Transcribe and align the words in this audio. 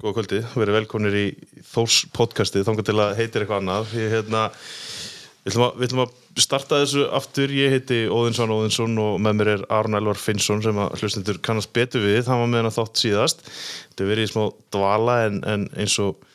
góða 0.00 0.16
kvöldi, 0.16 0.40
verið 0.56 0.76
velkomnir 0.78 1.16
í 1.18 1.26
Þórs 1.70 2.04
podcastið, 2.16 2.64
þangar 2.68 2.86
til 2.88 2.96
að 2.96 3.18
heitir 3.18 3.44
eitthvað 3.44 3.60
annað. 3.60 3.90
Ég, 3.98 4.08
hérna, 4.14 4.44
við, 5.44 5.58
ætlum 5.84 6.02
að, 6.06 6.14
að 6.32 6.40
starta 6.46 6.80
þessu 6.80 7.04
aftur. 7.18 7.52
Ég 7.52 7.74
heiti 7.74 8.00
Óðinsson 8.08 8.54
Óðinsson 8.54 8.96
og 9.02 9.18
með 9.20 9.36
mér 9.40 9.52
er 9.56 9.66
Aron 9.76 9.98
Elvar 10.00 10.20
Finnsson 10.20 10.64
sem 10.64 10.80
að 10.80 10.96
hlustendur 11.00 11.40
kannast 11.44 11.72
betur 11.76 12.04
við, 12.06 12.22
það 12.28 12.42
var 12.42 12.50
með 12.52 12.62
hann 12.62 12.70
að 12.70 12.78
þátt 12.78 13.02
síðast. 13.04 13.44
Þetta 13.90 14.06
er 14.06 14.10
verið 14.14 14.28
í 14.28 14.32
smá 14.32 14.42
dvala 14.76 15.18
en, 15.26 15.40
en 15.52 15.68
eins 15.76 15.98
og 16.00 16.26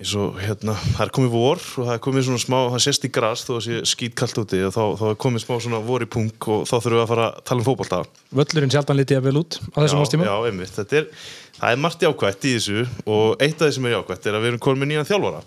eins 0.00 0.12
og 0.16 0.38
hérna, 0.40 0.74
það 0.96 1.02
er 1.04 1.10
komið 1.12 1.32
vor 1.34 1.60
og 1.60 1.88
það 1.88 1.92
er 1.92 2.02
komið 2.06 2.24
svona 2.26 2.40
smá, 2.40 2.56
það 2.72 2.82
sést 2.86 3.02
í 3.04 3.10
græs 3.12 3.42
þó 3.44 3.50
að 3.58 3.64
sé 3.66 3.80
skýtkallt 3.90 4.38
úti 4.40 4.60
og 4.64 4.72
þá, 4.72 4.80
þá 4.96 5.04
er 5.10 5.18
komið 5.20 5.44
smá 5.44 5.52
svona 5.60 5.80
vor 5.84 6.04
í 6.04 6.08
punk 6.08 6.48
og 6.48 6.62
þá 6.64 6.72
þurfum 6.78 6.96
við 6.96 7.02
að 7.02 7.10
fara 7.10 7.26
að 7.26 7.42
tala 7.50 7.60
um 7.60 7.66
fókbalta 7.68 8.00
Völlurinn 8.40 8.72
sjaldan 8.72 8.96
litið 8.96 9.20
að 9.20 9.26
vel 9.28 9.42
út 9.42 9.58
á 9.60 9.78
þessum 9.82 10.00
ástíma 10.00 10.28
Já, 10.30 10.32
einmitt, 10.48 10.72
þetta 10.78 10.98
er, 11.02 11.10
það 11.58 11.74
er 11.74 11.82
margt 11.84 12.06
jákvætt 12.06 12.48
í 12.48 12.54
þessu 12.56 12.86
og 13.04 13.44
eitt 13.44 13.60
af 13.60 13.68
því 13.68 13.76
sem 13.76 13.90
er 13.90 13.94
jákvætt 13.98 14.30
er 14.30 14.38
að 14.38 14.46
við 14.46 14.52
erum 14.54 14.64
komin 14.64 14.90
nýjan 14.90 15.10
þjálfara. 15.10 15.44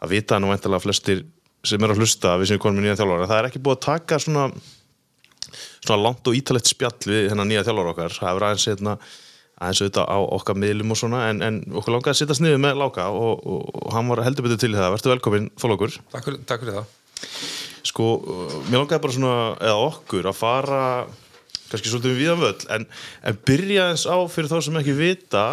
Að 0.00 0.12
vita 0.16 0.40
nú 0.40 0.54
eintalega 0.54 0.84
flestir 0.86 1.22
sem 1.66 1.84
er 1.84 1.92
að 1.92 2.00
hlusta 2.00 2.32
að 2.32 2.42
við 2.42 2.48
sem 2.48 2.56
erum 2.56 2.64
komin 2.64 2.86
nýjan 2.86 3.00
þjálfara. 3.02 3.28
Það 3.28 3.42
er 3.42 3.50
ekki 3.50 3.64
búið 3.66 3.76
að 3.76 3.86
taka 3.90 4.20
svona 4.24 4.48
svona 5.86 6.02
langt 6.02 6.26
og 6.26 6.36
ítalegt 6.36 6.68
aðeins 9.56 9.82
auðvitað 9.82 10.10
á 10.12 10.18
okkar 10.36 10.58
miðlum 10.60 10.92
og 10.92 10.98
svona 11.00 11.22
en, 11.30 11.42
en 11.44 11.60
okkur 11.72 11.94
langaði 11.94 12.12
að 12.12 12.18
sitta 12.20 12.36
sniðu 12.36 12.60
með 12.60 12.80
Láka 12.82 13.08
og, 13.08 13.40
og, 13.40 13.68
og 13.80 13.94
hann 13.94 14.10
var 14.12 14.24
heldur 14.26 14.46
betur 14.46 14.60
til 14.60 14.74
það. 14.76 14.90
Vertu 14.96 15.12
velkominn, 15.14 15.50
Þólokur 15.60 15.94
Takk 16.12 16.28
takk 16.48 16.64
fyrir 16.64 16.80
það. 16.80 16.90
Sko, 17.86 18.08
mér 18.66 18.82
langaði 18.82 19.04
bara 19.06 19.16
svona 19.16 19.36
eða 19.62 19.86
okkur 19.86 20.28
að 20.28 20.36
fara 20.36 20.82
kannski 21.70 21.90
svolítið 21.90 22.12
við 22.12 22.20
viðan 22.20 22.42
völl 22.42 22.68
en, 22.76 22.84
en 23.26 23.38
byrja 23.48 23.88
eins 23.90 24.04
á 24.06 24.16
fyrir 24.30 24.50
þá 24.50 24.58
sem 24.66 24.76
ekki 24.82 24.96
vita 24.98 25.46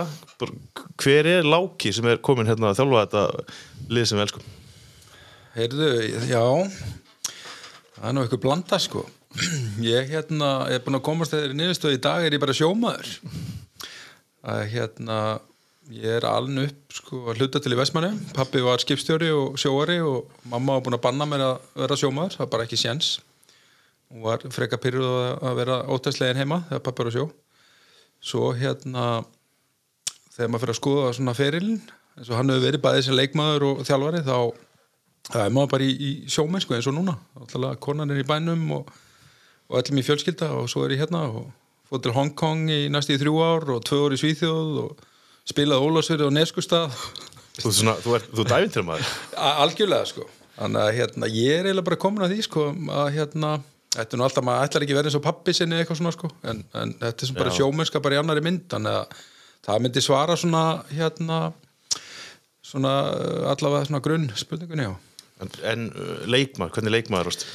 hver 1.02 1.30
er 1.30 1.48
Láki 1.48 1.94
sem 1.96 2.10
er 2.12 2.22
komin 2.26 2.50
hérna 2.50 2.74
að 2.74 2.82
þjálfa 2.82 3.06
þetta 3.06 3.24
lið 3.94 4.10
sem 4.10 4.20
við 4.20 4.26
elskum? 4.28 4.52
Heyrðu, 5.54 5.90
já 6.28 6.44
það 7.96 8.08
er 8.10 8.16
nú 8.18 8.24
eitthvað 8.26 8.44
blanda 8.44 8.80
sko. 8.82 9.08
Ég 9.94 10.12
hérna, 10.12 10.50
ég 10.70 10.78
er 10.78 10.84
búin 10.86 11.00
að 11.00 11.06
komast 11.08 11.34
þegar 11.34 11.54
í 11.56 11.58
niðurstöðu 11.58 11.98
í 11.98 12.02
dag 12.04 12.26
er 12.26 12.36
ég 12.36 12.42
bara 12.42 12.54
sjómaður 12.54 13.10
að 14.44 14.64
hérna 14.74 15.18
ég 15.92 16.18
er 16.20 16.26
aln 16.28 16.62
upp 16.64 16.96
sko 16.96 17.20
að 17.32 17.42
hluta 17.42 17.60
til 17.64 17.74
í 17.76 17.78
Vestmanni 17.80 18.12
pappi 18.36 18.62
var 18.64 18.80
skipstjóri 18.80 19.30
og 19.36 19.58
sjóari 19.60 20.00
og 20.04 20.32
mamma 20.52 20.78
var 20.78 20.86
búin 20.86 20.98
að 20.98 21.04
banna 21.04 21.28
mér 21.28 21.46
að 21.48 21.70
vera 21.84 21.98
sjómaður. 22.00 22.38
Það 22.38 22.44
var 22.46 22.52
bara 22.56 22.68
ekki 22.68 22.80
séns. 22.80 23.14
Hún 24.12 24.24
var 24.24 24.44
freka 24.54 24.80
pyrruð 24.80 25.16
að 25.42 25.58
vera 25.60 25.80
ótæðslegin 25.92 26.44
heima 26.44 26.62
þegar 26.70 26.86
pappi 26.86 27.04
var 27.04 27.12
að 27.12 27.18
sjó. 27.18 27.26
Svo 28.24 28.52
hérna 28.56 29.08
þegar 30.34 30.52
maður 30.52 30.64
fyrir 30.64 30.76
að 30.76 30.80
skoða 30.80 31.16
svona 31.18 31.38
ferilin 31.38 31.82
eins 32.14 32.30
og 32.30 32.38
hann 32.38 32.54
hefur 32.54 32.68
verið 32.68 32.84
bæðið 32.84 33.08
sem 33.08 33.18
leikmaður 33.18 33.66
og 33.72 33.82
þjálfari 33.88 34.22
þá 34.28 34.38
það 35.32 35.44
er 35.46 35.56
maður 35.56 35.72
bara 35.74 35.88
í, 35.88 35.94
í 35.94 36.12
sjómennsku 36.32 36.78
eins 36.78 36.88
og 36.90 36.96
núna. 36.98 37.18
Alltaf 37.40 37.80
konan 37.84 38.14
er 38.14 38.22
í 38.22 38.28
bænum 38.28 38.64
og, 38.78 38.94
og 39.70 39.82
öllum 39.82 40.00
í 40.00 40.06
fjölskylda 40.06 40.52
og 40.60 40.70
svo 40.72 40.86
er 40.86 40.96
ég 40.96 41.04
hérna 41.04 41.26
og 41.32 41.52
fótt 41.94 42.08
til 42.08 42.16
Hongkong 42.16 42.70
í 42.74 42.80
næstu 42.92 43.14
í 43.14 43.20
þrjú 43.22 43.36
ár 43.46 43.68
og 43.76 43.84
tvö 43.86 44.08
ár 44.08 44.16
í 44.16 44.20
Svíþjóð 44.22 44.80
og 44.84 45.04
spilaði 45.50 45.90
Ólásfjörði 45.90 46.28
og 46.28 46.34
Neskustad 46.34 46.96
Þú, 47.54 47.70
svona, 47.70 47.94
þú 48.02 48.16
er, 48.18 48.24
þú 48.34 48.46
dævintur 48.50 48.86
maður 48.88 49.10
Algjörlega 49.64 50.10
sko. 50.10 50.26
Þannig 50.56 50.82
að 50.82 50.96
hérna, 50.98 51.30
ég 51.30 51.60
er 51.60 51.68
eiginlega 51.68 51.86
bara 51.90 52.00
komin 52.02 52.26
að 52.26 52.34
því 52.34 52.46
sko 52.48 52.66
að 52.94 53.12
hérna, 53.14 53.52
þetta 53.94 54.16
er 54.16 54.22
nú 54.22 54.26
alltaf 54.26 54.48
maður 54.48 54.68
ætlar 54.68 54.86
ekki 54.86 54.98
verið 54.98 55.12
eins 55.12 55.20
og 55.20 55.26
pappi 55.26 55.54
sinni 55.58 55.78
eitthvað 55.78 56.00
svona 56.00 56.14
sko 56.16 56.30
en, 56.50 56.64
en 56.82 56.96
þetta 56.98 57.26
er 57.26 57.30
sem 57.30 57.38
bara 57.38 57.54
sjómennska 57.54 58.02
bara 58.06 58.18
í 58.18 58.22
annari 58.22 58.46
mynd. 58.46 58.66
Þannig 58.74 58.98
að 59.00 59.24
það 59.68 59.86
myndi 59.86 60.04
svara 60.06 60.38
svona 60.40 60.64
hérna 60.90 61.40
svona 62.66 62.94
allavega 63.54 63.90
svona 63.90 64.02
grunn 64.06 64.30
spurningunni 64.40 64.88
já. 64.90 64.94
En, 65.44 65.54
en 65.70 65.90
uh, 65.94 66.14
leikmaður, 66.30 66.78
hvernig 66.78 66.98
leikmaður 66.98 67.34
ást? 67.34 67.46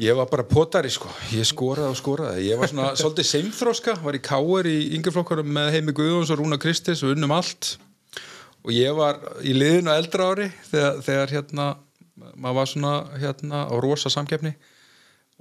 Ég 0.00 0.16
var 0.16 0.28
bara 0.30 0.44
potari 0.48 0.88
sko, 0.88 1.10
ég 1.36 1.44
skoraði 1.44 1.92
og 1.92 1.98
skoraði. 1.98 2.46
Ég 2.48 2.60
var 2.60 2.70
svona 2.70 2.92
svolítið 3.00 3.28
seimþróska 3.28 3.98
var 4.00 4.16
í 4.16 4.22
káer 4.24 4.68
í 4.70 4.76
yngjaflokkarum 4.96 5.50
með 5.52 5.72
Heimi 5.76 5.94
Guðjóns 5.96 6.32
og 6.32 6.40
Rúna 6.40 6.56
Kristis 6.60 7.02
og 7.04 7.12
unnum 7.12 7.34
allt. 7.36 7.74
Og 8.64 8.72
ég 8.72 8.94
var 8.96 9.20
í 9.44 9.52
liðinu 9.52 9.92
eldra 9.92 10.30
ári 10.32 10.48
þegar, 10.70 11.00
þegar 11.04 11.34
hérna 11.36 11.66
maður 12.38 12.58
var 12.60 12.70
svona 12.70 12.92
hérna 13.20 13.64
á 13.68 13.74
rosa 13.84 14.12
samkeppni. 14.12 14.54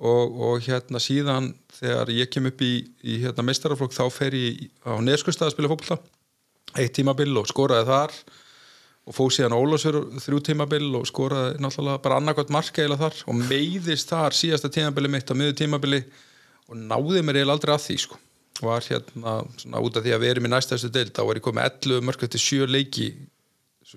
Og, 0.01 0.35
og 0.41 0.63
hérna 0.65 0.99
síðan 0.99 1.51
þegar 1.77 2.11
ég 2.15 2.31
kem 2.33 2.49
upp 2.49 2.63
í, 2.65 2.73
í 3.05 3.19
hérna 3.21 3.45
meistaraflokk 3.45 3.93
þá 3.93 4.05
fer 4.11 4.35
ég 4.35 4.65
á 4.83 4.97
Neskustad 5.03 5.47
að 5.47 5.55
spila 5.55 5.71
fólkvölda 5.71 5.99
eitt 6.79 6.95
tímabill 6.95 7.35
og 7.39 7.49
skoraði 7.51 7.87
þar 7.89 8.15
og 9.07 9.15
fóð 9.17 9.31
síðan 9.35 9.55
Ólásur 9.57 9.97
þrjú 10.21 10.41
tímabill 10.45 10.89
og 10.99 11.07
skoraði 11.09 11.61
náttúrulega 11.63 12.03
bara 12.03 12.19
annarkvæmt 12.21 12.53
marka 12.53 12.83
eða 12.85 12.99
þar 13.01 13.21
og 13.31 13.39
meiðist 13.39 14.11
þar 14.11 14.37
síðasta 14.37 14.69
tímabilli 14.73 15.11
mitt 15.11 15.31
á 15.31 15.35
miður 15.37 15.57
tímabili 15.57 16.01
og 16.69 16.77
náði 16.77 17.23
mér 17.25 17.41
eiginlega 17.41 17.57
aldrei 17.57 17.73
að 17.75 17.85
því 17.87 17.97
sko. 18.05 18.19
Var 18.61 18.87
hérna 18.91 19.35
svona 19.57 19.81
út 19.81 19.97
af 19.97 20.05
því 20.05 20.13
að 20.13 20.21
við 20.21 20.33
erum 20.35 20.47
í 20.47 20.51
næstæðstu 20.53 20.91
deild 20.93 21.15
þá 21.17 21.23
var 21.25 21.39
ég 21.39 21.45
komið 21.47 21.69
11 21.71 22.05
mörg 22.05 22.25
eftir 22.27 22.43
7 22.45 22.67
leiki 22.69 23.07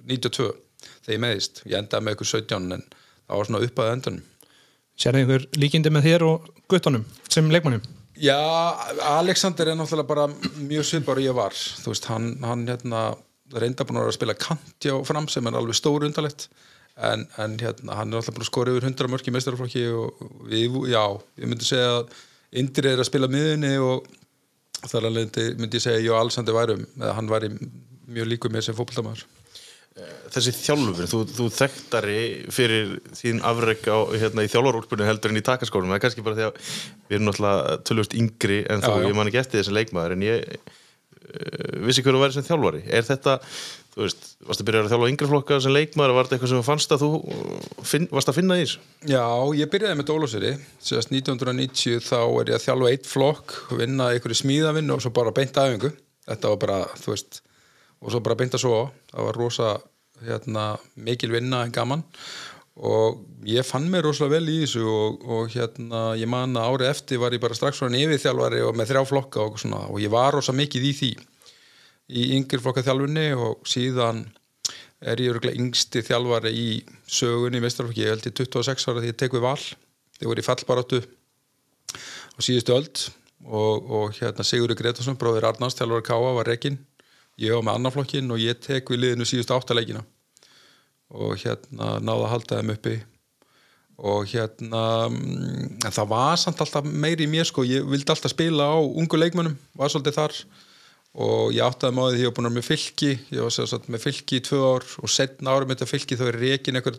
92 0.01 0.53
þegar 1.05 1.17
ég 1.17 1.23
meðist, 1.23 1.61
ég 1.69 1.77
endaði 1.79 2.07
með 2.07 2.17
ykkur 2.17 2.31
17 2.31 2.79
en 2.79 2.87
það 2.89 3.37
var 3.37 3.51
svona 3.51 3.67
upp 3.67 3.83
að 3.83 3.93
endunum 3.97 4.31
Sér 4.95 5.19
einhver 5.19 5.45
líkindi 5.59 5.91
með 5.91 6.09
þér 6.09 6.25
og 6.29 6.49
guttunum 6.71 7.05
sem 7.27 7.49
leikmannum? 7.51 7.83
Já, 8.15 8.39
Alexander 9.19 9.73
er 9.73 9.79
náttúrulega 9.79 10.07
bara 10.07 10.29
mjög 10.63 10.87
svipar 10.87 11.19
ég 11.19 11.35
var, 11.35 11.55
þú 11.55 11.91
veist, 11.91 12.07
hann, 12.07 12.29
hann 12.47 12.63
hérna 12.69 13.01
reynda 13.63 13.87
búin 13.87 14.03
að 14.03 14.15
spila 14.17 14.37
kanti 14.39 14.93
á 14.93 14.97
fram 15.07 15.29
sem 15.33 15.47
er 15.47 15.59
alveg 15.59 15.79
stór 15.79 16.07
undalegt 16.09 16.49
en, 16.95 17.27
en 17.43 17.57
hérna, 17.61 17.99
hann 17.99 18.13
er 18.13 18.21
alltaf 18.21 18.35
búin 18.37 18.45
að 18.47 18.51
skora 18.51 18.75
yfir 18.75 18.89
100 18.91 19.11
mörg 19.13 19.29
í 19.29 19.35
meistaraflokki 19.35 19.87
og 19.95 20.27
við, 20.51 20.77
já, 20.93 21.03
ég 21.43 21.51
myndi 21.51 21.69
segja 21.69 22.01
að 22.01 22.15
Indri 22.55 22.93
er 22.93 23.01
að 23.03 23.09
spila 23.09 23.27
miðunni 23.27 23.73
og 23.83 24.05
þar 24.85 25.09
alveg 25.09 25.41
myndi 25.59 25.81
ég 25.81 25.83
segja 25.83 26.03
Jó 26.05 26.19
Alsandi 26.19 26.55
værum, 26.55 26.85
eða 27.01 27.17
hann 27.17 27.31
væri 27.31 27.51
mjög 28.15 28.31
líkuð 28.31 28.55
með 28.55 28.69
sem 28.69 28.77
fókbaldamæður 28.79 29.25
Þessi 30.35 30.51
þjálfur, 30.59 31.07
þú, 31.07 31.19
þú 31.31 31.45
þekktari 31.55 32.23
fyrir 32.51 32.97
þín 33.15 33.39
afreg 33.47 33.85
á, 33.87 34.03
hérna, 34.11 34.43
þjálfarúlpunni 34.51 35.07
heldur 35.07 35.31
en 35.31 35.39
í 35.39 35.45
takaskólum 35.47 35.93
það 35.93 36.01
er 36.01 36.03
kannski 36.03 36.25
bara 36.27 36.39
því 36.39 36.47
að 36.49 36.57
við 36.65 37.15
erum 37.15 37.29
náttúrulega 37.29 37.77
tölvust 37.87 38.17
yngri 38.19 38.57
en 38.67 38.83
þú, 38.83 38.91
já, 38.91 39.05
já. 39.05 39.07
ég 39.07 39.19
man 39.19 39.31
ekki 39.31 39.41
eftir 39.45 39.61
þessi 39.61 39.77
leikmaður 39.77 40.17
en 40.17 40.25
ég 40.27 40.73
vissi 41.85 42.05
hverju 42.05 42.21
vera 42.21 42.35
sem 42.35 42.47
þjálfari? 42.47 42.83
Er 42.93 43.07
þetta, 43.07 43.37
þú 43.95 44.03
veist, 44.05 44.27
varst 44.49 44.63
að 44.63 44.69
byrja 44.69 44.83
að 44.85 44.93
þjálfa 44.93 45.11
yngri 45.13 45.31
flokka 45.31 45.59
sem 45.65 45.75
leikmaður, 45.75 46.15
var 46.17 46.29
þetta 46.29 46.37
eitthvað 46.39 46.53
sem 46.53 46.67
fannst 46.67 46.95
að 46.95 47.05
þú 47.05 47.11
finn, 47.93 48.09
varst 48.13 48.33
að 48.33 48.39
finna 48.39 48.59
því 48.59 48.67
þessu? 48.67 48.85
Já, 49.11 49.25
ég 49.61 49.73
byrjaði 49.73 50.01
með 50.01 50.09
Dólóseri 50.11 50.53
sérst 50.91 51.15
1990 51.15 52.05
þá 52.05 52.21
er 52.21 52.53
ég 52.53 52.59
að 52.59 52.67
þjálfa 52.67 52.93
eitt 52.93 53.11
flokk, 53.11 53.57
vinna 53.81 54.13
einhverju 54.13 54.41
smíðavinn 54.43 54.95
og 54.95 55.03
svo 55.05 55.15
bara 55.17 55.35
beint 55.35 55.61
aðeingu 55.61 55.95
þetta 56.29 56.55
var 56.55 56.63
bara, 56.67 56.79
þú 57.01 57.13
veist 57.15 57.43
og 58.05 58.13
svo 58.13 58.23
bara 58.25 58.39
beint 58.39 58.57
að 58.57 58.65
svo 58.65 58.79
það 59.13 59.29
var 59.29 59.41
rosa 59.41 59.75
hérna, 60.25 60.67
mikil 60.95 61.33
vinna 61.33 61.65
en 61.65 61.75
gaman 61.75 62.05
og 62.75 63.21
ég 63.47 63.63
fann 63.67 63.87
mér 63.91 64.03
rosalega 64.09 64.41
vel 64.41 64.51
í 64.51 64.57
þessu 64.65 64.83
og, 64.91 65.27
og 65.31 65.53
hérna 65.53 66.15
ég 66.19 66.27
man 66.31 66.57
að 66.59 66.73
árið 66.73 66.91
eftir 66.91 67.21
var 67.23 67.35
ég 67.35 67.43
bara 67.43 67.55
strax 67.55 67.79
svona 67.79 68.01
yfirþjálfari 68.03 68.65
og 68.67 68.75
með 68.75 68.91
þrjá 68.91 69.05
flokka 69.07 69.45
og 69.45 69.61
svona. 69.63 69.85
Og 69.95 70.01
ég 70.03 70.11
var 70.11 70.35
rosa 70.35 70.55
mikið 70.57 70.89
í 70.89 70.95
því 70.99 71.11
í 72.19 72.25
yngir 72.39 72.63
flokka 72.65 72.83
þjálfunni 72.83 73.29
og 73.39 73.63
síðan 73.71 74.25
er 75.05 75.23
ég 75.23 75.35
öruglega 75.35 75.61
yngsti 75.61 76.03
þjálfari 76.03 76.51
í 76.51 76.69
sögunni 77.07 77.61
í 77.61 77.63
mestrarflokki, 77.63 78.03
ég 78.03 78.17
held 78.17 78.27
í 78.27 78.35
26 78.43 78.89
ára 78.91 79.05
því 79.05 79.13
ég 79.13 79.21
tek 79.21 79.37
við 79.37 79.45
val, 79.45 79.61
þið 80.19 80.31
voru 80.31 80.43
í 80.43 80.47
fallbaráttu 80.49 81.01
á 81.05 82.39
síðustu 82.43 82.75
öld. 82.75 83.05
Og, 83.45 83.91
og 83.93 84.15
hérna 84.17 84.41
Sigurður 84.41 84.79
Gretarsson 84.79 85.19
bróðir 85.21 85.45
Arnáns 85.45 85.77
þjálfari 85.77 86.07
Káa 86.09 86.31
var 86.39 86.49
rekinn. 86.49 86.79
Ég 87.37 87.53
var 87.53 87.67
með 87.67 87.79
annarflokkin 87.79 88.33
og 88.33 88.41
ég 88.41 88.57
tek 88.65 88.89
við 88.89 89.03
liðinu 89.03 89.27
síðust 89.29 89.53
áttaleikina 89.53 90.01
og 91.15 91.35
hérna 91.39 91.99
náða 92.03 92.27
að 92.27 92.33
halda 92.33 92.61
þeim 92.61 92.75
uppi. 92.75 92.95
Og 94.05 94.27
hérna 94.27 94.85
en 95.07 95.95
það 95.95 96.09
var 96.11 96.39
samt 96.43 96.63
alltaf 96.65 96.87
meiri 96.87 97.29
í 97.29 97.31
mér 97.31 97.47
sko, 97.47 97.63
ég 97.67 97.87
vildi 97.87 98.11
alltaf 98.11 98.33
spila 98.33 98.73
á 98.75 98.79
ungu 98.83 99.21
leikmönnum, 99.21 99.55
var 99.79 99.93
svolítið 99.93 100.19
þar. 100.19 100.39
Og 101.15 101.53
ég 101.55 101.63
áttaði 101.63 101.95
máðið 101.95 102.17
því 102.17 102.19
að 102.19 102.25
ég 102.25 102.31
var 102.31 102.37
búin 102.37 102.49
að 102.49 102.57
með 102.57 102.67
fylki 102.67 103.11
ég 103.15 103.45
var 103.45 103.53
sérstaklega 103.55 103.95
með 103.95 104.03
fylki 104.03 104.39
í 104.41 104.43
tvö 104.49 104.59
ár. 104.67 104.87
Og 104.99 105.13
setna 105.15 105.55
árum 105.55 105.71
þetta 105.71 105.87
fylki 105.87 106.19
þá 106.19 106.25
er 106.27 106.39
reygin 106.43 106.81
eitthvað 106.81 106.99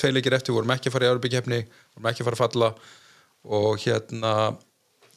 tvei 0.00 0.12
leikir 0.16 0.36
eftir, 0.38 0.56
vorum 0.56 0.72
ekki 0.72 0.88
að 0.88 0.96
fara 0.96 1.10
í 1.10 1.12
árbyggjefni 1.12 1.58
vorum 1.68 2.08
ekki 2.08 2.24
að 2.24 2.30
fara 2.30 2.38
að 2.38 2.44
falla. 2.46 2.70
Og 3.60 3.84
hérna 3.84 4.32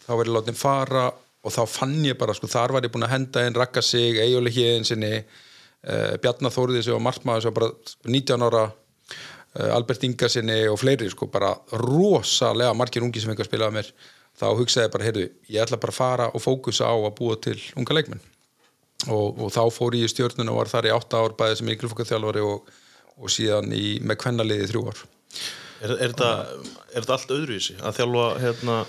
þá 0.03 0.11
var 0.11 0.27
ég 0.27 0.35
látið 0.35 0.59
fara 0.59 1.05
og 1.43 1.55
þá 1.55 1.63
fann 1.67 1.95
ég 2.03 2.19
bara, 2.19 2.35
sko, 2.35 2.47
þar 2.51 2.75
var 2.75 2.85
ég 2.85 2.91
búin 2.91 3.07
að 3.07 3.15
henda 3.15 3.43
einn 3.43 3.55
rakka 3.55 3.83
sig, 3.83 4.19
Egjóli 4.19 4.51
Híðinsinni 4.55 5.15
uh, 5.87 6.15
Bjarnar 6.23 6.53
Þóriði 6.53 6.85
sem 6.85 6.95
var 6.95 7.05
markmaður 7.07 7.45
sem 7.45 7.53
var 7.53 7.59
bara 7.59 8.11
19 8.15 8.45
ára 8.47 8.63
uh, 8.69 9.69
Albert 9.75 10.05
Ingarsinni 10.07 10.59
og 10.71 10.79
fleiri 10.81 11.09
sko, 11.11 11.29
bara 11.31 11.53
rosalega 11.81 12.75
margir 12.77 13.05
ungi 13.05 13.23
sem 13.23 13.33
einhver 13.33 13.49
spilaði 13.49 13.79
mér. 13.79 13.89
Þá 14.39 14.47
hugsaði 14.57 14.87
ég 14.87 14.93
bara, 14.95 15.07
heyrðu, 15.07 15.25
ég 15.53 15.65
ætla 15.65 15.81
bara 15.81 15.93
að 15.93 15.99
fara 15.99 16.29
og 16.33 16.41
fókusa 16.41 16.89
á 16.89 16.95
að 16.95 17.11
búa 17.19 17.37
til 17.41 17.59
unga 17.77 17.97
leikmenn. 17.99 18.23
Og, 19.11 19.43
og 19.43 19.51
þá 19.53 19.63
fór 19.75 19.97
ég 19.99 20.07
í 20.07 20.13
stjórnun 20.13 20.49
og 20.49 20.61
var 20.61 20.71
þar 20.71 20.87
í 20.87 20.93
átta 20.95 21.19
ár 21.21 21.35
bæði 21.37 21.59
sem 21.59 21.73
yngrefokkaþjálfari 21.73 22.45
og, 22.47 22.71
og 23.19 23.33
síðan 23.33 23.69
í, 23.75 23.99
með 24.01 24.21
kvennaliði 24.23 24.65
í 24.65 24.71
þrjú 24.71 24.85
ár. 24.87 25.03
Er, 25.83 25.91
er, 25.91 26.13
þetta, 26.13 26.31
er 26.93 27.03
þetta 27.03 27.17
allt 27.17 27.35
öðruvísi 27.35 27.75
að 27.83 27.99
þjálfa 27.99 28.27
hérna, 28.39 28.79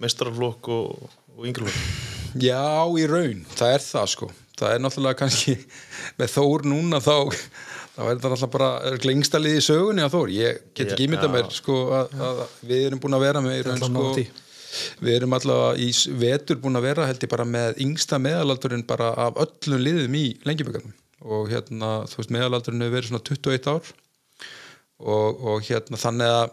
meistaraflokk 0.00 0.70
og, 0.72 1.10
og 1.34 1.50
yngreflokk? 1.50 2.00
Já, 2.38 2.62
í 2.98 3.04
raun, 3.10 3.44
það 3.58 3.76
er 3.76 3.84
það 3.84 4.08
sko 4.14 4.30
það 4.64 4.74
er 4.74 4.84
náttúrulega 4.84 5.20
kannski 5.20 5.56
með 6.20 6.34
Þór 6.34 6.66
núna 6.72 7.02
þá 7.04 7.16
þá 7.94 8.00
er 8.02 8.16
þetta 8.16 8.32
náttúrulega 8.32 8.52
bara 8.56 8.96
lengsta 9.04 9.42
liði 9.42 9.60
í 9.60 9.66
sögunni 9.68 10.04
að 10.04 10.16
Þór, 10.16 10.34
ég 10.34 10.64
get 10.72 10.88
ekki 10.88 11.06
ímynda 11.08 11.30
mér 11.30 11.52
sko 11.54 11.78
að, 12.00 12.18
að 12.30 12.42
við 12.72 12.88
erum 12.88 13.04
búin 13.04 13.18
að 13.18 13.28
vera 13.28 13.44
með 13.44 13.62
raun 13.68 13.86
sko 13.86 14.08
við 15.04 15.14
erum 15.14 15.36
allavega 15.36 15.78
í 15.78 15.92
vetur 16.18 16.58
búin 16.58 16.80
að 16.80 16.88
vera 16.88 17.06
held 17.06 17.22
ég 17.22 17.30
bara 17.30 17.46
með 17.46 17.78
yngsta 17.84 18.18
meðalaldurinn 18.18 18.82
bara 18.88 19.12
af 19.28 19.38
öllum 19.44 19.82
liðum 19.84 20.16
í 20.18 20.24
lengjuböggarnum 20.42 20.96
og 21.24 21.48
hérna, 21.52 21.92
þú 22.08 22.20
veist, 22.20 22.32
meðalaldurinn 22.34 22.84
hefur 22.84 22.96
verið 22.98 23.10
svona 23.10 23.24
21 23.30 23.70
ár. 23.72 23.92
Og, 25.04 25.40
og 25.50 25.64
hérna 25.66 26.00
þannig 26.00 26.34
að 26.34 26.52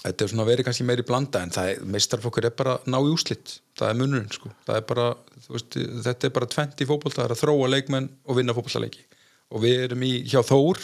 þetta 0.00 0.24
er 0.24 0.32
svona 0.32 0.46
verið 0.48 0.66
kannski 0.68 0.86
meiri 0.88 1.04
blanda 1.06 1.42
en 1.44 1.52
það 1.52 1.82
meistarflokkur 1.92 2.48
er 2.48 2.54
bara 2.56 2.78
ná 2.88 2.96
í 3.00 3.10
úslit 3.12 3.58
það 3.76 3.90
er 3.90 3.98
munurinn 3.98 4.32
sko, 4.32 4.52
er 4.78 4.86
bara 4.88 5.06
veist, 5.50 5.76
þetta 6.06 6.28
er 6.28 6.34
bara 6.36 6.48
tvent 6.54 6.80
í 6.80 6.88
fótbolta 6.88 7.20
það 7.20 7.26
er 7.26 7.34
að 7.34 7.42
þróa 7.42 7.68
leikmenn 7.74 8.08
og 8.24 8.38
vinna 8.38 8.56
fótboltaleiki. 8.56 9.04
Og 9.50 9.64
við 9.64 9.84
erum 9.88 10.04
í 10.06 10.12
hjá 10.30 10.40
Þór 10.46 10.80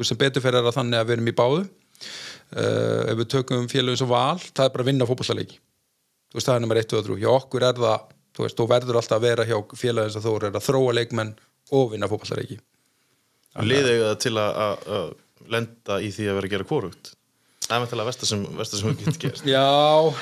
veist 0.00 0.12
sem 0.12 0.20
betur 0.20 0.44
fyrir 0.44 0.60
er 0.60 0.68
að 0.68 0.76
þannig 0.76 1.00
að 1.00 1.08
við 1.08 1.16
erum 1.16 1.30
í 1.30 1.36
báðu. 1.36 1.62
Uh, 2.56 3.02
ef 3.10 3.18
við 3.20 3.28
tökum 3.32 3.68
félagum 3.70 3.98
svo 4.00 4.08
val, 4.10 4.38
það 4.38 4.66
er 4.66 4.72
bara 4.74 4.84
að 4.84 4.90
vinna 4.90 5.08
veist 6.36 6.50
það 6.50 6.58
er 6.58 6.64
nummer 6.64 6.80
1 6.82 6.96
og 6.98 7.06
3 7.06 7.18
hjá 7.22 7.30
okkur 7.32 7.66
er 7.66 7.78
það, 7.80 8.08
þú 8.36 8.44
veist, 8.44 8.58
þú 8.58 8.66
verður 8.70 8.98
alltaf 9.00 9.16
að 9.16 9.26
vera 9.26 9.46
hjá 9.48 9.56
félagum 9.80 10.14
sem 10.14 10.24
Þór 10.26 10.48
er 10.48 10.58
að 10.58 10.66
þróa 10.66 10.96
leikmenn 10.98 11.32
og 11.74 11.92
vinna 11.94 12.10
fótboltaleiki. 12.10 12.58
Liðið 13.64 14.02
það 14.04 14.18
til 14.26 14.34
að, 14.36 14.60
að, 14.66 14.88
að 14.98 15.48
lenda 15.54 15.98
í 16.04 16.10
því 16.12 16.28
að 16.28 16.38
vera 16.38 16.50
að 16.50 16.54
gera 16.56 16.68
kvorugt 16.68 17.14
Það 17.66 17.74
er 17.74 17.80
meintilega 17.82 18.06
versta 18.06 18.26
sem, 18.28 18.42
versta 18.54 18.78
sem 18.78 18.86
við 18.88 19.00
getum 19.00 19.16
gerst 19.24 19.46
Já, 19.48 19.66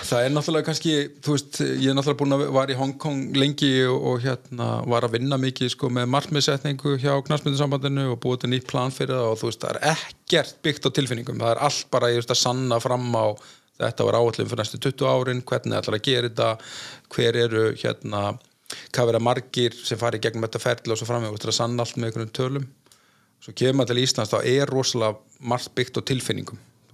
það 0.09 0.21
er 0.25 0.31
náttúrulega 0.33 0.67
kannski 0.71 0.93
þú 1.21 1.35
veist, 1.35 1.59
ég 1.61 1.89
er 1.91 1.97
náttúrulega 1.99 2.21
búin 2.23 2.37
að 2.37 2.45
var 2.57 2.71
í 2.73 2.77
Hongkong 2.79 3.37
lengi 3.37 3.73
og, 3.85 3.99
og 4.09 4.17
hérna 4.25 4.69
var 4.89 5.05
að 5.05 5.15
vinna 5.19 5.37
mikið 5.43 5.69
sko 5.75 5.91
með 5.93 6.09
markmiðsetningu 6.15 6.91
hjá 7.03 7.13
knastmyndusambandinu 7.27 8.07
og 8.15 8.21
búið 8.25 8.39
til 8.45 8.51
nýtt 8.55 8.69
plan 8.71 8.95
fyrir 8.95 9.13
það 9.19 9.29
og 9.29 9.37
þú 9.43 9.51
veist, 9.51 9.61
það 9.61 9.73
er 9.75 9.81
ekkert 9.93 10.57
byggt 10.65 10.89
á 10.89 10.91
tilfinningum, 10.97 11.43
það 11.43 11.53
er 11.53 11.61
allt 11.69 11.87
bara 11.93 12.11
ég 12.13 12.19
veist 12.23 12.33
að 12.33 12.43
sanna 12.47 12.81
fram 12.81 13.07
á 13.13 13.27
þetta 13.85 14.09
var 14.09 14.17
áallum 14.21 14.49
fyrir 14.49 14.63
næstu 14.63 14.81
20 14.81 15.05
árin, 15.11 15.45
hvernig 15.45 15.77
ætlar 15.81 15.99
að 15.99 16.07
gera 16.09 16.29
þetta 16.31 16.49
hver 17.13 17.35
eru 17.45 17.65
hérna 17.77 18.21
hvað 18.95 19.07
vera 19.11 19.21
margir 19.21 19.73
sem 19.85 20.01
fari 20.01 20.19
gegnum 20.23 20.47
þetta 20.47 20.63
ferli 20.63 20.95
og 20.95 20.99
svo 21.01 21.07
fram 21.11 21.29
með 21.29 21.37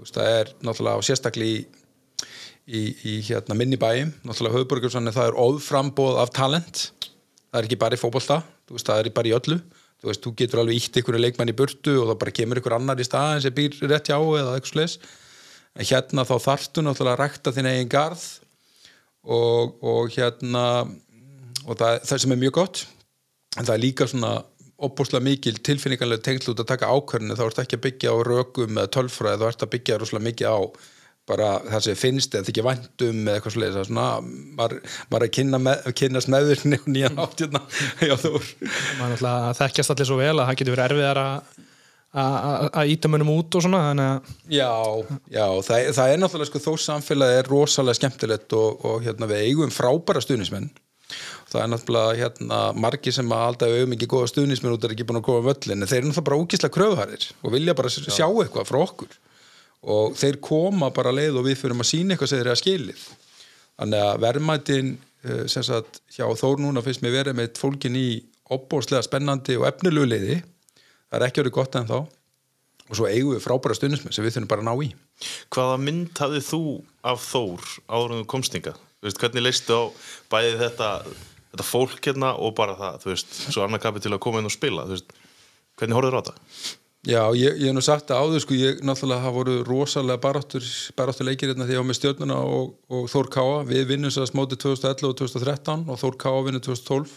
veist, 0.04 0.16
það 0.16 0.38
er 0.38 0.54
náttúrulega 0.64 1.00
og 1.02 1.06
sérstaklega 1.06 1.50
í, 1.50 1.60
í, 2.66 2.82
í 3.12 3.14
hérna, 3.28 3.56
minni 3.58 3.78
bæjum 3.80 4.14
náttúrulega 4.24 4.58
höfburgursann 4.58 5.12
það 5.14 5.30
er 5.30 5.38
óðframbóð 5.44 6.22
af 6.22 6.34
talent. 6.36 6.86
Það 7.50 7.60
er 7.60 7.68
ekki 7.68 7.80
bara 7.80 7.98
í 7.98 8.02
veist, 8.02 8.86
það 8.86 8.98
er 8.98 9.14
bara 9.14 9.30
í 9.30 9.36
öllu. 9.36 9.60
Þú, 10.00 10.08
veist, 10.08 10.22
þú 10.24 10.30
getur 10.38 10.62
alveg 10.62 10.78
ítt 10.80 10.96
einhverju 10.96 11.20
leikmann 11.20 11.50
í 11.52 11.56
burtu 11.56 11.98
og 12.00 12.06
það 12.08 12.20
bara 12.22 12.32
kemur 12.32 12.60
einhver 12.60 12.74
annar 12.78 13.00
í 13.02 13.04
staðin 13.04 13.42
sem 13.44 13.52
býr 13.52 13.74
rétt 13.84 14.08
hjá 14.08 14.16
eða 14.16 14.54
eitthvað 14.56 14.70
slis 14.70 14.94
en 15.76 15.86
hérna 15.86 16.24
þá 16.26 16.36
þarftu 16.46 16.84
náttúrulega 16.84 17.16
að 17.16 17.20
rækta 17.20 17.52
þinn 17.54 17.68
eigin 17.70 17.90
garð 17.92 18.24
og, 19.22 19.76
og 19.84 20.08
hérna 20.14 20.64
og 21.66 21.76
það, 21.76 22.00
það 22.08 22.22
sem 22.22 22.34
er 22.34 22.40
mjög 22.40 22.56
gott 22.56 22.82
en 23.58 23.66
það 23.66 23.74
er 23.74 23.84
líka 23.84 24.08
svona 24.10 24.32
opbúslega 24.86 25.24
mikil 25.26 25.58
tilfinninganlega 25.66 26.24
tengsl 26.26 26.52
út 26.54 26.62
að 26.64 26.70
taka 26.72 26.88
ákvörðinu 26.94 27.36
þá 27.38 27.44
ertu 27.46 27.62
ekki 27.64 27.78
að 27.78 27.84
byggja 27.86 28.14
á 28.14 28.16
rökum 28.30 28.80
eða 28.80 28.92
tölfræði 28.96 29.42
þá 29.42 29.46
ertu 29.52 29.66
að 29.68 29.72
byggja 29.76 30.00
rosalega 30.00 30.28
mikið 30.30 30.50
á 30.50 30.58
bara 31.30 31.48
það 31.62 31.84
sem 31.84 31.98
finnst 32.00 32.34
eða 32.34 32.48
þykja 32.48 32.66
væntum 32.66 33.18
eða 33.22 33.38
eitthvað 33.38 33.54
svoleiðis. 33.54 33.74
Það 33.76 33.82
er 33.84 33.90
svona 33.90 34.06
maður 34.58 34.76
er 35.20 35.26
að 35.26 35.32
kynna 35.36 35.60
með, 35.62 35.88
kynnast 36.00 36.32
og 36.34 36.88
nýjan 36.90 37.20
átt 37.22 37.44
hérna. 37.44 37.60
Já 38.08 38.14
þú 38.18 38.32
náttúrulega 38.40 39.52
þekkjast 39.60 39.94
allir 39.94 40.08
svo 40.10 40.18
vel 40.18 40.32
að 40.34 40.46
það 40.48 40.58
getur 40.62 40.74
verið 40.76 40.88
erfiðar 40.90 41.22
að- 41.24 42.88
íta 42.90 43.08
mönnum 43.12 43.30
út 43.36 43.54
og 43.54 43.62
svona 43.62 43.82
að 43.92 44.30
Já, 44.50 44.70
já, 45.30 45.46
það, 45.62 45.90
það 45.94 46.12
er 46.14 46.22
náttúrulega 46.24 46.50
sko, 46.50 46.62
þó 46.64 46.72
samfélagi 46.88 47.38
er 47.38 47.50
rosalega 47.52 48.00
skemmtilegt 48.00 48.56
og, 48.58 48.84
og 48.84 49.04
hérna, 49.04 49.28
við 49.30 49.44
eigum 49.46 49.70
frábæra 49.70 50.22
stuðnismenn 50.24 50.70
það 51.50 51.62
er 51.62 51.70
náttúrulega 51.72 52.18
hérna, 52.20 52.58
margir 52.78 53.14
sem 53.14 53.32
að 53.34 53.46
alltaf 53.48 53.72
auðvitað 53.72 53.96
ekki 53.96 54.08
góða 54.12 54.30
stuðnismenn 54.30 54.76
út 54.76 54.86
er 54.86 54.94
ekki 54.94 55.06
búin 55.08 55.20
að 55.20 55.26
koma 55.26 55.46
völlin 55.48 55.82
en 55.82 55.90
þeir 55.90 55.98
eru 55.98 56.10
náttúrulega 56.10 56.28
bara 56.28 56.38
úkislega 56.44 56.76
kröðharir 56.76 57.26
og 57.40 57.54
vilja 57.56 57.74
bara 57.78 57.90
sjá, 57.90 58.06
sjá 58.14 58.26
eitthvað 58.28 58.68
frá 58.70 58.78
okkur. 58.84 59.16
Og 59.90 60.14
þeir 60.20 60.38
koma 60.44 60.90
bara 60.94 61.14
leið 61.16 61.40
og 61.40 61.46
við 61.48 61.58
fyrir 61.62 61.74
að 61.74 61.88
sína 61.88 62.14
eitthvað 62.14 62.30
sem 62.30 62.40
þeir 62.40 62.46
eru 62.46 62.54
að 62.54 62.60
skilið. 62.62 63.04
Þannig 63.80 64.04
að 64.06 64.22
verðmætin 64.26 64.92
eh, 65.24 65.44
sem 65.50 65.66
sagt 65.66 66.02
hjá 66.14 66.26
Þór 66.36 66.62
núna 66.62 66.84
finnst 66.84 67.02
mér 67.02 67.16
verið 67.16 67.38
með 67.40 67.58
fólkin 67.58 67.98
í 67.98 68.08
opbóðslega 68.50 69.06
spennandi 69.06 69.56
og 69.58 69.66
efnilegu 69.70 70.10
liði. 70.10 70.40
Það 71.10 71.18
er 71.18 71.26
ekki 71.26 71.42
orðið 71.42 71.56
gott 71.56 71.80
en 71.80 71.90
þá 71.90 71.98
og 72.90 72.98
svo 72.98 73.06
eigum 73.06 73.36
við 73.36 73.44
frábæra 73.44 73.76
stundismenn 73.78 74.14
sem 74.14 74.26
við 74.26 74.36
þurfum 74.36 74.50
bara 74.50 74.64
að 74.64 74.68
ná 74.68 74.84
í. 74.84 74.90
Hvaða 75.54 75.80
mynd 75.82 76.20
hafðið 76.20 76.46
þú 76.48 76.62
af 77.06 77.26
Þór 77.30 77.66
áður 77.86 78.14
en 78.14 78.22
þú 78.22 78.28
komst 78.34 78.56
hingað? 78.56 78.80
Þú 79.00 79.08
veist, 79.08 79.20
hvernig 79.22 79.44
leistu 79.46 79.76
á 79.78 79.82
bæði 80.32 80.56
þetta, 80.60 80.88
þetta 81.50 81.66
fólk 81.66 82.10
hérna 82.10 82.34
og 82.38 82.54
bara 82.58 82.76
það, 82.78 83.00
þú 83.02 83.12
veist, 83.12 83.40
svo 83.50 83.64
annar 83.64 83.82
kapi 83.82 84.02
til 84.04 84.14
að 84.14 84.22
koma 84.22 84.42
inn 84.42 84.50
og 84.50 84.54
spila, 84.54 84.86
þú 84.88 84.96
veist, 84.96 85.16
hvernig 85.80 85.98
horfður 85.98 86.18
á 86.18 86.20
þetta? 86.20 86.76
Já, 87.08 87.22
ég, 87.32 87.54
ég 87.56 87.70
hef 87.70 87.72
nú 87.72 87.80
sagt 87.80 88.10
það 88.10 88.26
áður 88.26 88.42
sko, 88.44 88.56
ég 88.60 88.80
náttúrulega 88.84 89.24
hafa 89.24 89.32
voru 89.38 89.54
rosalega 89.64 90.20
baráttur, 90.20 90.66
baráttur 90.98 91.24
leikir 91.24 91.48
hérna 91.48 91.64
því 91.64 91.78
ég 91.78 91.80
var 91.80 91.88
með 91.88 91.96
stjórnuna 91.96 92.36
og, 92.44 92.74
og 92.92 93.06
Þór 93.08 93.30
Káa, 93.32 93.54
við 93.70 93.86
vinnum 93.88 94.12
svo 94.12 94.26
að 94.26 94.32
smóti 94.34 94.58
2011 94.60 95.08
og 95.08 95.14
2013 95.22 95.86
og 95.88 96.00
Þór 96.02 96.18
Káa 96.20 96.42
vinnum 96.44 96.64
2012 96.66 97.14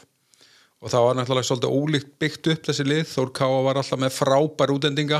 og 0.84 0.92
það 0.94 1.08
var 1.08 1.20
náttúrulega 1.20 1.50
svolítið 1.50 1.76
ólíkt 1.76 2.14
byggt 2.24 2.50
upp 2.54 2.70
þessi 2.70 2.86
lið, 2.88 3.04
Þór 3.12 3.34
Káa 3.36 3.60
var 3.68 3.82
alltaf 3.82 4.00
með 4.00 4.16
frábær 4.16 4.72
útlendinga 4.72 5.20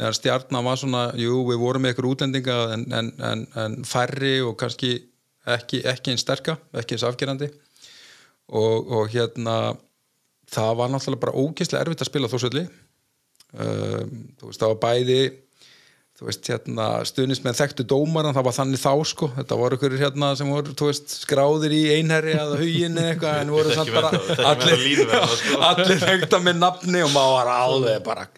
meðan 0.00 0.16
stjarnan 0.16 0.64
var 0.64 0.80
svona, 0.80 1.04
jú, 1.20 1.42
við 1.50 1.60
vorum 1.60 1.84
með 1.84 1.94
ykkur 1.94 2.08
útlendinga 2.14 2.56
en, 2.74 2.86
en, 2.88 3.12
en, 3.20 3.44
en 3.66 3.76
færri 3.84 4.38
og 4.40 4.56
kannski 4.64 4.96
ekki, 5.44 5.84
ekki 5.92 6.14
eins 6.14 6.24
sterka, 6.24 6.56
ekki 6.72 6.96
eins 6.96 7.04
afgerandi 7.04 7.52
og, 8.52 8.90
og 8.98 9.14
hérna 9.14 9.56
það 10.50 10.74
var 10.80 10.92
náttúrulega 10.92 11.24
bara 11.24 11.38
ógeðslega 11.38 11.86
erfitt 11.86 12.04
að 12.04 12.10
spila 12.10 12.30
þósöldi 12.30 12.66
um, 12.66 14.12
þú 14.38 14.50
veist, 14.50 14.60
það 14.60 14.74
var 14.74 14.82
bæði 14.84 15.22
þú 16.14 16.28
veist, 16.28 16.46
hérna, 16.46 16.86
stuðnismenn 17.08 17.56
þekktu 17.58 17.86
dómaran, 17.90 18.34
það 18.36 18.46
var 18.46 18.54
þannig 18.54 18.78
þá 18.78 18.92
sko. 19.10 19.28
Þetta 19.34 19.56
voru 19.58 19.78
ykkur 19.78 19.96
hérna 19.98 20.28
sem 20.38 20.52
voru, 20.52 20.74
veist 20.86 21.16
skráðir 21.24 21.74
í 21.74 21.80
einherri 21.96 22.36
eða 22.36 22.60
hugin 22.60 23.00
eitthvað 23.02 23.40
en 23.40 23.50
voru 23.50 23.74
samt 23.74 23.90
bara 23.96 24.12
allir, 24.52 25.02
sko. 25.34 25.58
allir 25.72 26.00
þekkta 26.04 26.40
með 26.44 26.62
nafni 26.62 27.02
og 27.02 27.10
maður 27.16 27.36
var 27.40 27.52
alveg 27.56 28.00
bara 28.06 28.28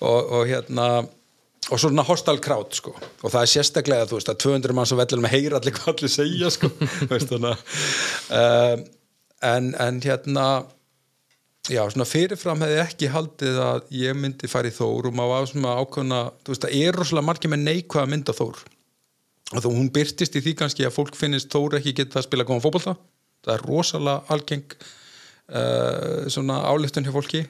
og, 0.00 0.32
og 0.38 0.48
hérna 0.48 0.88
og 1.68 1.80
svona 1.82 2.04
hostal 2.08 2.38
krát 2.40 2.78
sko. 2.78 2.94
Og 2.96 3.28
það 3.28 3.42
er 3.42 3.50
sérstaklega 3.52 4.08
þú 4.08 4.22
veist 4.22 4.32
að 4.32 4.40
200 4.46 4.78
mann 4.78 4.88
sem 4.88 5.00
vellir 5.00 5.20
með 5.20 5.34
heyra 5.36 5.60
allir 5.60 5.76
hvað 5.76 5.90
allir 5.92 6.14
segja 6.14 6.52
sko. 6.54 6.70
Veist, 7.10 7.28
þannig, 7.28 7.60
að, 8.32 8.38
um, 8.40 8.86
en, 9.44 9.74
en 9.78 10.00
hérna 10.02 10.46
já, 11.68 11.82
svona 11.90 12.06
fyrirfram 12.08 12.62
hefði 12.64 12.80
ekki 12.82 13.10
haldið 13.12 13.60
að 13.62 13.92
ég 13.98 14.16
myndi 14.18 14.50
fara 14.50 14.70
í 14.70 14.74
Þór 14.74 15.10
og 15.10 15.16
maður 15.16 15.34
var 15.34 15.50
svona 15.50 15.74
ákveðna, 15.82 16.22
þú 16.42 16.54
veist, 16.54 16.64
það 16.64 16.80
er 16.80 16.98
rosalega 16.98 17.28
margir 17.28 17.52
með 17.52 17.64
neikvæða 17.66 18.12
mynda 18.14 18.36
Þór. 18.36 18.64
Og 19.48 19.64
þú 19.64 19.74
hún 19.74 19.92
byrtist 19.92 20.36
í 20.36 20.42
því 20.44 20.56
kannski 20.58 20.88
að 20.88 20.96
fólk 20.96 21.18
finnist 21.18 21.52
Þór 21.52 21.78
ekki 21.78 21.94
geta 22.00 22.20
að 22.20 22.28
spila 22.28 22.48
góðan 22.48 22.64
fótbolta. 22.64 22.96
Það 23.44 23.54
er 23.54 23.68
rosalega 23.68 24.34
algeng 24.34 24.74
uh, 24.80 26.26
svona 26.32 26.60
ályftun 26.68 27.06
hjá 27.06 27.14
fólki. 27.14 27.46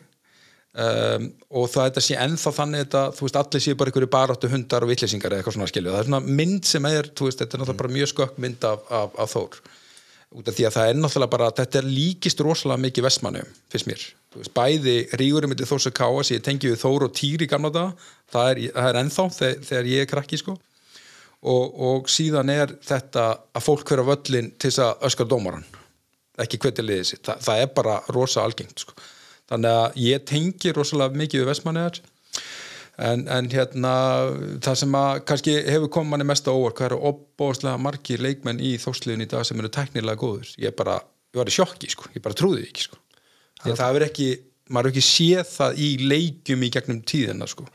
Um, 0.79 1.31
og 1.59 1.65
það 1.73 1.89
þetta 1.89 2.03
sé 2.05 2.17
ennþá 2.21 2.51
þannig 2.55 2.83
þetta, 2.85 3.01
þú 3.17 3.25
veist, 3.25 3.39
allir 3.41 3.63
séu 3.65 3.79
bara 3.79 3.91
einhverju 3.91 4.11
baráttu 4.13 4.51
hundar 4.53 4.85
og 4.85 4.93
vitleysingar 4.93 5.33
eða 5.33 5.41
eitthvað 5.41 5.57
svona 5.57 5.71
skilju. 5.71 5.91
Það 5.95 6.03
er 6.03 6.09
svona 6.11 6.37
mynd 6.39 6.69
sem 6.69 6.87
er, 6.91 7.09
þú 7.19 7.27
veist, 7.27 7.41
þetta 7.41 7.57
er 7.57 7.63
náttúrulega 7.63 7.81
bara 7.81 7.95
mjög 7.97 8.11
skökk 8.13 8.39
mynd 8.45 8.67
af, 8.69 8.85
af, 9.01 9.17
af 9.25 9.33
Þór 9.33 9.59
út 10.37 10.49
af 10.49 10.57
því 10.57 10.67
að 10.69 10.75
það 10.77 10.91
er 10.91 10.99
náttúrulega 10.99 11.33
bara 11.33 11.51
þetta 11.57 11.83
líkist 11.87 12.43
rosalega 12.45 12.85
mikið 12.85 13.07
vestmannu 13.07 13.45
finnst 13.73 13.89
mér, 13.89 14.05
veist, 14.37 14.53
bæði 14.57 14.97
rígurum 15.21 15.57
Þórs 15.57 15.89
að 15.89 15.97
káa 15.97 16.23
sem 16.23 16.37
ég 16.37 16.45
tengi 16.45 16.69
við 16.69 16.83
Þór 16.83 17.09
og 17.09 17.15
Týr 17.17 17.45
í 17.47 17.49
gamla 17.49 17.73
dag, 17.73 18.07
það 18.33 18.51
er, 18.53 18.63
það 18.77 18.91
er 18.91 19.01
ennþá 19.03 19.27
þegar, 19.39 19.65
þegar 19.71 19.91
ég 19.95 20.05
er 20.05 20.11
krakki 20.11 20.41
sko. 20.41 20.59
Og, 21.39 21.65
og 21.89 22.09
síðan 22.11 22.51
er 22.51 22.73
þetta 22.83 23.29
að 23.55 23.63
fólk 23.63 23.87
hverja 23.87 24.09
völlin 24.09 24.51
til 24.59 24.73
þess 24.73 24.83
að 24.83 25.05
öskar 25.07 25.29
dómaran 25.31 25.67
ekki 26.43 26.59
hvernig 26.63 26.87
liðið 26.87 27.09
sitt, 27.13 27.25
Þa, 27.27 27.37
það 27.47 27.63
er 27.63 27.73
bara 27.75 27.97
rosa 28.15 28.45
algengt 28.45 28.85
sko. 28.85 28.95
þannig 29.51 29.77
að 29.81 29.99
ég 30.05 30.25
tengi 30.29 30.73
rosalega 30.75 31.19
mikið 31.19 31.43
við 31.43 31.51
vestmanniðar 31.53 32.01
en, 32.99 33.25
en 33.31 33.49
hérna 33.53 33.93
það 34.65 34.81
sem 34.83 34.97
að 34.99 35.21
kannski 35.29 35.55
hefur 35.69 35.93
komið 35.95 36.13
manni 36.13 36.27
mest 36.29 36.51
á 36.51 36.53
óvart 36.53 36.79
hvað 36.79 36.91
eru 36.91 37.01
opbóðslega 37.13 37.81
margir 37.83 38.23
leikmenn 38.25 38.63
í 38.63 38.75
þósliðin 38.83 39.25
í 39.25 39.31
dag 39.31 39.47
sem 39.47 39.61
eru 39.61 39.71
teknilega 39.73 40.19
góður 40.19 40.51
ég 40.59 40.77
bara, 40.79 40.99
ég 41.33 41.41
var 41.43 41.51
í 41.51 41.55
sjokki 41.55 41.91
sko, 41.95 42.11
ég 42.17 42.25
bara 42.25 42.39
trúði 42.39 42.67
ekki 42.67 42.89
sko. 42.89 43.01
Því 43.63 43.75
að 43.75 43.81
það 43.83 43.99
er 43.99 44.07
ekki 44.09 44.29
maður 44.69 44.91
er 44.91 44.95
ekki 44.95 45.07
séð 45.07 45.51
það 45.51 45.83
í 45.83 45.89
leikjum 46.11 46.65
í 46.65 46.71
gegnum 46.75 47.03
tíðina 47.09 47.49
sko. 47.51 47.67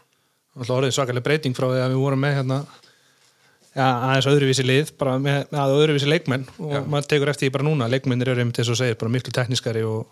Það 0.53 0.75
orðið 0.77 0.96
svakalega 0.98 1.25
breyting 1.25 1.58
frá 1.58 1.65
því 1.72 1.82
að 1.82 1.94
við 1.96 2.01
vorum 2.03 2.22
með 2.22 2.36
hérna 2.38 2.58
ja, 3.74 3.88
aðeins 3.88 4.27
öðruvísi 4.30 4.65
lið 4.68 4.92
bara 5.00 5.15
með, 5.22 5.39
með 5.50 5.77
öðruvísi 5.80 6.10
leikmenn. 6.12 6.46
Og 6.62 6.75
Já. 6.75 6.82
maður 6.84 7.10
tekur 7.15 7.32
eftir 7.34 7.48
því 7.48 7.56
bara 7.56 7.68
núna 7.68 7.89
leikmennir 7.89 8.34
eru 8.34 8.44
einmitt 8.44 8.60
þess 8.62 8.75
að 8.75 8.80
segja 8.84 9.00
bara 9.01 9.13
miklu 9.15 9.34
teknískari 9.34 9.82
og 9.88 10.03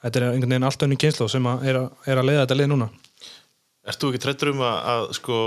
þetta 0.00 0.22
er 0.22 0.26
einhvern 0.30 0.54
veginn 0.54 0.68
allt 0.70 0.86
önnum 0.86 1.02
kynslu 1.04 1.28
sem 1.28 1.50
að 1.50 1.68
er, 1.68 1.80
að, 1.82 2.08
er 2.08 2.22
að 2.22 2.28
leiða 2.30 2.46
þetta 2.46 2.58
lið 2.62 2.72
núna 2.72 2.88
Ert 3.90 4.00
þú 4.02 4.10
ekki 4.12 4.22
trættur 4.24 4.52
um 4.54 4.62
að, 4.66 4.76
að 4.94 5.06
sko, 5.18 5.38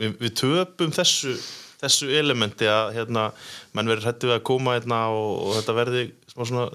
við, 0.00 0.16
við 0.22 0.34
töpum 0.42 0.92
þessu, 0.94 1.34
þessu 1.82 2.10
elementi 2.20 2.68
að 2.70 2.92
hérna, 2.98 3.28
menn 3.76 3.90
verður 3.90 4.08
hrættu 4.08 4.30
við 4.30 4.36
að 4.38 4.44
koma 4.50 4.76
hérna 4.78 5.00
og, 5.14 5.30
og 5.48 5.56
þetta 5.58 5.76
verði 5.82 6.04
smá 6.32 6.44
svona 6.48 6.66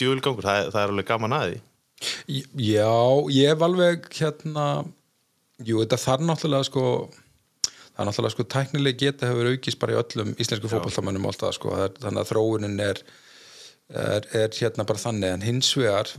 djúvilgangur, 0.00 0.46
það, 0.48 0.60
er- 0.64 0.72
það 0.74 0.82
er 0.86 0.94
alveg 0.96 1.10
gaman 1.12 1.36
að 1.38 1.46
því. 1.50 1.60
Já, 2.58 2.90
ég 3.30 3.52
hef 3.52 3.60
alveg 3.62 4.08
hérna 4.18 4.64
jú, 5.62 5.76
þetta 5.84 5.98
þarf 6.02 6.24
náttúrulega 6.26 6.66
sko 6.66 6.84
það 7.92 8.00
er 8.02 8.08
náttúrulega 8.08 8.34
sko 8.34 8.46
tæknileg 8.56 8.96
geta 8.98 9.28
hefur 9.30 9.50
aukist 9.52 9.78
bara 9.78 9.94
í 9.94 9.98
öllum 10.00 10.32
íslensku 10.42 10.70
fótballtamönnum 10.72 11.28
alltaf 11.30 11.54
sko, 11.58 11.74
það 11.78 12.00
þannig 12.02 12.22
að 12.24 12.30
þróunin 12.32 12.74
er, 12.82 13.02
er, 13.92 14.26
er 14.42 14.56
hérna 14.58 14.86
bara 14.88 15.02
þannig. 15.04 15.34
En 15.36 15.44
hins 15.46 15.70
vegar, 15.78 16.10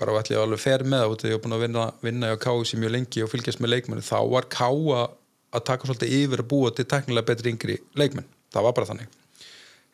bara 0.00 0.16
var 0.16 0.24
allir 0.24 0.40
alveg 0.40 0.62
fer 0.62 0.84
með 0.88 1.14
út, 1.14 1.24
ég 1.28 1.36
hef 1.36 1.44
búin 1.44 1.56
að 1.56 1.64
vinna, 1.66 1.86
vinna 2.04 2.32
á 2.32 2.36
KU 2.40 2.64
sem 2.66 2.80
mjög 2.80 2.94
lengi 2.96 3.24
og 3.24 3.32
fylgjast 3.32 3.62
með 3.62 3.74
leikmennu, 3.76 4.04
þá 4.04 4.18
var 4.32 4.48
KU 4.52 4.92
að 4.96 5.64
taka 5.66 5.88
svolítið 5.88 6.14
yfir 6.20 6.42
að 6.42 6.50
búa 6.52 6.70
til 6.74 6.86
tæknilega 6.88 7.28
betri 7.30 7.52
yngri 7.54 7.80
leikmenn, 7.98 8.28
það 8.54 8.68
var 8.68 8.76
bara 8.78 8.90
þannig. 8.92 9.16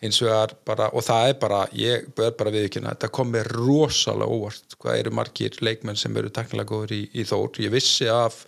Hins 0.04 0.20
vegar 0.20 0.52
bara, 0.68 0.90
og 0.92 1.04
það 1.06 1.30
er 1.30 1.36
bara 1.40 1.60
ég 1.72 2.08
er 2.20 2.34
bara 2.36 2.52
viðkynna, 2.52 2.92
þetta 2.94 3.12
kom 3.16 3.30
mér 3.32 3.48
rosalega 3.56 4.28
óvart, 4.28 4.76
hvað 4.76 5.00
eru 5.00 5.12
margir 5.16 5.56
leikmenn 5.64 5.96
sem 5.96 6.16
eru 6.20 6.28
teknilega 6.28 6.68
góður 6.68 6.92
í, 6.98 7.02
í 7.16 7.24
Þór. 7.24 7.62
Ég 7.64 7.72
vissi 7.72 8.10
af 8.12 8.42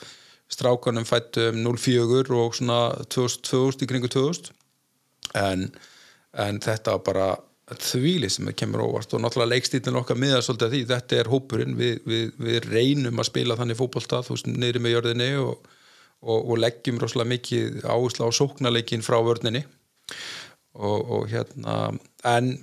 strákanum 0.53 1.07
fættum 1.09 1.61
04 1.65 2.37
og 2.37 2.57
svona 2.57 2.81
2000, 3.09 3.45
2000 3.49 3.85
í 3.85 3.89
kringu 3.89 4.11
2000 4.13 4.53
en, 5.41 5.67
en 6.37 6.61
þetta 6.65 6.97
bara 7.05 7.31
þvíli 7.77 8.31
sem 8.33 8.49
kemur 8.57 8.85
óvart 8.87 9.13
og 9.13 9.21
náttúrulega 9.23 9.53
leikstílinn 9.53 9.99
okkar 10.01 10.19
miða 10.21 10.41
svolítið 10.45 10.67
að 10.67 10.75
því, 10.75 10.81
þetta 10.93 11.19
er 11.19 11.31
hópurinn. 11.33 11.75
Við, 11.79 11.99
við, 12.09 12.31
við 12.41 12.69
reynum 12.71 13.21
að 13.21 13.29
spila 13.29 13.59
þannig 13.59 13.79
fótbolta 13.79 14.23
þú 14.25 14.37
veist, 14.37 14.49
niðri 14.49 14.83
með 14.85 14.95
jörðinni 14.95 15.29
og, 15.43 15.69
og, 16.25 16.39
og 16.39 16.63
leggjum 16.63 17.01
rosalega 17.03 17.33
mikið 17.35 17.83
áherslu 17.85 18.29
á 18.29 18.31
sóknarleikin 18.39 19.05
frá 19.05 19.19
vörninni. 19.25 19.65
Og, 20.79 20.99
og 21.19 21.29
hérna 21.29 21.77
en 22.29 22.55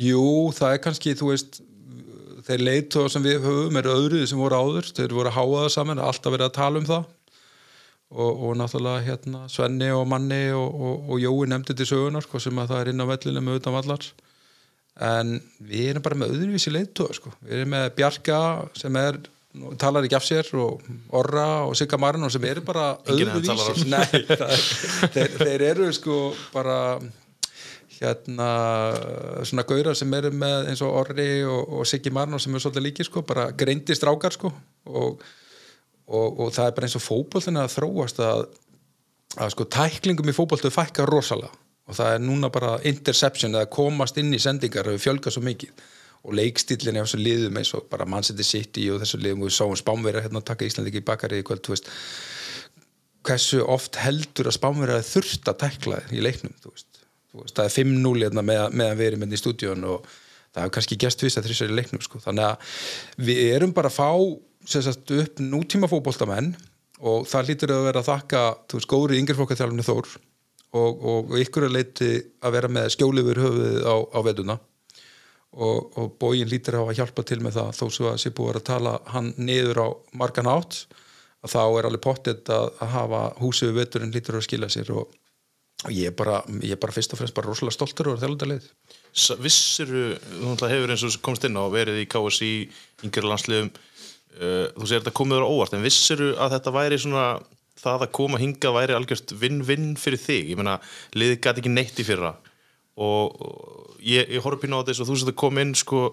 jú, 0.00 0.24
það 0.54 0.76
er 0.76 0.82
kannski 0.84 1.16
þú 1.18 1.32
veist 1.32 1.60
þeir 2.44 2.64
leitu 2.64 3.04
sem 3.12 3.24
við 3.24 3.44
höfum 3.44 3.80
eru 3.80 3.92
öðruði 3.98 4.30
sem 4.30 4.40
voru 4.40 4.60
áður. 4.60 4.88
Þeir 4.96 5.16
voru 5.18 5.32
að 5.32 5.38
háa 5.38 5.46
það 5.58 5.70
saman, 5.76 6.00
alltaf 6.00 6.32
verið 6.34 6.48
að 6.48 6.56
tala 6.60 6.80
um 6.80 6.88
það 6.88 7.04
og, 8.12 8.42
og 8.48 8.56
náttúrulega 8.58 9.04
hérna 9.08 9.44
Svenni 9.50 9.90
og 9.94 10.06
Manni 10.08 10.48
og, 10.54 10.74
og, 10.74 11.08
og 11.10 11.22
Jói 11.22 11.48
nefndi 11.50 11.76
til 11.76 11.88
sögunar 11.88 12.24
sko, 12.24 12.40
sem 12.42 12.58
að 12.58 12.74
það 12.74 12.82
er 12.82 12.92
inn 12.92 13.04
á 13.04 13.06
vellinu 13.10 13.44
með 13.44 13.60
utan 13.62 13.76
vallar. 13.76 14.08
En 15.02 15.38
við 15.58 15.88
erum 15.90 16.04
bara 16.04 16.18
með 16.20 16.36
öðruvísi 16.36 16.70
leitu 16.70 17.08
sko. 17.16 17.32
við 17.42 17.62
erum 17.62 17.72
með 17.74 17.88
Bjarka 17.96 18.38
sem 18.78 19.00
er 19.00 19.18
talar 19.78 20.06
ekki 20.06 20.16
af 20.18 20.26
sér 20.26 20.48
og 20.58 20.86
Orra 21.14 21.64
og 21.66 21.74
Sigga 21.78 21.98
Marino 21.98 22.30
sem 22.30 22.44
eru 22.46 22.62
bara 22.66 22.94
öðruvísi. 23.02 23.88
Nei, 23.94 24.06
er, 24.22 24.64
þeir, 25.14 25.36
þeir 25.40 25.68
eru 25.72 25.90
sko 25.94 26.18
bara 26.54 26.78
hérna 27.94 28.48
svona 29.46 29.64
gaurar 29.66 29.98
sem 29.98 30.14
eru 30.18 30.30
með 30.34 30.70
eins 30.70 30.82
og 30.86 30.94
Orri 31.02 31.28
og, 31.46 31.80
og 31.80 31.88
Siggi 31.88 32.12
Marino 32.14 32.38
sem 32.42 32.54
eru 32.54 32.62
svolítið 32.62 32.86
líki 32.88 33.06
sko, 33.06 33.22
bara 33.26 33.50
greindi 33.54 33.96
strákar 33.98 34.34
sko 34.34 34.50
og, 34.90 35.22
og, 36.06 36.40
og 36.40 36.52
það 36.54 36.68
er 36.68 36.76
bara 36.76 36.88
eins 36.88 36.98
og 36.98 37.04
fótboltin 37.04 37.60
að 37.60 37.74
þróast 37.78 38.22
að, 38.24 38.46
að 39.40 39.52
sko 39.54 39.68
tæklingum 39.76 40.30
í 40.30 40.36
fótboltu 40.36 40.72
fækka 40.72 41.06
rosalega 41.08 41.52
og 41.84 41.98
það 41.98 42.14
er 42.14 42.22
núna 42.24 42.48
bara 42.52 42.78
interception 42.88 43.54
eða 43.54 43.70
komast 43.72 44.16
inn 44.20 44.32
í 44.32 44.40
sendingar 44.40 44.88
hefur 44.88 45.04
fjölgað 45.08 45.36
svo 45.36 45.44
mikið 45.44 45.84
og 46.24 46.36
leikstílinn 46.38 46.96
er 46.96 47.04
þessu 47.04 47.20
liðum 47.20 47.58
eins 47.60 47.74
og 47.76 47.88
bara 47.90 48.06
Man 48.08 48.24
City 48.24 48.46
City 48.46 48.86
og 48.92 49.02
þessu 49.02 49.20
liðum 49.20 49.44
og 49.44 49.50
við 49.50 49.56
sáum 49.58 49.76
spámverja 49.76 50.24
hérna 50.24 50.40
að 50.40 50.48
taka 50.48 50.64
Íslandi 50.64 50.92
ekki 50.92 51.02
í 51.02 51.08
bakari 51.10 51.42
í 51.42 51.44
kvöld, 51.44 51.60
þú 51.66 51.74
veist 51.74 51.90
hversu 53.24 53.60
oft 53.68 53.98
heldur 54.00 54.48
að 54.48 54.56
spámverja 54.56 55.04
þurft 55.04 55.50
að 55.52 55.60
tækla 55.64 56.00
þér 56.04 56.16
í 56.16 56.24
leiknum 56.24 56.56
þú 56.62 56.72
veist. 56.72 57.00
Þú 57.34 57.42
veist, 57.42 57.56
það 57.58 57.68
er 57.68 57.74
5-0 57.74 58.14
hérna 58.22 58.44
með, 58.46 58.62
meðan 58.80 58.98
við 59.00 59.10
erum 59.10 59.24
hérna 59.24 59.36
í 59.36 59.42
stúdíun 59.42 59.86
og 59.90 60.08
það 60.54 60.62
hefur 60.62 60.74
kannski 60.78 60.98
gæst 61.02 61.24
vist 61.24 61.40
að 61.40 61.48
þrjusar 61.48 61.72
í 61.72 61.78
leiknum 61.80 62.04
sko. 62.04 62.20
þannig 62.24 62.48
að 62.48 62.74
við 63.28 63.44
erum 63.58 63.76
bara 63.76 63.92
að 63.92 63.98
fá 63.98 64.10
sagt, 64.68 65.10
upp 65.10 65.42
nútíma 65.42 65.90
fótboltamenn 65.90 66.54
og 67.04 67.26
það 67.28 67.48
lítur 67.50 67.74
að 67.74 67.88
vera 67.88 68.02
að 68.02 68.10
þakka 68.10 68.44
þú 68.70 68.78
veist, 68.78 68.90
góri 68.90 69.18
yngjörflokkatjálfni 69.20 69.86
Þór 69.86 70.12
og, 70.74 71.04
og 71.10 71.34
ykkur 71.40 71.68
að 71.68 71.76
leiti 71.76 72.12
að 72.44 72.56
vera 72.56 72.70
með 72.72 72.92
skjólifur 72.94 73.42
höfuðið 73.44 73.88
á, 73.88 73.96
á 74.10 74.20
veduna 74.26 74.58
og, 75.54 75.98
og 75.98 76.14
bógin 76.20 76.50
lítur 76.50 76.78
að 76.78 76.86
hafa 76.86 76.98
hjálpa 77.00 77.24
til 77.26 77.40
með 77.44 77.58
það 77.58 77.74
þó 77.78 77.84
svo 77.86 78.10
að 78.10 78.20
sé 78.22 78.32
búið 78.34 78.60
að 78.60 78.68
tala 78.70 78.94
hann 79.14 79.32
niður 79.38 79.82
á 79.84 79.88
margan 80.18 80.50
átt 80.50 80.84
að 81.44 81.52
þá 81.52 81.60
er 81.64 81.88
alveg 81.88 82.02
pottet 82.04 82.50
að, 82.52 82.70
að 82.82 82.94
hafa 82.94 83.20
húsið 83.42 83.70
við 83.70 83.78
veturinn 83.82 84.14
lítur 84.14 84.40
að 84.40 84.46
skila 84.48 84.70
sér 84.72 84.90
og, 84.96 85.12
og 85.84 85.92
ég 85.92 86.10
er 86.10 86.16
bara, 86.16 86.40
ég 86.64 86.74
er 86.74 86.80
bara 86.80 86.94
fyrst 86.96 87.14
og 87.14 87.20
fremst 87.20 87.36
bara 87.36 87.50
rosalega 87.50 87.76
stoltur 87.76 88.10
og 88.14 88.22
þjálfundaleið. 88.22 88.68
Vissiru, 89.44 90.06
þú 90.40 90.70
hefur 90.72 90.94
eins 90.94 91.04
og 91.06 91.18
komst 91.24 91.44
inn 91.46 91.60
á 91.60 91.64
verið 91.70 92.00
í 92.00 92.08
KSI, 92.10 92.54
yngri 93.04 93.28
landsliðum 93.28 93.70
þú 94.34 94.86
segir 94.86 95.02
þetta 95.02 95.14
komið 95.14 95.44
á 95.44 95.52
óvart 95.52 95.76
en 95.76 95.84
vissiru 95.84 96.32
að 96.42 96.56
þetta 96.56 96.74
væri 96.74 96.98
svona 96.98 97.26
það 97.84 98.06
að 98.06 98.14
koma 98.16 98.40
hinga 98.40 98.72
væri 98.74 98.96
algjört 98.96 99.34
vinn-vinn 99.40 99.94
fyrir 100.00 100.20
þig, 100.20 100.52
ég 100.52 100.60
meina 100.60 100.78
liðið 101.16 101.40
gæti 101.44 101.62
ekki 101.62 101.72
neitt 101.72 102.00
í 102.00 102.06
fyrra. 102.06 102.34
Og, 102.94 103.34
ég, 104.06 104.28
ég 104.30 104.44
horf 104.44 104.62
pínu 104.62 104.78
á 104.78 104.86
þess 104.86 105.02
að 105.02 105.10
þú 105.10 105.18
setur 105.20 105.38
kom 105.42 105.58
inn 105.62 105.74
sko 105.78 106.06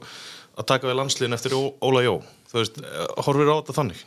að 0.58 0.68
taka 0.74 0.90
við 0.90 0.98
landsliðin 1.00 1.38
eftir 1.38 1.56
Óla 1.56 2.04
Jó. 2.06 2.18
Þú 2.52 2.60
veist, 2.60 2.82
eh, 2.82 3.08
horfir 3.26 3.54
á 3.54 3.56
þetta 3.62 3.78
þannig? 3.78 4.04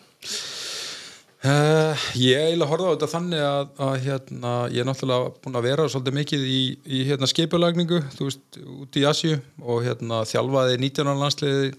Uh, 1.44 2.04
ég 2.16 2.40
eiginlega 2.40 2.70
horfði 2.70 2.88
á 2.88 2.92
þetta 2.94 3.08
þannig 3.12 3.42
að, 3.44 3.72
að 3.86 3.94
hérna, 4.06 4.52
ég 4.72 4.80
er 4.80 4.86
náttúrulega 4.88 5.32
búin 5.44 5.58
að 5.58 5.66
vera 5.66 5.84
svolítið 5.92 6.14
mikið 6.16 6.44
í, 6.48 6.60
í 6.88 7.00
hérna, 7.04 7.28
skipulagningu 7.28 7.98
þú 8.14 8.28
veist, 8.30 8.58
út 8.64 8.96
í 8.96 9.02
Asju 9.10 9.34
og 9.60 9.82
hérna, 9.84 10.22
þjálfaði 10.30 10.78
19. 10.80 11.12
landsliði 11.20 11.74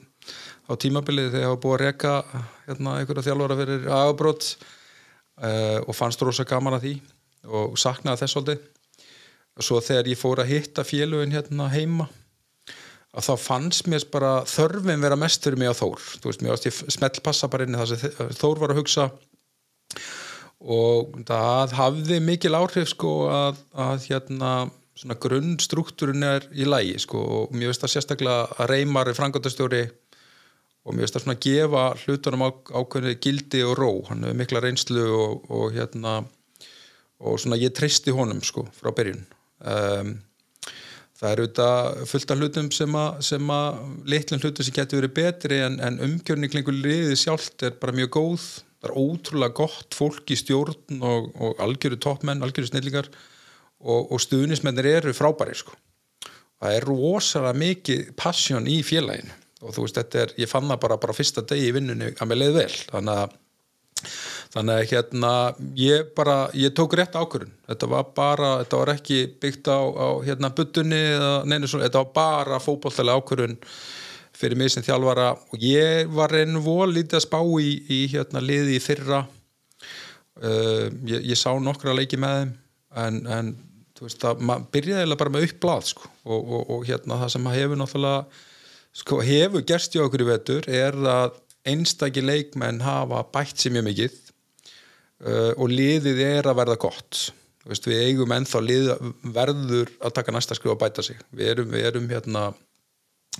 á 0.65 0.73
tímabilið 0.81 1.31
þegar 1.31 1.43
ég 1.43 1.49
hafa 1.49 1.61
búið 1.61 1.75
að 1.75 1.83
reka 1.83 2.13
hérna, 2.65 2.97
einhverja 2.99 3.25
þjálfara 3.27 3.57
fyrir 3.59 3.87
agabrót 3.89 4.47
uh, 4.55 5.79
og 5.85 5.97
fannst 5.97 6.23
rosa 6.25 6.45
gaman 6.47 6.77
að 6.77 6.87
því 6.87 6.95
og 7.45 7.77
saknaði 7.77 8.23
þess 8.23 8.35
svolítið. 8.35 8.63
Og 9.55 9.63
svo 9.63 9.79
þegar 9.83 10.09
ég 10.11 10.19
fór 10.19 10.41
að 10.43 10.51
hitta 10.51 10.83
félugin 10.83 11.35
hérna 11.35 11.69
heima 11.71 12.09
að 13.15 13.29
þá 13.29 13.35
fannst 13.39 13.87
mér 13.87 14.03
bara 14.11 14.31
þörfin 14.49 15.03
vera 15.05 15.17
mest 15.19 15.45
fyrir 15.45 15.61
mig 15.61 15.71
á 15.71 15.75
Þór. 15.77 16.01
Þú 16.19 16.31
veist, 16.31 16.41
mér 16.43 16.55
varst 16.55 16.67
ég 16.67 16.79
smell 16.97 17.21
passa 17.23 17.47
bara 17.51 17.63
inn 17.63 17.75
í 17.75 17.79
það 17.79 17.93
sem 17.93 18.33
Þór 18.41 18.61
var 18.63 18.73
að 18.73 18.81
hugsa. 18.81 19.05
Og 20.65 21.13
það 21.27 21.75
hafði 21.77 22.17
mikil 22.25 22.55
áhrif 22.57 22.89
sko 22.91 23.13
að, 23.31 23.61
að 23.71 24.09
hérna 24.09 24.51
svona 24.95 25.17
grunnstruktúrin 25.19 26.23
er 26.23 26.45
í 26.55 26.67
lægi 26.67 26.99
sko 27.03 27.21
og 27.37 27.55
mér 27.55 27.71
veist 27.71 27.83
það 27.83 27.93
sérstaklega 27.97 28.45
að 28.55 28.69
Reymar 28.71 29.11
frangandastjóri 29.15 29.83
og 30.85 30.93
mér 30.93 31.05
veist 31.05 31.17
það 31.17 31.23
svona 31.23 31.35
að 31.35 31.45
gefa 31.47 31.83
hlutunum 32.03 32.45
á, 32.45 32.49
ákveðinu 32.77 33.17
gildi 33.23 33.63
og 33.65 33.73
ró. 33.79 33.89
Hann 34.09 34.25
hefur 34.25 34.37
mikla 34.37 34.61
reynslu 34.61 35.05
og, 35.17 35.47
og 35.49 35.73
hérna 35.73 36.19
og 37.25 37.39
svona 37.41 37.57
ég 37.57 37.73
tristi 37.73 38.13
honum 38.13 38.41
sko 38.45 38.67
frá 38.75 38.91
byrjun. 38.93 39.23
Um, 39.65 40.11
það 41.15 41.31
er 41.31 41.41
auðvitað 41.41 42.03
fullt 42.11 42.33
af 42.33 42.41
hlutum 42.41 42.69
sem 42.75 42.97
að, 42.99 43.31
að 43.55 43.79
litlum 44.13 44.43
hlutum 44.43 44.67
sem 44.67 44.75
getur 44.75 45.01
verið 45.01 45.15
betri 45.15 45.61
en, 45.65 45.79
en 45.81 46.01
umgjörning 46.05 46.53
klingur 46.53 46.75
liðið 46.75 47.17
sjálft 47.23 47.65
er 47.65 47.79
bara 47.81 47.95
mjög 47.95 48.11
góð. 48.19 48.49
Það 48.83 48.91
er 48.91 48.99
ótrúlega 49.01 49.57
gott 49.57 49.97
fólk 49.97 50.35
í 50.35 50.37
stjórn 50.37 51.01
og, 51.01 51.31
og 51.41 51.63
algjöru 51.65 51.97
toppmenn, 52.03 52.45
algjöru 52.45 52.69
snillingar 52.69 53.09
og, 53.09 54.11
og 54.11 54.21
stuðnismennir 54.21 54.91
eru 54.99 55.15
frábæri 55.17 55.57
sko. 55.57 55.73
það 56.61 56.77
er 56.77 56.85
rosalega 56.87 57.59
mikið 57.59 58.05
passion 58.19 58.69
í 58.69 58.77
félaginu 58.85 59.33
og 59.65 59.73
þú 59.75 59.87
veist, 59.87 59.97
þetta 59.97 60.21
er, 60.21 60.35
ég 60.43 60.51
fann 60.51 60.69
það 60.69 60.83
bara, 60.85 60.99
bara 61.01 61.17
fyrsta 61.17 61.43
degi 61.49 61.71
í 61.71 61.73
vinnunni 61.75 62.13
að 62.13 62.31
mér 62.31 62.41
leið 62.43 62.55
vel. 62.61 62.69
Þannig 62.93 63.23
að 63.23 63.41
þannig 64.55 64.77
að 64.77 64.89
hérna 64.91 65.29
ég 65.79 66.09
bara, 66.15 66.35
ég 66.53 66.73
tók 66.75 66.93
rétt 66.95 67.15
ákvörun 67.17 67.53
þetta 67.65 67.87
var 67.89 68.09
bara, 68.15 68.49
þetta 68.61 68.79
var 68.81 68.91
ekki 68.93 69.19
byggt 69.41 69.69
á, 69.71 69.79
á 69.81 70.07
hérna 70.23 70.51
buttunni 70.55 70.99
eða 71.15 71.31
neina 71.47 71.67
svona, 71.67 71.87
þetta 71.87 72.03
var 72.03 72.11
bara 72.15 72.59
fótbolltæli 72.63 73.15
ákvörun 73.15 73.57
fyrir 74.35 74.59
mig 74.59 74.71
sem 74.73 74.83
þjálfara. 74.83 75.29
Og 75.53 75.63
ég 75.63 76.11
var 76.11 76.33
reyn 76.33 76.59
vol 76.63 76.89
lítið 76.91 77.19
að 77.19 77.25
spá 77.25 77.39
í, 77.61 77.71
í 77.87 77.99
hérna 78.11 78.43
liði 78.43 78.77
í 78.77 78.83
fyrra. 78.83 79.23
Uh, 80.35 80.91
ég, 81.07 81.23
ég 81.31 81.39
sá 81.39 81.53
nokkra 81.63 81.95
leiki 81.95 82.19
með 82.19 82.41
þeim 82.41 82.49
en, 83.05 83.19
en 83.31 83.53
þú 83.95 84.07
veist 84.07 84.19
það, 84.19 84.41
byrjaði 84.73 85.05
eiginlega 85.05 85.21
bara 85.21 85.33
með 85.35 85.47
uppblað 85.47 85.87
sko. 85.93 86.09
Og, 86.25 86.41
og, 86.41 86.65
og 86.75 86.83
hérna 86.89 87.21
það 87.21 87.31
sem 87.35 87.47
hefur 87.53 87.79
náttúrulega 87.79 88.43
sko 88.95 89.21
hefur 89.25 89.65
gerst 89.67 89.95
hjá 89.95 90.05
okkur 90.05 90.23
í 90.23 90.29
vetur 90.29 90.69
er 90.71 90.95
að 90.95 91.39
einstaki 91.67 92.23
leikmenn 92.23 92.83
hafa 92.85 93.23
bætt 93.33 93.59
sér 93.59 93.73
mjög 93.75 93.87
mikið 93.89 94.13
uh, 95.25 95.51
og 95.57 95.67
liðið 95.71 96.21
er 96.25 96.49
að 96.49 96.59
verða 96.61 96.77
gott. 96.85 97.25
Veist, 97.65 97.87
við 97.89 98.03
eigum 98.05 98.33
ennþá 98.35 98.61
lið 98.61 98.91
verður 99.33 99.89
að 100.05 100.13
taka 100.19 100.33
næsta 100.35 100.57
skrif 100.57 100.75
og 100.75 100.81
bæta 100.83 101.01
sig. 101.05 101.17
Við 101.33 101.55
erum, 101.55 101.71
við 101.73 101.87
erum 101.89 102.09
hérna 102.11 102.43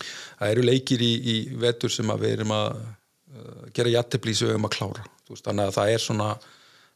það 0.01 0.49
eru 0.49 0.65
leikir 0.65 1.03
í, 1.05 1.11
í 1.13 1.35
vetur 1.61 1.93
sem 1.93 2.09
við 2.17 2.39
erum 2.39 2.55
að 2.55 2.69
uh, 2.81 3.65
gera 3.75 3.93
jættiblísu 3.99 4.49
um 4.55 4.65
að 4.67 4.77
klára. 4.79 5.09
Veist, 5.29 5.45
þannig 5.45 5.69
að 5.69 5.77
það 5.77 5.93
er 5.93 6.05
svona 6.07 6.29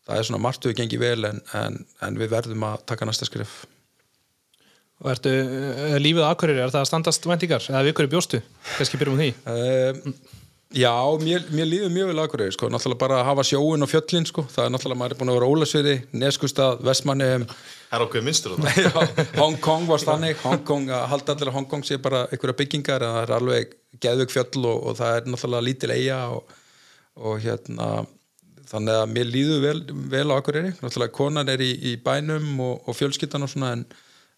það 0.10 0.16
er 0.18 0.30
svona 0.30 0.42
margt 0.42 0.66
við 0.66 0.80
gengið 0.80 1.04
vel 1.04 1.30
en, 1.30 1.44
en, 1.60 1.84
en 2.06 2.18
við 2.18 2.34
verðum 2.34 2.66
að 2.66 2.82
taka 2.90 3.06
næsta 3.06 3.28
skrif 3.30 3.62
Og 5.00 5.14
ertu, 5.14 5.32
er 5.32 6.02
lífið 6.04 6.26
aðkværir, 6.28 6.58
er 6.60 6.72
það 6.74 6.82
að 6.82 6.90
standast 6.90 7.28
væntingar? 7.30 7.64
Eða 7.72 7.86
við 7.88 7.94
hverju 7.96 8.12
bjóstu? 8.12 8.42
Kannski 8.76 8.98
byrjum 9.00 9.16
við 9.16 9.30
því. 9.30 9.34
Um, 9.48 10.16
já, 10.76 10.92
mér, 11.22 11.46
mér 11.56 11.70
líður 11.70 11.94
mjög 11.96 12.10
vel 12.10 12.20
aðgurðið, 12.26 12.52
sko, 12.58 12.68
náttúrulega 12.74 13.00
bara 13.06 13.20
að 13.22 13.30
hafa 13.30 13.46
sjóin 13.48 13.86
og 13.86 13.90
fjöllin, 13.90 14.28
sko, 14.28 14.44
það 14.52 14.66
er 14.66 14.74
náttúrulega, 14.74 15.00
maður 15.00 15.16
er 15.16 15.20
búin 15.22 15.32
að 15.32 15.38
vera 15.38 15.52
Ólasviði, 15.54 15.94
Neskustad, 16.20 16.84
Vestmanni 16.84 17.30
Það 17.48 17.96
er 17.96 18.06
okkur 18.10 18.26
minnstur 18.28 18.52
Hong 19.40 19.56
Kong 19.64 19.88
var 19.88 20.04
stannig, 20.04 20.36
Hong 20.44 20.68
Kong 20.68 20.92
að 20.92 21.08
halda 21.14 21.34
allir 21.38 21.50
að 21.54 21.58
Hong 21.62 21.70
Kong 21.72 21.88
sé 21.88 21.96
bara 22.04 22.28
einhverja 22.28 22.60
byggingar 22.60 23.02
en 23.08 23.16
það 23.16 23.24
er 23.24 23.34
alveg 23.38 23.66
geðvögg 24.04 24.36
fjöll 24.36 24.68
og, 24.68 24.78
og 24.84 25.00
það 25.00 25.16
er 25.16 25.24
náttúrulega 25.32 25.68
lítil 25.70 25.96
eiga 25.96 26.20
og, 26.36 26.44
og 27.24 27.40
hérna 27.42 27.88
þannig 28.70 29.00
að 29.00 29.10
mér 29.16 29.28
líður 29.32 29.60
vel, 29.64 29.80
vel 30.12 30.28
á 30.30 30.38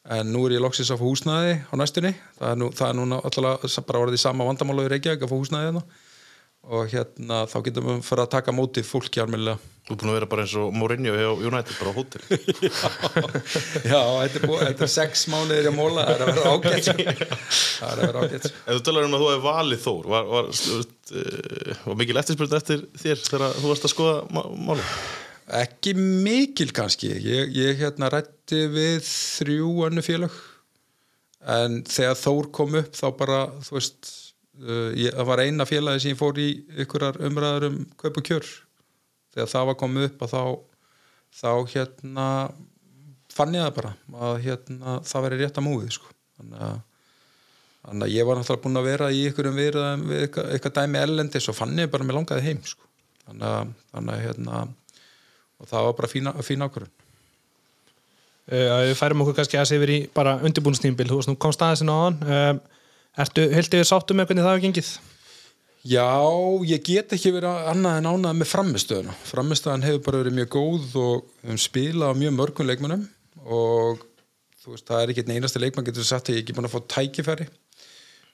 Í, 0.02 0.10
í 0.10 0.14
en, 0.14 0.22
en 0.22 0.32
nú 0.34 0.46
er 0.48 0.58
ég 0.58 0.64
loksins 0.64 0.92
að 0.92 1.02
fá 1.02 1.08
húsnæði 1.08 1.58
á 1.70 1.74
næstunni. 1.78 2.14
Það 2.40 2.54
er, 2.54 2.62
nú, 2.62 2.70
það 2.74 2.88
er 2.90 2.96
núna 2.98 3.20
alltaf 3.22 3.86
bara 3.86 4.06
orðið 4.06 4.24
sama 4.24 4.48
vandamála 4.48 4.88
í 4.88 4.94
Reykjavík 4.96 5.22
að 5.26 5.30
fá 5.30 5.38
húsnæði 5.38 5.70
hérna. 5.70 5.84
Og 6.62 6.92
hérna 6.92 7.44
þá 7.50 7.56
getum 7.66 7.88
við 7.90 8.02
fyrir 8.06 8.22
að 8.22 8.34
taka 8.36 8.54
mótið 8.54 8.86
fólki 8.86 9.22
almennilega. 9.22 9.58
Þú 9.88 9.96
er 9.96 9.98
búin 9.98 10.12
að 10.12 10.18
vera 10.20 10.28
bara 10.30 10.44
eins 10.46 10.52
og 10.62 10.76
Mourinho 10.78 11.14
hjá 11.18 11.30
United, 11.42 11.74
bara 11.80 11.90
á 11.90 11.98
hótel 11.98 12.22
Já, 13.92 13.98
þetta 13.98 14.38
er, 14.38 14.44
búið, 14.46 14.62
þetta 14.68 14.86
er 14.86 14.92
sex 14.94 15.24
mánuðir 15.34 15.70
í 15.72 15.74
móla, 15.74 16.06
það 16.06 16.14
er 16.14 16.22
að 16.22 16.30
vera 16.30 16.52
ágætt. 16.54 16.90
Það 17.82 17.88
er 17.90 17.98
að 17.98 18.04
vera 18.06 18.22
ágætt. 18.22 18.46
Ef 18.52 18.78
þú 18.78 18.84
talar 18.86 19.08
um 19.08 19.18
að 19.18 19.24
þú 19.24 19.32
hefði 19.32 19.44
valið 19.48 19.82
Þór 19.88 20.12
var, 20.14 20.30
var, 20.30 20.52
var, 20.54 21.74
var 21.88 21.98
mikil 22.04 22.22
eftirspyrð 22.22 22.56
eftir 22.60 22.86
þér 23.02 23.26
þegar 23.26 23.58
þú 23.58 23.74
varst 23.74 23.90
að 23.90 23.94
skoða 23.96 24.46
máli? 24.70 24.86
Ekki 25.62 25.94
mikil 25.98 26.72
kannski 26.76 27.10
ég, 27.18 27.52
ég 27.56 27.80
hérna 27.82 28.12
rætti 28.14 28.66
við 28.72 29.02
þrjú 29.08 29.72
önnu 29.88 30.04
félag 30.06 30.36
en 31.42 31.82
þegar 31.90 32.20
Þór 32.22 32.50
kom 32.54 32.76
upp 32.78 32.98
þá 32.98 33.08
bara, 33.18 33.40
þú 33.66 33.78
veist 33.80 34.12
uh, 34.62 34.92
ég, 34.94 35.10
það 35.16 35.30
var 35.32 35.44
eina 35.46 35.68
félagi 35.68 36.04
sem 36.06 36.20
fór 36.20 36.38
í 36.40 36.50
ykkurar 36.84 37.18
umræður 37.26 37.72
um 37.72 37.80
kaup 37.98 38.20
og 38.22 38.28
kjör 38.28 38.52
þegar 39.34 39.50
það 39.56 39.72
var 39.72 39.80
komið 39.82 40.08
upp 40.10 40.28
þá 40.30 40.44
þá 41.32 41.52
hérna 41.74 42.28
fann 43.32 43.56
ég 43.56 43.66
það 43.66 43.76
bara 43.78 43.92
að 44.28 44.40
hérna, 44.46 44.98
það 45.08 45.26
veri 45.26 45.42
rétt 45.42 45.60
að 45.60 45.68
múið 45.68 45.94
sko. 45.96 46.12
þannig, 46.38 46.64
að, 46.68 46.80
þannig 47.88 48.08
að 48.08 48.16
ég 48.16 48.28
var 48.28 48.40
náttúrulega 48.40 48.64
búin 48.66 48.82
að 48.82 48.90
vera 48.90 49.10
í 49.12 49.24
ykkurum 49.30 49.60
viðraðum 49.60 50.06
við 50.10 50.24
eitthvað, 50.26 50.76
dæmi 50.78 51.02
ellendis 51.02 51.50
og 51.52 51.58
fann 51.58 51.80
ég 51.80 51.92
bara 51.92 52.06
að 52.06 52.12
mér 52.12 52.20
langaði 52.20 52.48
heim 52.50 52.62
sko. 52.68 52.90
þannig 53.26 53.48
að, 53.52 53.74
þannig 53.94 54.14
að 54.16 54.26
hérna, 54.28 54.62
og 55.62 55.70
það 55.70 55.88
var 55.88 55.98
bara 56.02 56.12
fína, 56.12 56.36
fína 56.46 56.68
ákvörðun 56.68 56.98
Uh, 58.52 58.90
við 58.90 58.98
færum 59.00 59.22
okkur 59.24 59.36
kannski 59.38 59.56
aðeins 59.56 59.72
yfir 59.78 59.92
í 59.94 59.98
bara 60.12 60.34
undirbúinstýmbil, 60.44 61.06
þú 61.08 61.20
veist, 61.20 61.30
nú 61.30 61.38
komst 61.40 61.62
aðeins 61.64 61.84
inn 61.86 61.92
á 61.94 61.98
hann. 62.02 62.18
Um, 62.26 62.58
ertu 63.24 63.46
heilt 63.54 63.78
yfir 63.78 63.88
sáttu 63.88 64.18
með 64.18 64.28
hvernig 64.28 64.44
það 64.44 64.56
hefur 64.56 64.64
gengið? 64.66 64.90
Já, 65.88 66.08
ég 66.68 66.84
get 66.86 67.16
ekki 67.16 67.32
verið 67.38 67.70
annað 67.72 68.00
en 68.02 68.10
ánað 68.10 68.36
með 68.42 68.50
framistöðuna. 68.52 69.16
Framistöðan 69.30 69.86
hefur 69.88 70.04
bara 70.08 70.22
verið 70.24 70.38
mjög 70.42 70.52
góð 70.58 70.98
og 71.00 71.16
við 71.24 71.48
hefum 71.48 71.62
spilað 71.64 72.12
á 72.12 72.20
mjög 72.22 72.36
mörgum 72.42 72.70
leikmannum 72.70 73.08
og 73.46 74.04
þú 74.62 74.76
veist, 74.76 74.90
það 74.90 75.06
er 75.06 75.14
ekki 75.14 75.26
einasti 75.32 75.64
leikmann 75.64 75.88
getur 75.88 76.10
sagt 76.12 76.30
að 76.30 76.38
ég 76.38 76.44
ekki 76.44 76.58
búin 76.58 76.68
að 76.68 76.76
fá 76.76 76.82
tækifæri. 76.98 77.48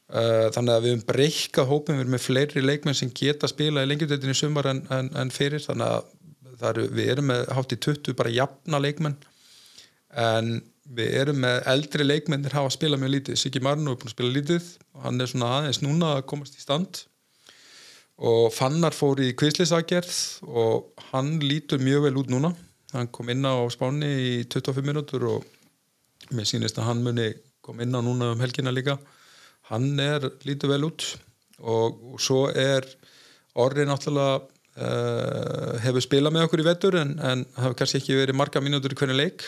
Uh, 0.08 0.48
þannig 0.56 0.74
að 0.74 0.84
við 0.88 0.94
hefum 0.96 1.08
breykað 1.12 1.70
hópin, 1.70 2.00
við 2.00 2.08
erum 2.08 2.18
með 2.18 2.26
fleiri 2.26 2.64
leikmenn 2.64 2.98
sem 2.98 3.14
geta 3.14 3.48
spilað 3.52 3.86
í 3.86 3.92
lengjumdöldinni 3.92 4.40
sumar 4.40 4.72
en, 4.72 4.86
en, 4.98 5.14
en 5.20 5.34
fyrir, 5.36 5.62
þannig 5.62 5.94
að 5.94 6.14
eru, 6.72 6.88
við 6.94 7.12
erum 7.14 7.30
með 7.32 7.46
hátt 7.58 7.76
í 7.76 7.80
20 7.88 8.18
bara 8.18 8.34
jafna 8.34 8.82
leikmenn 8.82 9.18
en 10.18 10.58
við 10.98 11.18
erum 11.22 11.42
með 11.44 11.60
eldri 11.74 12.06
leikmennir 12.06 12.56
hafa 12.56 12.72
spilað 12.74 13.02
mjög 13.04 13.14
lítið, 13.16 13.40
Siggi 13.42 13.62
Marno 13.64 13.94
er 13.94 14.00
búin 14.00 14.10
að 14.10 14.16
spila 14.16 14.34
lítið 14.36 14.70
og 14.96 15.04
hann 15.04 15.22
er 15.22 15.32
svona 15.32 15.52
aðeins 15.58 15.82
núna 15.84 16.14
að 16.16 16.28
komast 16.32 16.56
í 16.58 16.64
stand. 16.64 17.02
Og 18.18 18.48
Fannar 18.56 18.96
fór 18.98 19.20
í 19.22 19.34
kvislisagerð 19.38 20.16
og 20.48 21.04
hann 21.12 21.36
lítur 21.44 21.84
mjög 21.84 22.08
vel 22.08 22.16
út 22.24 22.32
núna. 22.34 22.54
Hann 22.96 23.12
kom 23.14 23.30
inn 23.30 23.46
á 23.46 23.62
spáni 23.70 24.10
í 24.10 24.32
25 24.48 24.88
minútur 24.88 25.28
og 25.36 25.46
mér 26.34 26.48
sýnist 26.50 26.80
að 26.80 26.90
hann 26.90 27.04
muni 27.06 27.30
kom 27.62 27.84
inn 27.84 27.94
á 27.94 28.02
núna 28.02 28.32
um 28.34 28.42
helgina 28.42 28.74
líka. 28.74 28.98
Hann 29.70 30.00
er 30.00 30.32
lítur 30.48 30.72
vel 30.72 30.88
út 30.88 31.04
og, 31.60 32.00
og 32.16 32.22
svo 32.24 32.48
er 32.50 32.88
orðið 33.58 33.92
náttúrulega 33.92 34.57
uh, 34.78 35.78
hefur 35.84 36.04
spilað 36.06 36.36
með 36.36 36.48
okkur 36.48 36.64
í 36.64 36.68
vettur 36.68 36.98
en, 37.02 37.16
en 37.20 37.46
hefur 37.58 37.78
kannski 37.80 38.02
ekki 38.02 38.20
verið 38.20 38.38
marga 38.38 38.62
mínútur 38.64 38.94
í 38.94 39.00
hvernig 39.00 39.20
leik. 39.20 39.48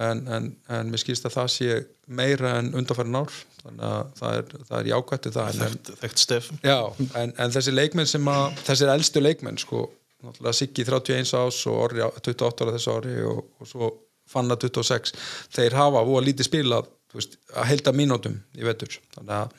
En, 0.00 0.22
en, 0.32 0.46
en 0.72 0.88
mér 0.88 1.02
skilst 1.02 1.26
að 1.28 1.34
það 1.34 1.48
sé 1.52 1.74
meira 2.08 2.54
en 2.62 2.70
undanfærin 2.78 3.18
ár 3.18 3.34
þannig 3.62 3.82
að 3.84 4.14
það 4.18 4.36
er, 4.38 4.54
það 4.68 4.76
er 4.78 4.88
jákvættið 4.92 5.34
það. 5.36 5.50
En, 5.50 5.60
Þekkt, 5.66 5.90
þekkt 6.00 6.22
stef. 6.22 6.48
Já, 6.64 6.78
en, 7.20 7.34
en 7.36 7.52
þessi 7.54 7.74
leikmenn 7.74 8.08
sem 8.08 8.32
að 8.32 8.46
þessir 8.62 8.94
eldstu 8.94 9.22
leikmenn 9.22 9.60
sko, 9.60 9.84
náttúrulega 10.24 10.58
Siggi 10.58 10.86
31 10.88 11.36
ás 11.42 11.60
og 11.68 11.84
Orri 11.84 12.02
28 12.06 12.64
ára 12.64 12.74
þessu 12.78 12.96
ári 12.96 13.18
og, 13.28 13.44
og 13.60 13.68
svo 13.68 13.92
Fanna 14.32 14.56
26 14.56 15.12
þeir 15.52 15.76
hafa 15.76 16.00
og 16.08 16.24
lítið 16.24 16.48
spilað 16.48 16.88
veist, 17.12 17.36
að 17.52 17.68
helda 17.74 17.92
mínútum 17.92 18.38
í 18.56 18.64
vetur. 18.64 18.96
Þannig 19.12 19.34
að 19.42 19.58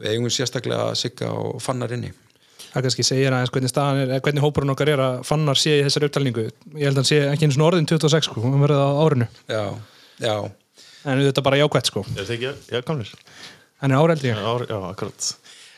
við 0.00 0.12
eigum 0.14 0.32
sérstaklega 0.32 0.94
Sigga 0.96 1.34
og 1.36 1.60
Fannar 1.64 1.92
inni 1.92 2.14
Það 2.66 2.86
kannski 2.86 3.04
segir 3.06 3.32
aðeins 3.32 3.52
hvernig 3.54 3.72
staðan 3.72 4.02
er, 4.02 4.20
hvernig 4.24 4.44
hópurinn 4.44 4.72
okkar 4.74 4.90
er 4.92 5.02
að 5.02 5.18
fannar 5.28 5.60
sé 5.60 5.78
í 5.78 5.84
þessari 5.86 6.10
upptalningu. 6.10 6.46
Ég 6.76 6.88
held 6.88 6.96
að 6.96 7.02
hann 7.02 7.08
sé 7.08 7.20
ekki 7.30 7.48
eins 7.48 7.58
og 7.58 7.66
orðin 7.70 7.88
26 7.88 8.28
sko, 8.28 8.44
hann 8.44 8.64
verði 8.64 8.80
á 8.80 8.90
árinu. 9.06 9.28
Já, 9.48 9.62
já 10.20 10.36
En 11.06 11.22
þetta 11.22 11.38
er 11.38 11.46
bara 11.46 11.58
jákvætt 11.60 11.90
sko. 11.92 12.02
Er 12.16 12.26
það 12.26 12.34
ekki, 12.34 12.48
já, 12.74 12.80
gamlir 12.86 13.12
Hann 13.82 13.92
er 13.92 14.00
áreldi. 14.02 14.32
Já, 14.32 14.64
já 14.66 14.76
akkurat 14.88 15.28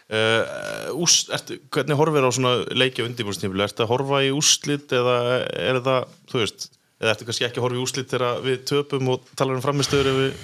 uh, 0.08 1.02
ús, 1.04 1.18
ertu, 1.34 1.58
Hvernig 1.74 1.98
horfir 2.00 2.24
á 2.24 2.30
svona 2.32 2.54
leiki 2.72 3.04
undirbúrstíflu? 3.04 3.60
Ertu 3.66 3.84
að 3.84 3.92
horfa 3.92 4.22
í 4.24 4.30
úslit 4.32 4.94
eða 4.96 5.18
er 5.52 5.82
það, 5.84 6.14
þú 6.32 6.42
veist 6.42 6.70
eða 6.98 7.12
ertu 7.12 7.28
kannski 7.28 7.46
ekki 7.46 7.60
að 7.60 7.66
horfa 7.66 7.78
í 7.78 7.84
úslit 7.84 8.14
þegar 8.14 8.40
við 8.46 8.64
töpum 8.72 9.12
og 9.14 9.28
talar 9.38 9.58
um 9.58 9.64
framistöður 9.64 10.16
við 10.22 10.40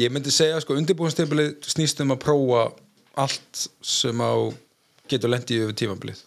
Ég 0.00 0.10
myndi 0.10 0.32
segja 0.34 0.58
sko 0.62 0.74
undirbúinstempili 0.74 1.52
snýst 1.62 2.00
um 2.02 2.14
að 2.14 2.22
prófa 2.24 2.64
allt 3.20 3.66
sem 3.84 4.18
á 4.18 4.50
getur 5.10 5.32
lendið 5.32 5.64
yfir 5.66 5.78
tímabilið. 5.80 6.22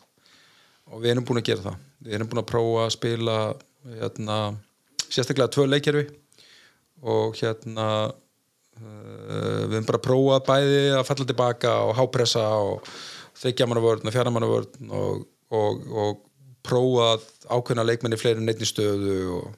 Og 0.91 1.03
við 1.03 1.13
erum 1.13 1.27
búin 1.27 1.41
að 1.41 1.49
gera 1.49 1.65
það. 1.67 1.85
Við 2.03 2.17
erum 2.17 2.29
búin 2.31 2.43
að 2.43 2.49
prófa 2.51 2.83
að 2.85 2.93
spila 2.97 3.37
hérna, 3.99 4.37
sérstaklega 5.07 5.51
tvö 5.53 5.65
leikjörfi 5.69 6.03
og 7.03 7.39
hérna 7.39 7.87
uh, 8.09 9.63
við 9.67 9.77
erum 9.77 9.89
bara 9.89 9.99
að 9.99 10.05
prófa 10.07 10.39
bæði 10.47 10.83
að 10.97 11.07
falla 11.09 11.27
tilbaka 11.29 11.73
og 11.87 11.95
hápressa 11.99 12.45
og 12.63 12.93
þryggja 13.39 13.67
manna 13.67 13.83
vörn 13.83 14.07
og 14.07 14.15
fjara 14.15 14.31
manna 14.33 14.49
vörn 14.51 14.93
og, 14.93 15.25
og, 15.51 15.83
og 15.91 16.23
prófa 16.63 17.17
ákveðna 17.51 17.85
leikmenni 17.87 18.19
fleiri 18.19 18.43
neittni 18.43 18.67
stöðu 18.69 19.17
og 19.39 19.51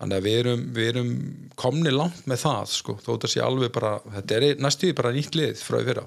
þannig 0.00 0.16
að 0.16 0.26
við 0.26 0.38
erum, 0.42 0.64
við 0.76 0.90
erum 0.92 1.10
komni 1.60 1.92
langt 1.92 2.24
með 2.28 2.42
það 2.44 2.72
sko, 2.72 2.96
þó 3.00 3.10
þetta 3.14 3.30
sé 3.32 3.44
alveg 3.44 3.72
bara 3.74 3.98
þetta 4.16 4.36
er 4.38 4.64
næstuði 4.64 4.96
bara 4.96 5.14
nýtt 5.16 5.36
lið 5.36 5.64
frá 5.64 5.78
því 5.78 5.88
fyrra 5.90 6.06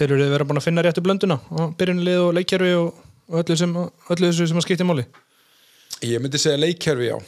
Þeir 0.00 0.14
eru 0.14 0.26
verið 0.32 0.48
búin 0.48 0.56
að 0.56 0.64
finna 0.64 0.80
réttu 0.80 1.02
blönduna 1.04 1.36
og 1.60 1.74
byrjunlið 1.76 2.18
og 2.24 2.30
leikjörfi 2.38 2.68
og, 2.72 3.00
öllu, 3.36 3.56
sem, 3.60 3.74
öllu 3.76 4.28
þessu 4.30 4.46
sem 4.48 4.56
að 4.56 4.62
skipta 4.64 4.84
í 4.86 4.88
máli. 4.88 5.02
Ég 6.08 6.22
myndi 6.24 6.38
segja 6.40 6.56
leikkerfi 6.56 7.10
já, 7.10 7.18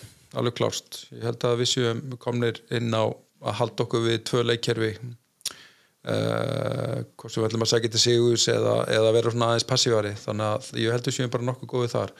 alveg 0.40 0.54
klárt. 0.56 1.02
Ég 1.12 1.26
held 1.28 1.44
að 1.44 1.58
við 1.61 1.68
séum 1.68 2.00
komnir 2.22 2.62
inn 2.72 2.88
á 2.96 3.12
að 3.12 3.58
halda 3.58 3.85
okkur 3.85 4.06
við 4.06 4.16
tvö 4.30 4.44
leikkerfi 4.48 4.88
uh, 4.96 7.04
hvort 7.12 7.35
sem 7.35 7.42
við 7.42 7.48
ætlum 7.50 7.66
að 7.66 7.70
segja 7.74 7.92
til 7.92 8.02
Sigurs 8.06 8.48
eða, 8.54 8.78
eða 8.96 9.12
vera 9.18 9.35
svona 9.35 9.50
aðeins 9.52 9.68
passívari 9.68 10.14
þannig 10.22 10.48
að 10.48 10.70
ég 10.80 10.96
held 10.96 11.04
að 11.04 11.12
við 11.12 11.18
séum 11.18 11.35
bara 11.37 11.48
nokkuð 11.50 11.72
góðið 11.74 11.94
þar. 11.98 12.16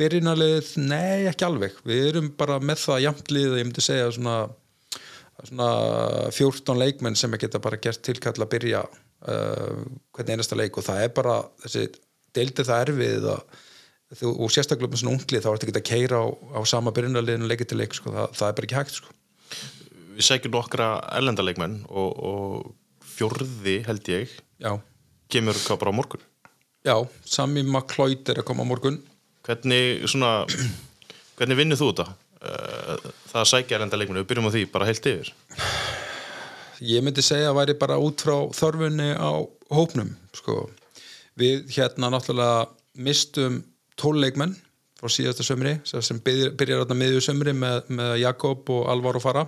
Byrjunarlið, 0.00 0.72
nei 0.80 1.28
ekki 1.28 1.48
alveg. 1.50 1.76
Við 1.84 2.08
erum 2.14 2.32
bara 2.40 2.56
með 2.64 2.86
það 2.86 3.04
jamtlið 3.04 3.60
ég 3.60 3.68
myndi 3.68 3.84
segja 3.84 4.08
svona, 4.16 4.40
svona 5.44 5.70
14 6.32 6.84
leikmenn 6.86 7.20
sem 7.20 7.36
geta 7.36 7.60
bara 7.60 7.82
gert 7.84 8.00
tilkall 8.08 8.38
að 8.40 8.52
byrja 8.56 8.84
uh, 9.28 9.82
hvernig 10.16 10.36
einasta 10.36 10.58
leik 10.58 10.78
og 10.78 10.86
það 10.86 11.04
er 11.04 11.12
bara 11.16 11.40
þessi 11.64 11.88
deildir 12.36 12.68
það 12.68 12.84
erfið 12.86 13.28
að 13.34 13.42
þú, 14.20 14.32
og 14.32 14.52
sérstaklega 14.54 14.92
með 14.92 15.02
svona 15.02 15.16
unglið 15.16 15.44
þá 15.44 15.50
ertu 15.52 15.68
ekki 15.68 15.80
að 15.80 15.88
keira 15.90 16.22
á, 16.22 16.26
á 16.30 16.60
sama 16.68 16.94
byrjunarliðinu 16.94 17.50
leikið 17.50 17.72
til 17.72 17.80
leik 17.80 17.96
sko. 17.96 18.14
það, 18.14 18.36
það 18.38 18.48
er 18.48 18.58
bara 18.58 18.68
ekki 18.68 18.78
hægt 18.78 18.96
sko. 18.98 19.14
við 20.16 20.26
segjum 20.26 20.56
nokkra 20.56 20.90
erlendarleikmenn 21.18 21.78
og, 21.88 22.10
og 22.30 23.06
fjórði 23.16 23.80
held 23.86 24.10
ég 24.12 24.34
já, 24.62 24.72
kemur 25.32 25.58
hvað 25.66 25.82
bara 25.84 25.94
á 25.94 25.98
morgun 26.00 26.26
já, 26.86 26.96
Sami 27.24 27.64
McLeod 27.66 28.32
er 28.32 28.42
að 28.42 28.48
koma 28.50 28.66
á 28.66 28.70
morgun 28.70 29.00
hvernig 29.46 30.08
svona 30.10 30.40
hvernig 31.38 31.58
vinnur 31.58 31.80
þú 31.80 31.92
þetta? 31.92 32.10
Eh, 32.40 33.08
það 33.28 33.40
að 33.42 33.48
sækja 33.50 33.76
erlenda 33.76 33.98
leikmennu, 34.00 34.22
við 34.24 34.30
byrjum 34.30 34.48
á 34.48 34.54
því 34.54 34.66
bara 34.72 34.86
heilt 34.88 35.08
yfir 35.10 35.34
ég 36.80 37.04
myndi 37.04 37.24
segja 37.24 37.50
að 37.50 37.58
væri 37.60 37.76
bara 37.80 38.00
út 38.00 38.24
frá 38.24 38.36
þörfunni 38.56 39.12
á 39.16 39.30
hópnum 39.70 40.14
sko. 40.36 40.70
við 41.36 41.70
hérna 41.76 42.10
náttúrulega 42.10 42.68
mistum 42.94 43.62
tóluleikmenn 44.00 44.56
frá 45.00 45.08
síðasta 45.08 45.44
sömri 45.46 45.78
sem 45.84 46.18
byrjar, 46.20 46.52
byrjar 46.56 46.82
þarna 46.82 46.98
miðju 47.00 47.22
sömri 47.24 47.54
með, 47.56 47.86
með 47.88 48.16
Jakob 48.20 48.68
og 48.72 48.88
Alvaro 48.92 49.20
Fara 49.22 49.46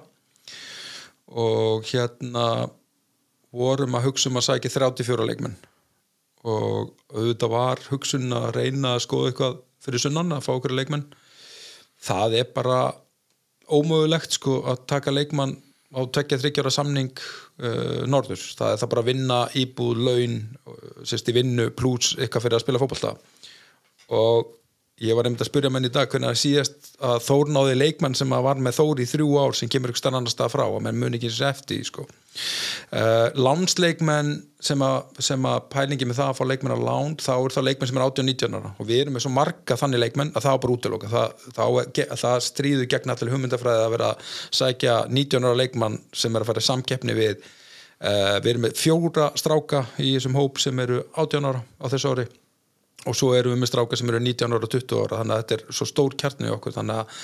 og 1.33 1.85
hérna 1.89 2.69
vorum 3.53 3.97
að 3.97 4.09
hugsa 4.09 4.31
um 4.31 4.41
að 4.41 4.49
sækja 4.49 4.73
34 4.73 5.27
leikmenn. 5.29 5.57
Og 6.49 6.93
auðvitað 7.13 7.53
var 7.53 7.83
hugsun 7.91 8.33
að 8.35 8.49
reyna 8.57 8.97
að 8.97 9.05
skoða 9.05 9.31
eitthvað 9.31 9.59
fyrir 9.85 10.03
sunnan 10.03 10.33
að 10.35 10.47
fá 10.47 10.53
okkur 10.55 10.75
leikmenn. 10.77 11.05
Það 12.03 12.39
er 12.41 12.49
bara 12.57 12.79
ómögulegt 13.73 14.39
sko 14.39 14.63
að 14.69 14.87
taka 14.91 15.15
leikmann 15.15 15.55
á 15.93 16.01
tvekja 16.09 16.41
þryggjara 16.41 16.73
samning 16.73 17.13
uh, 17.13 18.03
norður, 18.09 18.41
það 18.41 18.75
er 18.75 18.81
það 18.83 18.91
bara 18.95 19.05
að 19.05 19.11
vinna 19.11 19.39
íbúð, 19.63 20.03
laun, 20.09 20.39
uh, 20.67 20.81
sérst 21.09 21.29
í 21.29 21.37
vinnu 21.37 21.69
pluss 21.77 22.17
eitthvað 22.19 22.47
fyrir 22.47 22.59
að 22.59 22.65
spila 22.65 22.83
fótballta 22.83 23.15
og 24.13 24.57
ég 25.03 25.17
var 25.19 25.27
einmitt 25.27 25.43
að 25.43 25.49
spyrja 25.49 25.71
menn 25.73 25.87
í 25.89 25.91
dag 25.93 26.11
hvernig 26.11 26.31
að 26.31 26.39
síðast 26.41 26.93
að 27.03 27.23
Þór 27.27 27.51
náði 27.51 27.75
leikmann 27.79 28.15
sem 28.19 28.33
var 28.47 28.61
með 28.63 28.77
Þór 28.79 29.03
í 29.03 29.07
þrjú 29.11 29.29
ár 29.43 29.57
sem 29.59 29.71
kemur 29.73 29.93
ykkur 29.93 30.11
annar 30.13 30.31
stað 30.31 30.53
frá 30.55 30.65
menn 30.85 30.99
muni 31.01 31.19
ekki 31.19 31.31
sér 31.33 31.49
eftir 31.51 31.83
sko. 31.87 32.05
uh, 32.07 33.29
lánsleikmenn 33.35 34.35
sem 34.63 34.85
að, 34.87 35.19
að 35.19 35.65
pælingi 35.73 36.07
með 36.07 36.21
það 36.21 36.31
að 36.31 36.37
fá 36.39 36.45
leikmenn 36.49 36.77
á 36.79 36.87
lán 36.87 37.17
þá 37.19 37.33
er 37.35 37.57
það 37.57 37.67
leikmenn 37.69 37.91
sem 37.91 37.99
er 37.99 38.05
18-19 38.07 38.59
ára. 38.61 38.75
Og 38.79 38.89
við 38.89 39.03
erum 39.03 39.19
með 39.19 39.25
svo 39.27 39.33
marga 39.35 39.79
þannig 39.81 40.05
leikmenn 40.05 40.31
að 40.33 40.47
það 40.47 40.53
er 40.53 40.63
bara 40.65 40.77
útiloka. 40.77 41.11
Það, 41.13 41.49
það, 41.57 42.15
það 42.23 42.37
stríður 42.47 42.93
gegn 42.95 43.15
allir 43.17 43.35
hugmyndafræði 43.35 43.89
að 43.89 43.97
vera 43.97 44.13
að 44.13 44.37
sækja 44.61 45.01
19 45.11 45.49
ára 45.49 45.61
leikmann 45.65 45.99
sem 46.15 46.37
er 46.37 46.45
að 46.45 46.53
fara 46.53 46.63
í 46.63 46.69
samkeppni 46.69 47.19
við 47.19 47.35
uh, 47.43 48.39
við 48.39 48.53
erum 48.55 48.69
með 48.69 48.79
fjóra 48.79 49.33
stráka 49.41 49.87
í 49.99 50.15
þessum 50.15 50.39
hóp 50.39 50.63
sem 50.63 50.87
eru 50.87 51.03
18 51.17 51.51
ára 51.51 51.67
á 51.83 51.87
þessu 51.91 52.15
ári 52.15 52.29
og 53.07 53.17
svo 53.19 53.33
erum 53.35 53.55
við 53.55 53.63
með 53.63 53.73
stráka 53.73 53.99
sem 53.99 54.11
eru 54.13 54.21
19 54.23 54.55
ára 54.55 54.69
og 54.69 54.75
20 54.75 55.01
ára 55.03 55.21
þannig 55.21 55.35
að 55.37 55.43
þetta 55.43 55.57
er 55.59 55.79
svo 55.79 55.89
stór 55.91 56.19
kjartni 56.19 56.51
í 56.51 56.55
okkur 56.55 56.77
þannig 56.77 57.01
að 57.03 57.23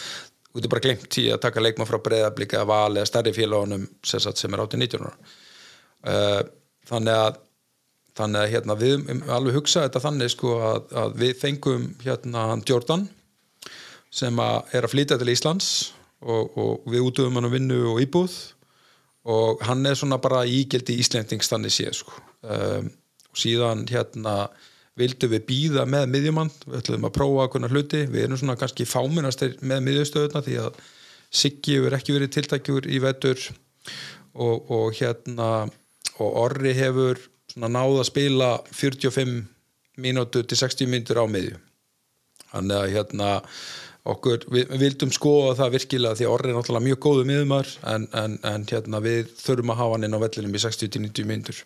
þú 0.49 0.61
getur 0.61 0.73
bara 0.75 0.85
glemt 0.87 1.11
tí 1.15 1.27
að 1.31 1.43
taka 1.45 1.63
leikmann 1.63 1.89
frá 1.91 1.99
breyðablík 2.03 2.57
eða 2.57 2.71
val 2.71 2.97
eða 2.97 3.11
stærri 3.11 3.35
félagunum 3.37 3.85
sem, 4.07 4.23
sem 4.23 4.57
er 4.57 4.65
18-19 4.65 5.05
ára. 5.05 5.37
Uh, 6.09 6.41
þannig 6.89 7.21
að 7.21 7.45
þannig 8.19 8.41
að 8.41 8.53
hérna, 8.53 8.75
við 8.79 9.11
alveg 9.31 9.59
hugsa 9.61 9.85
þetta 9.85 10.03
þannig 10.03 10.33
sko 10.33 10.57
að, 10.59 10.79
að 11.03 11.17
við 11.23 11.37
fengum 11.39 11.85
hérna 12.03 12.47
Jordan 12.67 13.07
sem 14.11 14.41
að 14.43 14.75
er 14.75 14.87
að 14.87 14.95
flytja 14.95 15.19
til 15.21 15.31
Íslands 15.31 15.69
og, 16.25 16.57
og 16.59 16.89
við 16.91 17.05
útöfum 17.07 17.39
hann 17.39 17.47
að 17.47 17.59
vinnu 17.59 17.83
og 17.93 18.01
íbúð. 18.03 18.39
Og 19.29 19.63
hann 19.69 19.85
er 19.87 19.99
svona 19.99 20.19
bara 20.23 20.47
ígildi 20.49 20.97
íslendings 21.03 21.51
þannig 21.51 21.75
séð 21.75 21.99
sko. 22.01 22.15
Um, 22.43 22.89
og 23.29 23.39
síðan 23.39 23.85
hérna 23.91 24.35
vildum 24.99 25.33
við 25.33 25.45
býða 25.49 25.85
með 25.89 26.07
miðjumann, 26.13 26.53
við 26.67 26.79
ætlum 26.81 27.09
að 27.09 27.17
prófa 27.17 27.47
okkurna 27.47 27.71
hluti, 27.73 28.05
við 28.11 28.27
erum 28.27 28.41
svona 28.41 28.59
kannski 28.59 28.87
fáminnastir 28.89 29.57
með 29.61 29.85
miðjustöðuna 29.89 30.45
því 30.47 30.63
að 30.67 30.81
Siggi 31.29 31.75
hefur 31.77 31.93
ekki 31.93 32.15
verið 32.15 32.31
tiltækjur 32.39 32.87
í 32.89 32.99
vetur 33.05 33.43
og, 34.33 34.71
og 34.73 34.95
hérna 34.97 35.49
og 36.19 36.39
Orri 36.45 36.73
hefur 36.77 37.21
svona 37.53 37.69
náð 37.75 37.99
að 38.01 38.09
spila 38.09 38.49
45 38.73 39.35
mínútur 40.01 40.47
til 40.49 40.59
60 40.61 40.89
mínútur 40.89 41.21
á 41.21 41.27
miðju. 41.29 41.59
Þannig 42.49 42.79
að 42.79 42.95
hérna 42.95 43.29
okkur, 44.09 44.47
við 44.49 44.73
vildum 44.81 45.13
skoða 45.13 45.57
það 45.59 45.75
virkilega 45.77 46.19
því 46.19 46.27
að 46.27 46.35
Orri 46.35 46.53
er 46.53 46.57
náttúrulega 46.57 46.87
mjög 46.87 47.01
góðu 47.05 47.27
miðumar 47.29 47.73
en, 47.93 48.07
en, 48.17 48.39
en 48.47 48.65
hérna 48.71 49.03
við 49.05 49.35
þurfum 49.37 49.75
að 49.75 49.81
hafa 49.83 49.97
hann 49.97 50.09
inn 50.09 50.17
á 50.17 50.25
vellinum 50.25 50.57
í 50.57 50.63
60-90 50.65 51.29
mínútur 51.29 51.61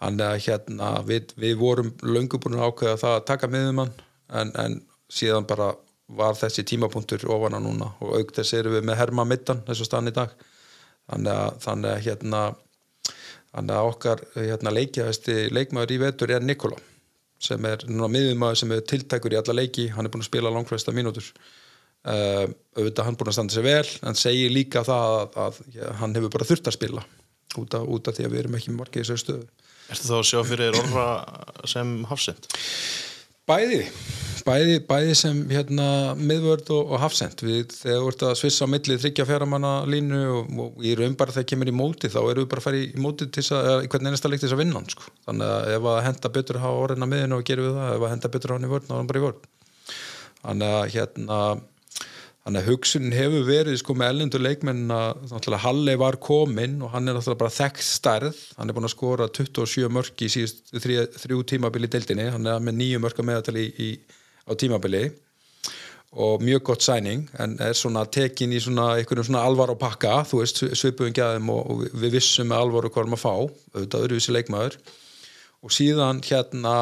þannig 0.00 0.26
að 0.26 0.42
hérna 0.46 0.90
við, 1.08 1.32
við 1.40 1.56
vorum 1.60 1.94
löngu 2.04 2.40
búin 2.42 2.58
að 2.58 2.70
ákveða 2.70 3.00
það 3.02 3.16
að 3.16 3.26
taka 3.30 3.50
miðumann 3.52 3.94
en, 4.40 4.52
en 4.60 4.80
síðan 5.12 5.48
bara 5.48 5.72
var 6.06 6.36
þessi 6.38 6.64
tímapunktur 6.66 7.24
ofana 7.34 7.58
núna. 7.62 7.90
Og 8.04 8.20
auk 8.20 8.34
þess 8.36 8.54
erum 8.58 8.76
við 8.76 8.86
með 8.86 9.00
Herma 9.00 9.24
Middan 9.26 9.64
þessu 9.66 9.88
stann 9.88 10.10
í 10.10 10.14
dag. 10.14 10.34
Þannig 11.10 11.32
að, 11.32 11.58
þannig 11.64 11.90
að 11.92 12.04
hérna 12.06 12.42
þannig 13.56 13.76
að 13.76 13.90
okkar 13.90 14.22
hérna, 14.36 14.72
leikjæðasti 14.74 15.36
leikmaður 15.54 15.94
í 15.94 16.00
vetur 16.02 16.32
er 16.34 16.44
Nikola 16.44 16.78
sem 17.42 17.62
er 17.68 17.84
núna 17.88 18.08
miðumæður 18.10 18.58
sem 18.60 18.72
er 18.72 18.82
tiltækur 18.88 19.34
í 19.34 19.38
alla 19.38 19.54
leiki, 19.58 19.90
hann 19.92 20.08
er 20.08 20.12
búin 20.12 20.24
að 20.24 20.30
spila 20.30 20.52
langflesta 20.52 20.94
mínútur. 20.96 21.26
Uh, 22.06 22.46
auðvitað 22.78 23.08
hann 23.08 23.18
búin 23.18 23.28
að 23.28 23.36
standa 23.36 23.54
sig 23.54 23.64
vel, 23.66 23.88
en 24.08 24.16
segir 24.16 24.52
líka 24.54 24.84
það 24.86 25.14
að, 25.18 25.36
að 25.42 25.60
ja, 25.74 25.90
hann 26.00 26.14
hefur 26.16 26.32
bara 26.36 26.46
þurft 26.48 26.70
að 26.70 26.76
spila 26.78 27.04
út 27.60 27.76
af, 27.76 27.84
út 27.92 28.08
af 28.08 28.16
því 28.16 28.26
að 28.26 28.32
við 28.32 28.42
erum 28.42 28.56
ekki 28.58 28.74
margir 28.76 29.02
í 29.02 29.04
þessu 29.04 29.24
stöðu 29.24 29.65
Ertu 29.86 30.08
þá 30.08 30.14
að 30.18 30.28
sjá 30.30 30.38
fyrir 30.46 30.78
orra 30.80 31.08
sem 31.70 31.98
hafsend? 32.10 32.48
Bæði, 33.46 33.84
bæði, 34.42 34.78
bæði 34.88 35.12
sem 35.14 35.36
hérna 35.52 36.16
miðvörd 36.18 36.72
og, 36.74 36.88
og 36.96 36.98
hafsend 36.98 37.44
við 37.46 37.76
þegar 37.76 38.00
við 38.00 38.06
vortum 38.08 38.30
að 38.32 38.40
svissa 38.40 38.66
á 38.66 38.72
millið 38.72 39.04
þryggja 39.04 39.26
fjaramanna 39.28 39.70
línu 39.86 40.22
og, 40.32 40.48
og 40.64 40.82
í 40.82 40.96
raun 40.98 41.14
bara 41.18 41.34
þegar 41.36 41.46
kemur 41.52 41.70
í 41.70 41.76
móti 41.78 42.10
þá 42.10 42.18
erum 42.24 42.42
við 42.42 42.48
bara 42.50 42.64
að 42.64 42.66
fara 42.66 42.80
í 42.82 43.04
móti 43.04 43.28
til 43.30 43.44
að, 43.54 43.68
eða 43.70 43.92
hvern 43.92 44.10
einasta 44.10 44.32
til 44.32 44.40
þess 44.42 44.56
að 44.56 44.62
vinna 44.64 44.82
sko. 44.90 45.06
þannig 45.28 45.54
að 45.54 45.70
ef 45.76 45.88
að 45.92 46.00
henda 46.08 46.32
betur 46.34 46.58
að 46.58 46.66
hafa 46.66 46.82
orðina 46.88 47.10
miðinu 47.12 47.38
og 47.38 47.46
gerum 47.46 47.68
við 47.68 47.78
það, 47.78 47.94
ef 47.94 48.08
að 48.08 48.12
henda 48.16 48.32
betur 48.34 48.50
að 48.50 48.56
hafa 48.56 48.58
hann 48.58 48.66
í 48.66 48.74
vörð 48.74 48.88
þá 48.88 48.92
er 48.92 48.98
hann 48.98 49.12
bara 49.12 49.22
í 49.22 49.26
vörð 49.28 49.48
þannig 50.42 50.76
að 50.80 50.92
hérna 50.96 51.40
Þannig 52.46 52.62
að 52.62 52.68
hugsunin 52.70 53.14
hefur 53.16 53.40
verið 53.42 53.76
sko 53.80 53.94
með 53.98 54.12
ellendur 54.12 54.42
leikmenn 54.44 54.84
að 54.94 55.56
Halle 55.64 55.96
var 55.98 56.14
kominn 56.22 56.76
og 56.78 56.92
hann 56.92 57.10
er 57.10 57.16
náttúrulega 57.16 57.40
bara 57.40 57.54
þekkt 57.56 57.82
stærð, 57.82 58.36
hann 58.54 58.70
er 58.70 58.76
búin 58.76 58.86
að 58.86 58.92
skora 58.92 59.26
27 59.34 59.88
mörg 59.90 60.22
í 60.22 60.28
síðust 60.30 60.70
þrjú, 60.78 61.40
tímabili 61.50 61.90
deildinni, 61.90 62.28
hann 62.30 62.46
er 62.46 62.62
með 62.62 62.78
nýju 62.78 63.00
mörg 63.02 63.18
að 63.18 63.26
meðatali 63.32 63.64
á 64.46 64.52
tímabili 64.62 65.02
og 66.14 66.44
mjög 66.46 66.62
gott 66.70 66.86
sæning 66.86 67.26
en 67.42 67.58
er 67.66 67.74
svona 67.74 68.06
tekin 68.06 68.54
í 68.54 68.62
svona 68.62 68.92
einhvern 69.00 69.26
svona 69.26 69.42
alvar 69.42 69.74
og 69.74 69.80
pakka, 69.82 70.20
þú 70.30 70.44
veist 70.44 70.62
svipuðum 70.70 71.18
gæðum 71.18 71.50
og, 71.50 71.66
og 71.66 71.98
við 71.98 72.14
vissum 72.20 72.52
með 72.52 72.62
alvar 72.62 72.86
og 72.86 72.94
hvað 72.94 73.08
erum 73.08 73.18
að 73.18 73.24
fá, 73.24 73.34
auðvitað 73.74 74.06
öruvísi 74.06 74.36
leikmaður 74.38 74.78
og 75.64 75.72
síðan 75.72 76.20
hérna 76.26 76.74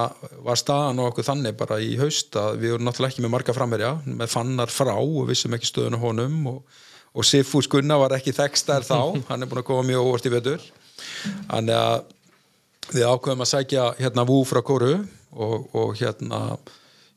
var 0.45 0.59
staðan 0.61 1.01
á 1.01 1.07
okkur 1.07 1.27
þannig 1.29 1.57
bara 1.59 1.79
í 1.83 1.95
haust 2.01 2.35
að 2.39 2.59
við 2.63 2.75
vorum 2.75 2.89
náttúrulega 2.89 3.15
ekki 3.15 3.25
með 3.25 3.35
marga 3.37 3.55
framverja 3.57 3.93
með 4.05 4.33
fannar 4.33 4.73
frá 4.73 4.95
og 4.97 5.29
vissum 5.31 5.55
ekki 5.57 5.71
stöðun 5.71 5.99
á 5.99 6.05
honum 6.05 6.41
og, 6.51 6.81
og 7.15 7.29
Sifús 7.29 7.71
Gunnar 7.71 8.03
var 8.03 8.17
ekki 8.19 8.35
þekkstar 8.37 8.87
þá, 8.87 8.99
hann 9.31 9.45
er 9.45 9.51
búin 9.51 9.63
að 9.63 9.69
koma 9.71 9.87
mjög 9.89 10.11
óvart 10.11 10.29
í 10.29 10.35
vetur. 10.35 10.71
Þannig 11.49 11.79
að 11.79 12.95
við 12.95 13.07
ákveðum 13.09 13.45
að 13.45 13.53
sækja 13.53 13.85
hérna 14.01 14.27
Vú 14.29 14.41
frá 14.49 14.61
Kóru 14.67 14.97
og, 14.99 15.69
og 15.73 15.95
hérna 15.99 16.41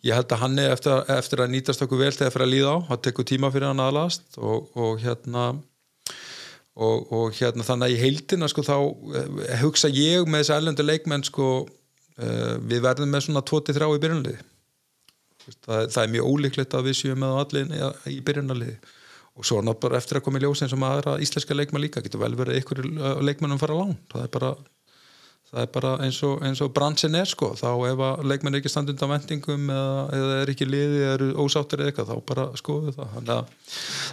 ég 0.06 0.16
held 0.16 0.32
að 0.32 0.44
hann 0.44 0.60
er 0.62 0.76
eftir, 0.76 1.02
eftir 1.18 1.44
að 1.44 1.52
nýtast 1.54 1.84
okkur 1.84 2.06
vel 2.06 2.14
þegar 2.14 2.34
fyrir 2.36 2.48
að 2.48 2.54
líða 2.54 2.74
á, 2.74 2.78
það 2.92 3.02
tekur 3.08 3.28
tíma 3.28 3.52
fyrir 3.54 3.72
hann 3.72 3.84
aðlast 3.84 4.38
og, 4.40 4.70
og 4.78 5.02
hérna 5.04 5.50
og, 6.78 7.08
og 7.14 7.34
hérna 7.38 7.66
þannig 7.66 7.88
að 7.88 7.96
í 7.96 8.02
heildina 8.04 8.50
sko 8.52 8.66
þá 8.66 8.76
uh, 8.78 9.42
hugsa 9.64 9.90
ég 9.94 10.30
með 10.30 10.44
þessi 10.44 10.60
ælöndu 10.60 10.86
leikmenn 10.86 11.26
sko 11.26 11.48
uh, 11.64 12.54
við 12.62 12.86
verðum 12.86 13.12
með 13.14 13.28
svona 13.28 13.44
23 13.48 13.90
í 13.96 14.04
byrjunaliði 14.04 14.38
það, 15.66 15.90
það 15.96 16.02
er 16.04 16.14
mjög 16.16 16.32
ólíklegt 16.32 16.78
að 16.78 16.90
við 16.90 17.00
séum 17.02 17.22
með 17.24 17.42
allir 17.42 17.76
í 18.14 18.22
byrjunaliði 18.28 18.78
og 19.38 19.46
svo 19.46 19.62
náttúrulega 19.62 20.02
eftir 20.02 20.20
að 20.20 20.26
koma 20.26 20.40
í 20.40 20.46
ljósin 20.46 20.70
sem 20.72 20.88
aðra 20.88 21.20
íslenska 21.22 21.54
leikmenn 21.54 21.84
líka, 21.84 22.02
getur 22.02 22.24
vel 22.24 22.34
verið 22.38 22.58
ykkur 22.62 22.82
leikmennum 23.22 23.62
fara 23.62 23.78
lán, 23.78 23.94
það 24.10 24.24
er 24.24 24.32
bara 24.34 24.52
það 25.48 25.62
er 25.62 25.70
bara 25.72 25.92
eins 26.04 26.18
og, 26.26 26.42
og 26.44 26.72
bransin 26.76 27.16
er 27.16 27.30
sko, 27.30 27.52
þá 27.56 27.70
ef 27.88 28.02
að 28.04 28.24
leikmenn 28.28 28.58
er 28.58 28.64
ekki 28.64 28.72
standund 28.74 29.04
á 29.06 29.08
vendingum 29.14 29.70
eða, 29.72 30.00
eða 30.18 30.40
er 30.42 30.52
ekki 30.52 30.68
liði 30.68 31.04
eða 31.04 31.14
eru 31.14 31.28
ósáttir 31.46 31.84
eða 31.84 31.94
eitthvað, 31.94 32.10
þá 32.10 32.32
bara 32.34 32.48
skoðu 32.60 32.96
það. 32.98 33.14
Þannig 33.14 33.36
að, 33.36 33.54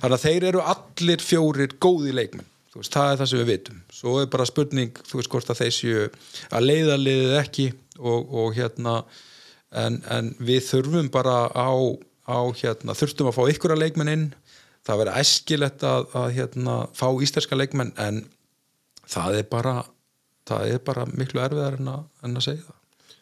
þannig 0.03 0.18
að 0.18 0.27
þeir 0.27 0.46
eru 0.50 0.66
allir 0.74 1.24
fjórir 1.24 1.74
góði 1.83 2.14
leikmenn 2.14 2.50
veist, 2.83 2.95
það 2.95 3.11
er 3.11 3.21
það 3.21 3.31
sem 3.31 3.41
við 3.43 3.51
vitum. 3.53 3.81
Svo 3.95 4.17
er 4.21 4.31
bara 4.33 4.49
spurning, 4.49 5.01
þú 5.07 5.21
veist 5.21 5.33
hvort 5.33 5.53
að 5.53 5.61
þessu 5.63 5.95
að 6.51 6.67
leiða 6.69 6.99
liðið 7.01 7.37
ekki 7.41 7.67
og, 7.99 8.35
og 8.35 8.55
hérna 8.59 8.97
en, 9.75 10.01
en 10.11 10.33
við 10.43 10.63
þurfum 10.69 11.11
bara 11.15 11.37
á, 11.51 11.71
á 12.27 12.39
hérna, 12.59 12.97
þurftum 12.99 13.31
að 13.31 13.39
fá 13.39 13.43
ykkur 13.55 13.75
að 13.77 13.85
leikmenn 13.85 14.13
inn. 14.15 14.29
Það 14.85 15.01
verður 15.01 15.21
æskilegt 15.23 15.85
að, 15.89 16.07
að 16.21 16.31
hérna, 16.39 16.79
fá 16.93 17.07
íslenska 17.25 17.57
leikmenn 17.57 17.95
en 18.01 18.25
það 19.09 19.41
er 19.41 19.47
bara 19.49 19.77
það 20.49 20.73
er 20.75 20.83
bara 20.85 21.07
miklu 21.09 21.43
erfiðar 21.45 21.79
en 21.79 21.93
að, 21.95 22.09
en 22.27 22.41
að 22.41 22.47
segja 22.49 22.67
það. 22.67 22.81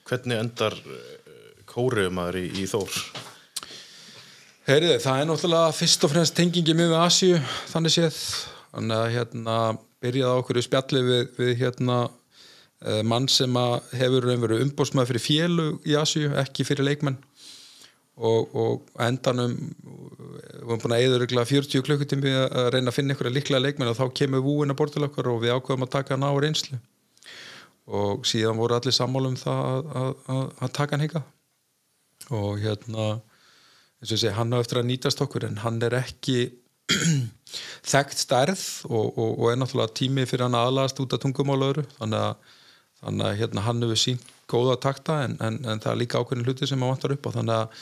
Hvernig 0.08 0.40
endar 0.42 0.78
kóriðumæður 1.70 2.40
í, 2.40 2.46
í 2.62 2.64
Þór? 2.70 2.96
Heyriði, 4.66 4.98
það 5.02 5.20
er 5.20 5.28
náttúrulega 5.28 5.74
fyrst 5.74 6.06
og 6.06 6.12
fremst 6.12 6.36
tengingi 6.38 6.74
mjög 6.78 6.92
við 6.92 7.00
Asju, 7.02 7.38
þannig 7.72 7.94
séð 7.96 8.18
þannig 8.72 8.98
að 8.98 9.14
hérna 9.16 9.56
byrjaði 10.02 10.42
okkur 10.42 10.58
í 10.58 10.64
spjalli 10.66 11.02
við, 11.06 11.22
við 11.38 11.52
hérna 11.60 11.98
uh, 12.08 13.02
mann 13.06 13.28
sem 13.30 13.58
að 13.58 13.92
hefur 14.00 14.30
umbóðsmaður 14.58 15.12
fyrir 15.12 15.26
félug 15.26 15.86
í 15.88 15.96
Asju, 15.98 16.32
ekki 16.42 16.66
fyrir 16.68 16.88
leikmenn. 16.88 17.20
Og, 18.22 18.50
og 18.52 18.82
á 19.00 19.08
endanum 19.08 19.54
við 19.56 20.58
erum 20.60 20.80
búin 20.82 20.94
að 20.94 21.04
eða 21.06 21.44
40 21.48 21.84
klukkutími 21.86 22.32
að 22.44 22.66
reyna 22.74 22.92
að 22.92 22.96
finna 22.98 23.14
ykkur 23.16 23.30
líklega 23.32 23.62
leikmenn 23.62 23.88
og 23.88 23.96
þá 23.96 24.04
kemur 24.18 24.44
vúin 24.44 24.74
að 24.74 24.78
borta 24.82 25.00
okkar 25.02 25.30
og 25.32 25.40
við 25.42 25.54
ákveðum 25.56 25.86
að 25.86 25.94
taka 25.94 26.14
hann 26.14 26.26
á 26.28 26.32
reynslu. 26.36 26.80
Og 27.88 28.26
síðan 28.28 28.60
voru 28.60 28.76
allir 28.76 28.94
sammála 28.94 29.32
um 29.32 29.38
það 29.40 29.62
að, 29.70 29.88
að, 30.02 30.10
að, 30.34 30.44
að 30.60 30.74
taka 30.76 30.94
hann 30.94 31.06
hinga 31.06 31.24
og 32.32 32.60
hérna 32.62 33.06
eins 34.02 34.12
og 34.12 34.18
segi, 34.18 34.34
hann 34.36 34.54
á 34.54 34.58
eftir 34.60 34.80
að 34.80 34.88
nýtast 34.90 35.22
okkur 35.24 35.46
en 35.48 35.60
hann 35.62 35.80
er 35.82 35.96
ekki 36.00 36.36
þekkt 37.92 38.20
stærð 38.20 38.62
og, 38.88 39.06
og, 39.18 39.30
og 39.38 39.48
er 39.50 39.58
náttúrulega 39.60 39.96
tími 39.98 40.26
fyrir 40.28 40.46
hann 40.48 40.58
aðlast 40.58 41.00
út 41.02 41.14
af 41.14 41.22
tungumálauru 41.22 41.84
þannig 41.98 42.26
að, 42.28 42.52
þannig 43.02 43.26
að 43.28 43.40
hérna, 43.40 43.66
hann 43.66 43.82
hefur 43.84 44.00
sínt 44.02 44.30
góða 44.52 44.76
takta 44.80 45.22
en, 45.26 45.38
en, 45.40 45.58
en 45.64 45.80
það 45.82 45.94
er 45.94 46.00
líka 46.02 46.20
ákveðin 46.20 46.46
hluti 46.46 46.68
sem 46.68 46.82
hann 46.82 46.92
vantar 46.92 47.14
upp 47.14 47.28
á. 47.28 47.30
Þannig 47.38 47.54
að, 47.56 47.80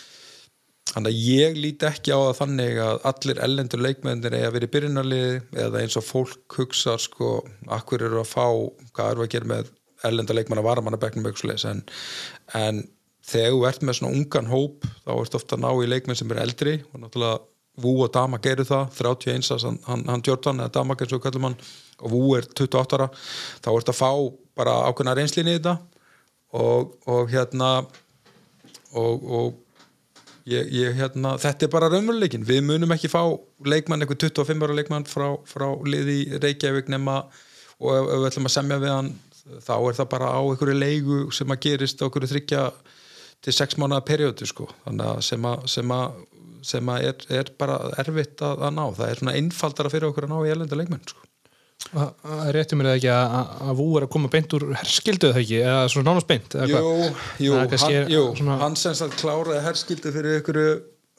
þannig 0.93 1.11
að 1.11 1.27
ég 1.27 1.59
líti 1.65 1.89
ekki 1.89 2.15
á 2.15 2.19
það 2.21 2.39
þannig 2.43 2.81
að 2.85 3.03
allir 3.11 3.43
ellendur 3.47 3.85
leikmennir 3.87 4.37
eigi 4.37 4.49
að 4.49 4.57
vera 4.57 4.69
í 4.69 4.73
byrjunarliði 4.77 5.35
eða 5.67 5.83
eins 5.83 5.99
og 6.01 6.07
fólk 6.07 6.57
hugsa 6.61 6.97
sko, 7.01 7.35
akkur 7.79 8.07
eru 8.07 8.23
að 8.23 8.33
fá 8.33 8.47
hvað 8.95 9.13
eru 9.15 9.27
að 9.27 9.35
gera 9.37 9.53
með 9.55 9.75
ellenda 10.09 10.37
leikmenn 10.37 10.63
að 10.63 10.69
vara 10.71 10.85
manna 10.85 11.01
begnum 11.01 11.29
en, 11.29 11.83
en 12.57 12.83
þegar 13.31 13.55
þú 13.55 13.65
ert 13.69 13.83
með 13.85 13.99
svona 13.99 14.17
ungan 14.17 14.51
hóp 14.51 14.87
þá 15.05 15.13
ert 15.19 15.37
ofta 15.39 15.57
að 15.59 15.65
ná 15.67 15.71
í 15.85 15.91
leikmenn 15.91 16.19
sem 16.19 16.33
er 16.33 16.43
eldri 16.45 16.79
og 16.91 17.03
náttúrulega 17.03 17.43
Vú 17.83 17.95
og 18.05 18.13
Dama 18.15 18.41
gerir 18.43 18.69
það 18.69 18.93
31, 18.99 19.49
hann, 19.65 19.79
hann, 19.87 20.05
hann 20.09 20.25
Jordan 20.27 20.63
eða 20.65 20.75
Dama 20.79 20.97
eins 20.99 21.15
og 21.17 21.23
kallum 21.25 21.49
hann 21.49 21.57
og 22.01 22.13
Vú 22.13 22.23
er 22.39 22.47
28 22.49 22.99
ára 22.99 23.09
þá 23.15 23.71
ert 23.73 23.93
að 23.93 23.99
fá 23.99 24.11
bara 24.61 24.77
ákveðna 24.91 25.17
reynslinni 25.19 25.57
í 25.57 25.59
þetta 25.59 25.77
og, 26.59 26.95
og 27.09 27.33
hérna 27.33 27.71
og, 28.93 29.25
og 29.25 29.59
ég, 30.51 30.69
ég, 30.75 30.95
hérna, 30.99 31.37
þetta 31.41 31.67
er 31.67 31.73
bara 31.73 31.91
raunveruleikin 31.93 32.47
við 32.47 32.65
munum 32.67 32.97
ekki 32.97 33.11
fá 33.13 33.23
leikmann 33.67 34.03
eitthvað 34.03 34.31
25 34.31 34.67
ára 34.67 34.79
leikmann 34.79 35.09
frá, 35.09 35.33
frá 35.49 35.69
liði 35.87 36.41
Reykjavík 36.43 36.91
nema 36.93 37.23
og 37.81 37.93
ef, 37.97 38.07
ef 38.07 38.17
við 38.17 38.31
ætlum 38.31 38.51
að 38.51 38.57
semja 38.57 38.81
við 38.83 38.97
hann 38.97 39.13
þá 39.65 39.75
er 39.77 39.99
það 39.99 40.09
bara 40.13 40.33
á 40.37 40.41
einhverju 40.41 40.77
leigu 40.79 41.21
sem 41.35 41.53
að 41.53 41.63
gerist 41.67 42.03
á 42.03 42.07
einhverju 42.07 42.33
þryggja 42.35 42.65
til 43.41 43.55
sex 43.57 43.79
mánuða 43.81 44.05
periodu 44.07 44.49
sko. 44.49 44.69
Þannig 44.85 45.07
að 45.09 45.21
sem 45.27 45.95
að, 45.95 46.19
sem 46.67 46.93
að, 46.93 47.09
að 47.09 47.09
er, 47.11 47.41
er 47.41 47.51
bara 47.61 47.81
erfitt 48.03 48.45
að, 48.47 48.63
að 48.69 48.77
ná. 48.77 48.85
Það 48.99 49.11
er 49.11 49.21
svona 49.23 49.37
einfaldara 49.41 49.93
fyrir 49.93 50.09
okkur 50.11 50.29
að 50.29 50.33
ná 50.35 50.39
í 50.47 50.55
elenda 50.55 50.79
leikmenn 50.81 51.05
sko. 51.09 51.27
Það 51.91 52.41
er 52.45 52.59
eða 52.61 52.93
ekki 52.93 53.09
að, 53.11 53.35
að 53.65 53.79
Vú 53.79 53.87
er 53.97 54.05
að 54.05 54.11
koma 54.13 54.29
beint 54.31 54.53
úr 54.55 54.67
herskildu 54.77 55.31
eða 55.31 55.41
ekki, 55.41 55.61
eða 55.65 55.87
svona 55.91 56.11
nánast 56.11 56.29
beint 56.29 56.57
Jú, 56.69 56.83
jú, 57.41 57.55
Það 57.57 57.85
hann, 57.87 58.11
jú 58.13 58.25
svona- 58.37 58.59
hann 58.61 58.77
sem 58.77 58.95
sagt 58.99 59.17
kláraði 59.23 59.63
herskildu 59.65 60.13
fyrir 60.13 60.43
ykkur 60.43 60.61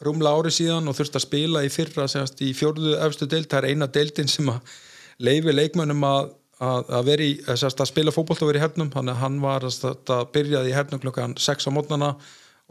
rúmla 0.06 0.34
ári 0.38 0.52
síðan 0.54 0.90
og 0.90 0.98
þurfti 0.98 1.20
að 1.20 1.26
spila 1.26 1.64
í 1.66 1.72
fyrra 1.74 2.08
semast 2.10 2.42
í 2.46 2.52
fjórðu 2.58 2.94
efstu 3.08 3.28
deild, 3.30 3.50
það 3.52 3.64
er 3.64 3.74
eina 3.74 3.88
deildin 3.88 4.30
sem 4.32 4.50
að 4.54 4.78
leifi 5.22 5.54
leikmönnum 5.54 6.06
að, 6.08 6.32
að, 6.62 6.94
að 6.98 7.10
vera 7.10 7.28
í, 7.28 7.34
semast 7.54 7.84
að 7.84 7.92
spila 7.92 8.14
fótbolt 8.16 8.42
og 8.42 8.50
vera 8.52 8.62
í 8.62 8.64
hernum, 8.66 8.90
þannig 8.94 9.14
að 9.18 9.22
hann 9.26 9.42
var 9.44 9.68
að, 9.68 9.78
að 10.16 10.24
byrjaði 10.38 10.72
í 10.72 10.78
hernum 10.78 11.04
klokkan 11.04 11.36
6 11.38 11.70
á 11.70 11.72
mótnana 11.76 12.12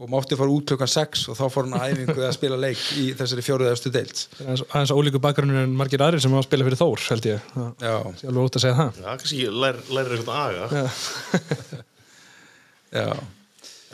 og 0.00 0.08
mátti 0.08 0.36
fara 0.38 0.48
út 0.48 0.64
klokkan 0.70 0.88
6 0.88 1.26
og 1.28 1.36
þá 1.36 1.42
fór 1.52 1.66
hann 1.66 1.76
að 1.76 1.90
æfingu 1.92 2.22
að 2.24 2.32
spila 2.32 2.56
leik 2.60 2.84
í 2.96 3.02
þessari 3.18 3.42
fjórðu 3.44 3.68
efstu 3.68 3.90
deild. 3.92 4.22
Aðeins, 4.40 4.62
aðeins 4.70 4.92
ólíku 4.96 5.20
bakgrunnur 5.20 5.60
en 5.60 5.74
margir 5.76 6.00
aðrir 6.04 6.22
sem 6.24 6.32
á 6.32 6.40
að 6.40 6.46
spila 6.46 6.66
fyrir 6.68 6.80
Þór 6.80 7.04
held 7.10 7.28
ég, 7.28 7.50
það 7.52 7.84
Já, 7.84 7.92
er 7.92 8.30
alveg 8.30 8.46
út 8.48 8.56
að 8.56 8.64
segja 8.64 8.78
það. 8.78 9.02
Já, 9.02 9.10
kannski 9.20 9.40
lær, 9.64 9.80
lærir 9.92 10.16
eitthvað 10.16 10.40
aga. 10.46 10.70
Já. 10.72 11.82
já. 13.02 13.08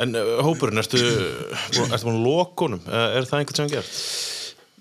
En 0.06 0.14
uh, 0.20 0.32
hópurinn, 0.46 0.78
ertu, 0.82 1.00
ertu 1.00 2.06
búin? 2.06 2.78
Eh, 2.86 3.06
Er 3.16 3.26
það 3.26 3.38
einhvern 3.40 3.58
sem 3.58 3.64
hann 3.66 3.74
gert? 3.74 4.02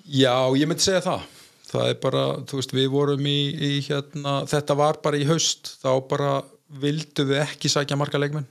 Já, 0.05 0.35
ég 0.59 0.69
myndi 0.69 0.85
segja 0.85 1.01
það. 1.07 1.29
Það 1.71 1.89
er 1.89 2.01
bara, 2.03 2.25
þú 2.45 2.59
veist, 2.59 2.75
við 2.77 2.91
vorum 2.93 3.29
í, 3.31 3.39
í 3.49 3.71
hérna, 3.87 4.43
þetta 4.51 4.77
var 4.77 5.01
bara 5.01 5.17
í 5.17 5.25
haust. 5.25 5.73
Þá 5.81 5.89
bara 6.11 6.35
vildu 6.83 7.25
við 7.31 7.41
ekki 7.47 7.71
sækja 7.71 7.97
marga 7.97 8.21
leikmenn 8.21 8.45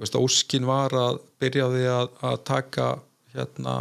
veist, 0.00 0.16
óskin 0.18 0.66
var 0.68 0.94
að 0.96 1.20
byrja 1.40 1.66
á 1.66 1.70
því 1.72 1.84
að, 1.92 2.08
að 2.30 2.38
taka 2.48 2.88
hérna 3.34 3.76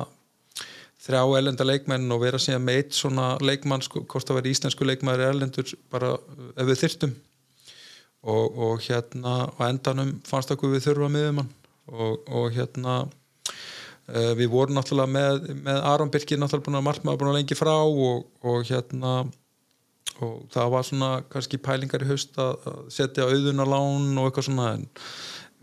þrjá 1.06 1.22
elenda 1.38 1.68
leikmenn 1.68 2.10
og 2.14 2.24
vera 2.24 2.40
síðan 2.42 2.66
með 2.66 2.80
eitt 2.80 2.98
svona 2.98 3.36
leikmann, 3.44 3.84
sko, 3.86 4.02
hvort 4.10 4.32
að 4.32 4.40
vera 4.40 4.52
íslensku 4.52 4.88
leikmæður 4.88 5.36
elendur, 5.36 5.76
bara 5.94 6.16
ef 6.56 6.70
við 6.72 6.82
þyrtum 6.82 7.14
og, 8.26 8.58
og 8.58 8.82
hérna 8.88 9.36
á 9.54 9.62
endanum 9.70 10.16
fannst 10.26 10.54
okkur 10.56 10.74
við 10.74 10.88
þurfa 10.88 11.12
miðumann 11.14 11.52
og, 11.94 12.26
og 12.26 12.50
hérna 12.56 12.98
uh, 13.06 14.34
við 14.40 14.50
vorum 14.54 14.80
náttúrulega 14.80 15.14
með, 15.14 15.50
með 15.68 15.82
Aron 15.92 16.14
Birkir 16.14 16.42
náttúrulega 16.42 16.70
búin 16.70 16.80
að 16.82 16.88
markmaður 16.90 17.22
búin 17.22 17.34
að 17.34 17.40
lengi 17.42 17.60
frá 17.60 17.76
og, 17.76 18.26
og 18.42 18.66
hérna 18.70 19.18
og 20.24 20.46
það 20.54 20.70
var 20.72 20.86
svona 20.88 21.10
kannski 21.30 21.60
pælingar 21.62 22.06
í 22.06 22.10
haust 22.10 22.38
að 22.40 22.68
setja 22.94 23.28
auðunarlán 23.28 24.14
og 24.16 24.30
eitthvað 24.30 24.48
svona 24.48 24.70
en 24.78 24.86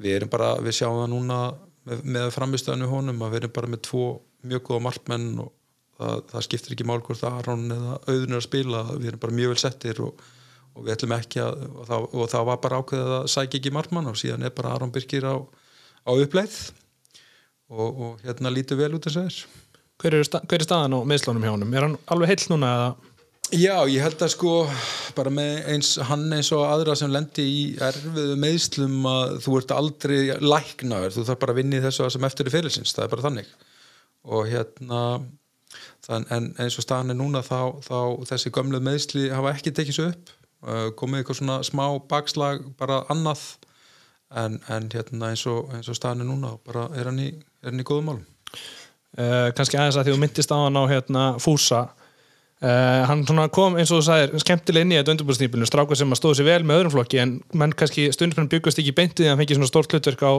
við 0.01 0.19
erum 0.19 0.31
bara, 0.33 0.55
við 0.63 0.79
sjáum 0.79 1.01
það 1.01 1.11
núna 1.13 1.39
með, 1.89 2.05
með 2.17 2.29
framistöðinu 2.37 2.91
honum 2.91 3.25
að 3.25 3.35
við 3.35 3.43
erum 3.43 3.57
bara 3.59 3.73
með 3.73 3.83
tvo 3.89 4.07
mjög 4.49 4.65
góða 4.69 4.85
markmenn 4.89 5.27
og 5.43 5.51
það, 5.99 6.23
það 6.33 6.47
skiptir 6.49 6.77
ekki 6.77 6.87
mál 6.89 7.01
hvort 7.05 7.25
að 7.27 7.41
Aron 7.41 7.67
eða 7.77 7.97
auðun 8.07 8.37
er 8.37 8.39
að 8.41 8.47
spila, 8.47 8.85
við 8.97 9.11
erum 9.13 9.25
bara 9.25 9.39
mjög 9.39 9.55
vel 9.55 9.63
settir 9.63 10.05
og, 10.05 10.23
og 10.73 10.87
við 10.87 10.95
ætlum 10.97 11.17
ekki 11.19 11.43
að 11.45 11.67
og 11.69 11.91
það, 11.91 12.07
og 12.13 12.31
það 12.35 12.47
var 12.51 12.63
bara 12.67 12.83
ákveðið 12.83 13.17
að 13.19 13.33
sækja 13.35 13.61
ekki 13.61 13.75
markmann 13.79 14.13
og 14.13 14.21
síðan 14.21 14.47
er 14.49 14.55
bara 14.57 14.77
Aron 14.77 14.95
Birkir 14.95 15.29
á, 15.29 15.37
á 15.39 16.11
uppleið 16.13 16.61
og, 17.73 17.89
og 17.91 18.25
hérna 18.25 18.53
lítur 18.53 18.81
vel 18.81 18.95
út 18.97 19.09
þess 19.09 19.21
að 19.21 19.29
þess 19.29 19.61
hver 20.03 20.19
er, 20.19 20.27
sta, 20.27 20.41
hver 20.49 20.63
er 20.63 20.67
staðan 20.67 20.97
á 20.99 21.01
meðslunum 21.07 21.45
hjá 21.45 21.53
honum? 21.53 21.75
Er 21.77 21.87
hann 21.87 21.97
alveg 22.11 22.33
heill 22.33 22.47
núna 22.51 22.71
eða? 22.77 22.93
Já, 23.51 23.83
ég 23.91 24.01
held 24.01 24.23
að 24.23 24.31
sko 24.33 24.53
bara 25.17 25.31
með 25.35 25.67
eins, 25.75 25.97
hann 26.09 26.31
eins 26.33 26.49
og 26.55 26.63
aðra 26.65 26.95
sem 26.97 27.11
lendi 27.13 27.43
í 27.45 27.59
erfiðu 27.83 28.37
meðslum 28.41 29.03
að 29.11 29.35
þú 29.45 29.57
ert 29.59 29.75
aldrei 29.77 30.17
læknaður 30.41 31.17
þú 31.17 31.25
þarf 31.29 31.41
bara 31.43 31.53
að 31.53 31.59
vinna 31.61 31.81
í 31.81 31.83
þessu 31.85 32.09
sem 32.15 32.29
eftir 32.29 32.49
í 32.49 32.53
fyrirlsins 32.55 32.95
það 32.97 33.05
er 33.05 33.13
bara 33.13 33.27
þannig. 33.27 33.51
Og 34.23 34.49
hérna 34.49 35.03
þann, 36.07 36.27
en 36.33 36.49
eins 36.63 36.79
og 36.79 36.87
staðan 36.87 37.13
er 37.13 37.21
núna 37.21 37.43
þá, 37.45 37.83
þá 37.85 37.99
þessi 38.31 38.55
gömlu 38.55 38.81
meðsli 38.81 39.29
hafa 39.35 39.53
ekki 39.53 39.75
tekið 39.77 39.99
svo 39.99 40.09
upp. 40.15 40.35
Uh, 40.63 40.89
komið 40.97 41.21
eitthvað 41.21 41.41
svona 41.43 41.61
smá 41.67 41.87
bakslag 42.09 42.63
bara 42.79 43.03
annað 43.13 43.43
en, 44.39 44.61
en 44.71 44.87
hérna 44.95 45.33
eins 45.35 45.43
og, 45.51 45.67
eins 45.75 45.91
og 45.91 45.99
staðan 45.99 46.23
er 46.23 46.31
núna 46.31 46.55
bara 46.63 46.87
er 46.97 47.11
hann 47.11 47.19
í, 47.21 47.33
er 47.67 47.75
í 47.75 47.85
góðum 47.85 48.15
málum. 48.15 48.29
Uh, 49.19 49.51
kannski 49.59 49.77
aðeins 49.77 49.99
að 49.99 50.07
því 50.07 50.15
þú 50.15 50.23
myndist 50.23 50.55
á 50.55 50.57
hann 50.57 50.79
á 50.79 50.85
hérna, 50.89 51.33
Fúsa 51.43 51.91
uh, 52.63 53.03
hann 53.09 53.25
kom 53.55 53.79
eins 53.79 53.93
og 53.93 54.01
þú 54.01 54.07
sagðir 54.09 54.43
skemmtileg 54.45 54.87
inn 54.87 54.95
í 54.95 54.99
þetta 54.99 55.15
undirbúrsnýpilinu 55.17 55.69
strákur 55.69 55.99
sem 55.99 56.15
að 56.15 56.21
stóðu 56.21 56.41
sér 56.41 56.49
vel 56.49 56.67
með 56.67 56.81
öðrum 56.81 56.95
flokki 56.97 57.23
en 57.23 57.37
menn 57.59 57.75
kannski 57.77 58.09
stundum 58.15 58.51
byggast 58.53 58.81
ekki 58.83 58.95
beintið 58.97 59.29
að 59.29 59.35
hann 59.35 59.43
fengi 59.43 59.59
svona 59.59 59.71
stórt 59.71 59.95
hlutverk 59.95 60.25
á, 60.25 60.33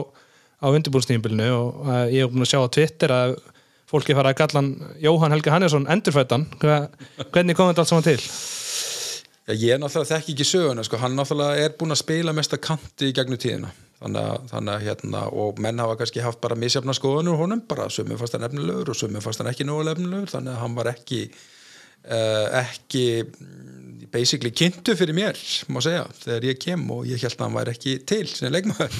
á 0.64 0.66
undirbúrsnýpilinu 0.70 1.50
og 1.54 1.86
uh, 1.86 2.04
ég 2.08 2.24
hef 2.24 2.34
búin 2.34 2.46
að 2.46 2.52
sjá 2.52 2.60
á 2.64 2.74
Twitter 2.78 3.14
að 3.14 3.38
fólki 3.90 4.16
fara 4.16 4.34
að 4.34 4.40
kalla 4.40 4.60
hann 4.62 4.74
Jóhann 5.04 5.36
Helgi 5.36 5.52
Hannesson 5.54 5.88
endurfættan 5.92 6.48
hvernig 6.60 7.56
kom 7.56 7.70
þetta 7.70 7.84
allt 7.84 7.92
saman 7.92 8.06
til? 8.08 8.18
Já, 9.44 9.52
ég 9.60 9.74
er 9.74 9.80
náttúrulega 9.80 10.16
þekki 10.16 10.32
ekki 10.32 10.44
söguna 10.48 10.84
sko. 10.86 10.98
hann 11.02 11.16
náttúrulega 11.18 11.66
er 11.66 11.74
búin 11.78 11.92
að 11.92 12.00
spila 12.00 12.32
mesta 12.32 12.56
kanti 12.56 13.10
í 13.10 13.16
gegnum 13.16 13.40
tíðina 13.40 13.74
þannig 14.00 14.20
að, 14.20 14.46
þannig 14.50 14.74
að 14.74 14.86
hérna, 14.88 15.20
og 15.32 15.60
menn 15.62 15.80
hafa 15.80 15.98
kannski 16.00 16.22
haft 16.24 16.40
bara 16.42 16.56
misjafna 16.58 16.94
skoðunur 16.96 17.38
honum, 17.40 17.60
bara 17.68 17.90
sömum 17.92 18.18
fast 18.20 18.36
hann 18.36 18.46
efnilegur 18.48 18.92
og 18.92 18.98
sömum 18.98 19.24
fast 19.24 19.40
hann 19.40 19.50
ekki 19.52 19.66
nógu 19.68 19.86
efnilegur 19.92 20.32
þannig 20.32 20.54
að 20.54 20.62
hann 20.64 20.78
var 20.78 20.90
ekki 20.92 21.20
ekki 22.04 23.04
mm, 23.24 24.06
basically 24.12 24.52
kynntu 24.54 24.94
fyrir 24.98 25.16
mér, 25.16 25.38
má 25.72 25.80
segja 25.82 26.04
þegar 26.20 26.46
ég 26.50 26.58
kem 26.62 26.82
og 26.94 27.06
ég 27.08 27.22
held 27.22 27.36
að 27.38 27.44
hann 27.46 27.56
væri 27.56 27.74
ekki 27.74 27.94
til 28.06 28.24
sem 28.30 28.52
leikmaður 28.52 28.96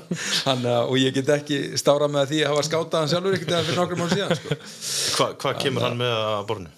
og 0.90 0.94
ég 0.98 1.14
get 1.16 1.32
ekki 1.36 1.60
stára 1.80 2.08
með 2.10 2.32
því 2.32 2.42
að 2.42 2.54
hafa 2.54 2.66
skátað 2.66 3.02
hann 3.02 3.12
sjálfur 3.12 3.36
ekkert 3.36 3.54
eða 3.54 3.66
fyrir 3.68 3.80
nokkrum 3.82 4.02
mál 4.02 4.12
síðan 4.14 4.38
sko. 4.40 4.60
Hvað 5.16 5.34
hva 5.44 5.56
kemur 5.60 5.86
hann 5.86 6.00
með 6.00 6.14
að 6.16 6.46
borðinu? 6.50 6.76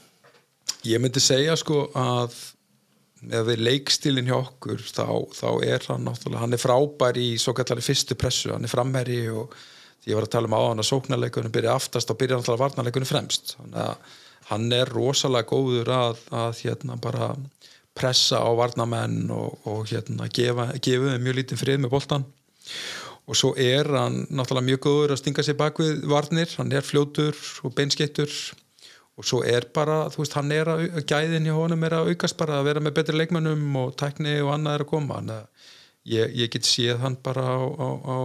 Ég 0.90 1.02
myndi 1.02 1.22
segja 1.22 1.54
sko 1.60 1.84
að 1.94 2.34
ef 3.30 3.44
við 3.46 3.62
leikstilin 3.62 4.26
hjá 4.26 4.38
okkur 4.40 4.82
þá, 4.82 5.06
þá 5.30 5.48
er 5.62 5.84
hann 5.92 6.08
náttúrulega, 6.08 6.40
hann 6.42 6.56
er 6.56 6.62
frábær 6.62 7.20
í 7.22 7.28
svo 7.38 7.54
kallari 7.54 7.84
fyrstu 7.86 8.16
pressu, 8.18 8.50
hann 8.50 8.66
er 8.66 8.72
framherri 8.72 9.20
og 9.30 9.54
ég 10.08 10.18
var 10.18 10.26
að 10.26 10.32
tala 10.34 10.50
um 10.50 10.56
á 10.58 10.62
hann 10.64 10.82
að 10.82 10.88
sóknarleikunum 10.90 11.54
byrja 11.54 11.76
aftast 11.78 12.10
og 12.10 12.18
byrja 12.18 12.40
náttúrulega 12.40 12.64
varnarleikunum 12.64 13.06
fremst 13.08 13.54
þannig 13.54 13.84
að 13.84 14.18
hann 14.50 14.72
er 14.74 14.90
rosalega 14.90 15.48
góður 15.48 15.92
að, 15.94 16.24
að 16.34 16.64
hérna 16.64 16.98
bara 17.02 17.34
pressa 17.96 18.40
á 18.40 18.50
varnamenn 18.56 19.30
og, 19.34 19.60
og 19.68 19.86
hérna 19.90 20.28
gefa, 20.32 20.70
gefa 20.82 21.18
mjög 21.20 21.38
lítið 21.40 21.62
frið 21.62 21.82
með 21.82 21.92
boltan 21.92 22.26
og 23.28 23.38
svo 23.38 23.52
er 23.60 23.86
hann 23.94 24.24
náttúrulega 24.32 24.68
mjög 24.70 24.82
góður 24.86 25.14
að 25.14 25.20
stinga 25.22 25.44
sér 25.46 25.58
bak 25.60 25.78
við 25.78 26.02
varnir, 26.10 26.50
hann 26.58 26.72
er 26.74 26.84
fljótur 26.86 27.38
og 27.62 27.74
beinskettur 27.76 28.32
og 29.18 29.26
svo 29.28 29.42
er 29.44 29.68
bara, 29.74 30.06
þú 30.10 30.22
veist, 30.22 30.36
hann 30.38 30.52
er 30.54 30.70
að 30.72 30.84
gæðin 31.04 31.46
í 31.46 31.54
honum 31.54 31.84
er 31.84 31.98
að 31.98 32.12
aukast 32.12 32.38
bara 32.40 32.58
að 32.58 32.70
vera 32.70 32.82
með 32.82 32.96
betri 32.96 33.18
leikmennum 33.18 33.76
og 33.82 33.94
tækni 34.00 34.38
og 34.40 34.54
annað 34.54 34.78
er 34.78 34.84
að 34.86 34.90
koma. 34.92 35.18
Hann 35.20 35.32
að 35.34 35.68
ég, 36.08 36.32
ég 36.40 36.52
get 36.52 36.66
séð 36.66 37.02
hann 37.04 37.18
bara 37.22 37.44
á, 37.44 37.60
á, 37.60 37.88
á, 38.02 38.16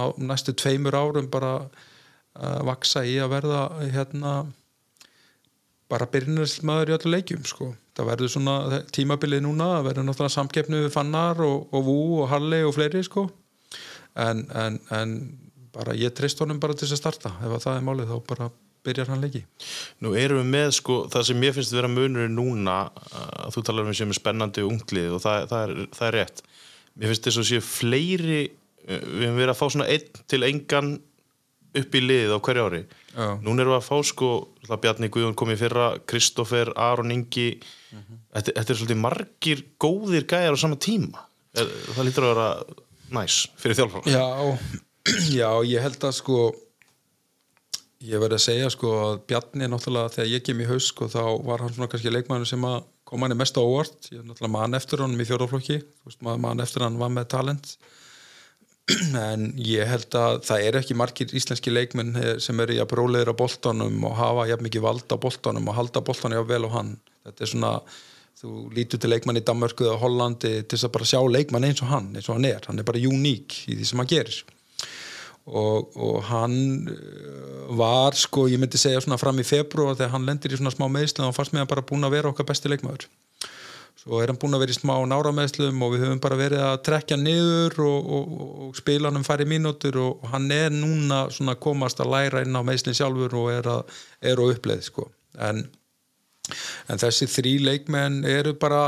á 0.00 0.04
næstu 0.16 0.56
tveimur 0.56 0.96
árum 0.96 1.28
bara 1.32 1.52
uh, 1.60 2.60
vaksa 2.66 3.04
í 3.04 3.18
að 3.20 3.34
verða 3.36 3.62
hérna 3.92 4.34
bara 5.92 6.08
byrjunarslmaður 6.08 6.92
í 6.92 6.96
öllu 6.96 7.14
leikjum 7.16 7.44
sko. 7.48 7.72
það 7.96 8.08
verður 8.08 8.32
svona 8.32 8.80
tímabilið 8.94 9.44
núna 9.44 9.68
það 9.76 9.86
verður 9.90 10.08
náttúrulega 10.08 10.36
samkeppnu 10.38 10.82
við 10.86 10.92
Fannar 10.94 11.44
og, 11.44 11.68
og 11.72 11.86
Vú 11.86 12.00
og 12.22 12.30
Halli 12.32 12.62
og 12.64 12.74
fleiri 12.76 13.04
sko. 13.04 13.28
en, 14.16 14.46
en, 14.56 14.80
en 14.90 15.16
bara 15.72 15.96
ég 15.96 16.14
treyst 16.16 16.40
honum 16.40 16.60
bara 16.60 16.76
til 16.76 16.86
þess 16.86 16.98
að 16.98 17.02
starta 17.02 17.34
ef 17.40 17.52
að 17.52 17.64
það 17.66 17.78
er 17.78 17.88
málið 17.88 18.12
þá 18.12 18.18
bara 18.28 18.50
byrjar 18.86 19.12
hann 19.12 19.22
leiki 19.22 19.44
Nú 20.02 20.14
erum 20.18 20.40
við 20.42 20.50
með 20.56 20.72
sko, 20.78 20.98
það 21.12 21.28
sem 21.28 21.40
mér 21.42 21.54
finnst 21.56 21.74
að 21.74 21.80
vera 21.80 21.92
munur 21.92 22.32
núna, 22.32 22.78
að 23.44 23.54
þú 23.56 23.64
talar 23.68 23.88
um 23.88 23.96
sem 23.96 24.10
er 24.10 24.18
spennandi 24.18 24.64
og 24.64 24.74
unglið 24.74 25.16
og 25.16 25.22
það, 25.22 25.46
það, 25.52 25.62
er, 25.62 25.86
það 25.98 26.08
er 26.08 26.18
rétt. 26.18 26.42
Mér 26.98 27.12
finnst 27.12 27.28
þess 27.28 27.42
að 27.42 27.48
séu 27.48 27.64
fleiri, 27.64 28.40
eh, 28.88 29.04
við 29.06 29.26
hefum 29.28 29.38
verið 29.38 29.54
að 29.54 29.60
fá 29.60 29.64
svona 29.68 29.88
einn 29.92 30.24
til 30.32 30.42
engan 30.48 30.90
upp 31.80 31.94
í 31.96 32.02
liðið 32.04 32.34
á 32.36 32.38
hverju 32.44 32.64
ári. 32.68 32.80
Já. 33.12 33.26
Núna 33.44 33.62
erum 33.64 33.72
við 33.74 33.78
að 33.78 33.86
fá 33.88 33.96
sko, 34.08 34.30
Bjarni 34.82 35.08
Guðjón 35.12 35.36
kom 35.38 35.52
í 35.52 35.58
fyrra, 35.60 35.86
Kristoffer, 36.08 36.72
Aron 36.76 37.12
Ingi, 37.14 37.48
þetta, 37.92 38.52
þetta 38.58 38.66
er 38.74 38.78
svolítið 38.80 39.00
margir 39.02 39.62
góðir 39.82 40.26
gæjar 40.30 40.56
á 40.56 40.62
sama 40.62 40.76
tíma. 40.80 41.24
Er- 41.56 41.72
Það 41.92 42.06
lítur 42.08 42.26
að 42.28 42.34
vera 42.34 42.48
næs 43.18 43.38
fyrir 43.60 43.78
þjálfara. 43.80 44.12
Já, 44.12 44.26
já, 45.40 45.48
ég 45.68 45.84
held 45.84 46.04
að 46.08 46.14
sko 46.20 46.38
ég 48.02 48.18
verði 48.18 48.34
að 48.38 48.42
segja 48.46 48.70
sko 48.74 48.92
að 48.98 49.18
Bjarni 49.30 49.68
náttúrulega 49.70 50.10
þegar 50.16 50.30
ég 50.32 50.44
kem 50.46 50.62
í 50.64 50.66
haus 50.66 50.88
sko 50.90 51.06
þá 51.12 51.20
var 51.46 51.62
hann 51.62 51.74
svona 51.76 51.88
kannski 51.92 52.10
leikmæður 52.10 52.48
sem 52.50 52.64
að 52.66 52.80
kom 53.06 53.22
hann 53.22 53.34
í 53.34 53.38
mest 53.38 53.58
á 53.58 53.62
óvart 53.62 54.08
ég 54.10 54.22
er 54.22 54.26
náttúrulega 54.26 54.54
mann 54.56 54.74
eftir 54.78 55.02
honum 55.04 55.22
í 55.22 55.26
fjóraflokki 55.28 55.76
mann 56.42 56.64
eftir 56.64 56.82
hann 56.86 56.98
var 56.98 57.12
með 57.14 57.28
talent 57.36 57.76
en 59.32 59.50
ég 59.62 59.86
held 59.86 60.14
að 60.18 60.40
það 60.46 60.64
eru 60.68 60.80
ekki 60.80 60.96
margir 60.98 61.34
íslenski 61.38 61.72
leikmenn 61.72 62.16
sem 62.42 62.62
eru 62.64 62.78
jafn 62.78 62.98
rólegir 62.98 63.30
á 63.30 63.34
boltanum 63.38 64.06
og 64.08 64.16
hafa 64.18 64.48
jafn 64.50 64.66
mikið 64.66 64.86
vald 64.86 65.14
á 65.14 65.16
boltanum 65.22 65.68
og 65.70 65.76
halda 65.78 66.02
boltanum 66.02 66.40
jafn 66.40 66.50
vel 66.50 66.66
á 66.66 66.70
hann. 66.76 66.96
Þetta 67.22 67.44
er 67.44 67.52
svona, 67.52 67.72
þú 68.40 68.54
lítur 68.74 69.02
til 69.02 69.12
leikmann 69.12 69.38
í 69.38 69.44
Danmörku 69.46 69.86
eða 69.86 70.00
Hollandi 70.02 70.54
til 70.64 70.74
þess 70.74 70.88
að 70.88 70.94
bara 70.96 71.10
sjá 71.12 71.20
leikmann 71.30 71.68
eins 71.68 71.84
og 71.84 71.92
hann, 71.92 72.10
eins 72.16 72.26
og 72.26 72.38
hann 72.38 72.48
er. 72.50 72.66
Hann 72.66 72.82
er 72.82 72.88
bara 72.88 73.04
uník 73.12 73.62
í 73.70 73.78
því 73.78 73.86
sem 73.86 74.02
hann 74.02 74.10
gerir. 74.10 74.42
Og, 75.42 75.94
og 75.98 76.20
hann 76.28 76.56
eh, 76.90 77.62
var 77.78 78.14
sko, 78.18 78.46
ég 78.50 78.60
myndi 78.62 78.78
segja 78.78 79.00
svona 79.02 79.18
fram 79.18 79.40
í 79.42 79.46
februar 79.46 79.96
þegar 79.98 80.12
hann 80.14 80.26
lendir 80.28 80.54
í 80.54 80.58
svona 80.58 80.70
smá 80.70 80.86
meðslu 80.86 81.26
og 81.26 81.34
fannst 81.34 81.54
með 81.54 81.64
hann 81.64 81.72
bara 81.72 81.86
búin 81.86 82.06
að 82.06 82.14
vera 82.14 82.30
okkar 82.30 82.46
besti 82.46 82.70
leikmaður 82.70 83.08
svo 84.02 84.18
er 84.18 84.32
hann 84.32 84.38
búin 84.40 84.56
að 84.56 84.64
vera 84.64 84.74
í 84.74 84.76
smá 84.76 84.94
nárameðslum 85.06 85.84
og 85.86 85.92
við 85.94 86.04
höfum 86.06 86.22
bara 86.22 86.38
verið 86.40 86.64
að 86.66 86.80
trekja 86.88 87.18
niður 87.20 87.76
og, 87.84 88.08
og, 88.16 88.32
og 88.66 88.72
spila 88.78 89.10
hann 89.10 89.20
um 89.20 89.26
færi 89.26 89.46
mínútur 89.46 89.98
og 90.02 90.24
hann 90.32 90.48
er 90.54 90.74
núna 90.74 91.24
svona 91.34 91.54
komast 91.54 92.02
að 92.02 92.10
læra 92.16 92.42
inn 92.42 92.58
á 92.58 92.66
meðslinn 92.66 92.98
sjálfur 92.98 93.36
og 93.38 93.52
er, 93.54 93.70
að, 93.70 94.00
er 94.32 94.42
á 94.42 94.44
uppleið 94.48 94.82
sko. 94.88 95.06
en, 95.38 95.62
en 96.90 97.02
þessi 97.04 97.30
þrý 97.30 97.54
leikmenn 97.68 98.24
eru 98.26 98.56
bara 98.58 98.82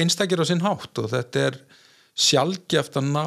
einstakir 0.00 0.42
á 0.42 0.44
sinn 0.48 0.64
hátt 0.66 0.98
og 0.98 1.12
þetta 1.14 1.46
er 1.52 1.62
sjálfgeft 2.16 2.98
að 2.98 3.10
ná 3.14 3.26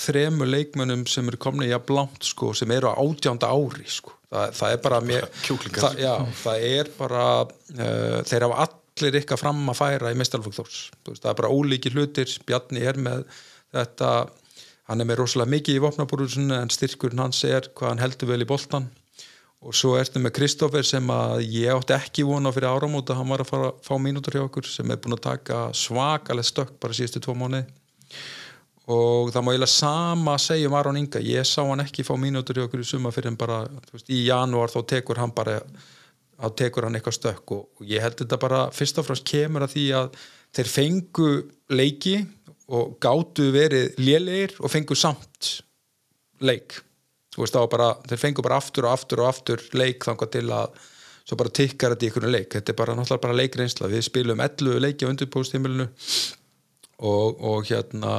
þremu 0.00 0.46
leikmennum 0.46 1.06
sem 1.10 1.26
eru 1.28 1.40
komni 1.40 1.66
jafn 1.72 1.96
langt 1.96 2.24
sko, 2.24 2.54
sem 2.54 2.70
eru 2.70 2.92
á 2.92 2.94
átjánda 2.94 3.50
ári 3.50 3.88
sko. 3.90 4.14
það, 4.30 4.52
það 4.54 4.74
er 4.76 4.82
bara 4.84 5.00
mér, 5.02 5.26
það, 5.42 5.98
já, 5.98 6.12
það 6.44 6.66
er 6.68 6.92
bara 6.94 7.24
uh, 7.42 8.20
þeir 8.30 8.46
hafa 8.46 8.68
allir 8.96 9.20
ykkar 9.22 9.40
fram 9.40 9.62
að 9.70 9.78
færa 9.78 10.12
í 10.12 10.18
veist, 10.18 10.34
það 10.34 11.30
er 11.30 11.38
bara 11.38 11.52
ólíki 11.52 11.92
hlutir. 11.94 12.30
Bjarni 12.46 12.84
er 12.84 12.98
með 13.00 13.24
þetta 13.72 14.10
hann 14.90 15.02
er 15.02 15.06
með 15.06 15.20
rosalega 15.22 15.54
mikið 15.54 15.76
í 15.78 15.82
vopnabúrusun 15.84 16.56
en 16.56 16.72
styrkurinn 16.72 17.22
hans 17.22 17.44
er 17.46 17.70
hvað 17.74 17.92
hann 17.92 18.02
heldur 18.02 18.32
vel 18.32 18.42
í 18.42 18.48
boltan 18.48 18.88
og 19.60 19.76
svo 19.76 19.92
ertu 20.00 20.22
með 20.22 20.34
Kristoffer 20.38 20.86
sem 20.86 21.10
að 21.12 21.42
ég 21.52 21.74
átti 21.74 21.94
ekki 21.94 22.24
vona 22.24 22.52
fyrir 22.54 22.72
áramóta 22.72 23.14
hann 23.14 23.28
var 23.28 23.44
að 23.44 23.50
fara 23.50 23.70
að 23.70 23.82
fá 23.84 23.92
mínútur 24.00 24.38
hjá 24.38 24.44
okkur 24.46 24.66
sem 24.66 24.90
er 24.90 25.00
búin 25.02 25.18
að 25.18 25.26
taka 25.26 25.58
svakalega 25.76 26.48
stökk 26.48 26.78
bara 26.80 26.96
síðustu 26.96 27.20
tvo 27.20 27.36
mánuði. 27.36 27.66
Og 28.90 29.28
það 29.30 29.44
má 29.44 29.52
eiginlega 29.52 29.74
sama 29.74 30.38
segja 30.40 30.70
um 30.70 30.74
Aron 30.74 30.98
Inga. 30.98 31.20
Ég 31.22 31.46
sá 31.46 31.60
hann 31.60 31.84
ekki 31.84 32.02
fá 32.08 32.14
mínútur 32.18 32.58
í 32.58 32.64
okkur 32.64 32.80
í 32.82 32.88
suma 32.88 33.12
fyrir 33.14 33.30
en 33.30 33.38
bara 33.38 33.60
veist, 33.92 34.08
í 34.08 34.24
janúar 34.26 34.72
þá 34.72 34.80
tekur 34.96 35.20
hann 35.20 35.34
bara 35.36 35.60
þá 36.40 36.48
tekur 36.58 36.86
hann 36.86 36.98
eitthvað 36.98 37.16
stökk 37.18 37.54
og, 37.56 37.64
ég 37.86 38.04
held 38.04 38.18
þetta 38.20 38.38
bara 38.40 38.60
fyrst 38.74 39.00
og 39.00 39.08
fremst 39.08 39.26
kemur 39.28 39.66
að 39.66 39.74
því 39.76 39.86
að 39.98 40.20
þeir 40.56 40.70
fengu 40.74 41.30
leiki 41.70 42.14
og 42.70 42.94
gátu 43.02 43.50
verið 43.54 43.98
lélegir 44.00 44.54
og 44.60 44.70
fengu 44.72 44.96
samt 44.98 45.56
leik. 46.40 46.78
Veist 47.36 47.56
bara, 47.70 47.92
þeir 48.08 48.20
fengu 48.20 48.44
bara 48.44 48.58
aftur 48.60 48.88
og 48.88 48.94
aftur 48.94 49.22
og 49.22 49.30
aftur 49.30 49.62
leik 49.78 50.06
þangað 50.06 50.32
til 50.36 50.46
að 50.54 50.80
svo 51.26 51.38
bara 51.38 51.52
tikkar 51.54 51.94
þetta 51.94 52.06
í 52.06 52.10
einhvern 52.10 52.34
leik. 52.34 52.48
Þetta 52.54 52.72
er 52.72 52.78
bara 52.78 52.94
náttúrulega 52.98 53.24
bara 53.26 53.38
leikreinsla 53.38 53.90
við 53.90 54.06
spilum 54.06 54.42
11 54.42 54.80
leiki 54.82 55.06
á 55.06 55.10
undirbúðstímilinu 55.12 55.86
og, 57.06 57.36
og 57.38 57.68
hérna 57.70 58.14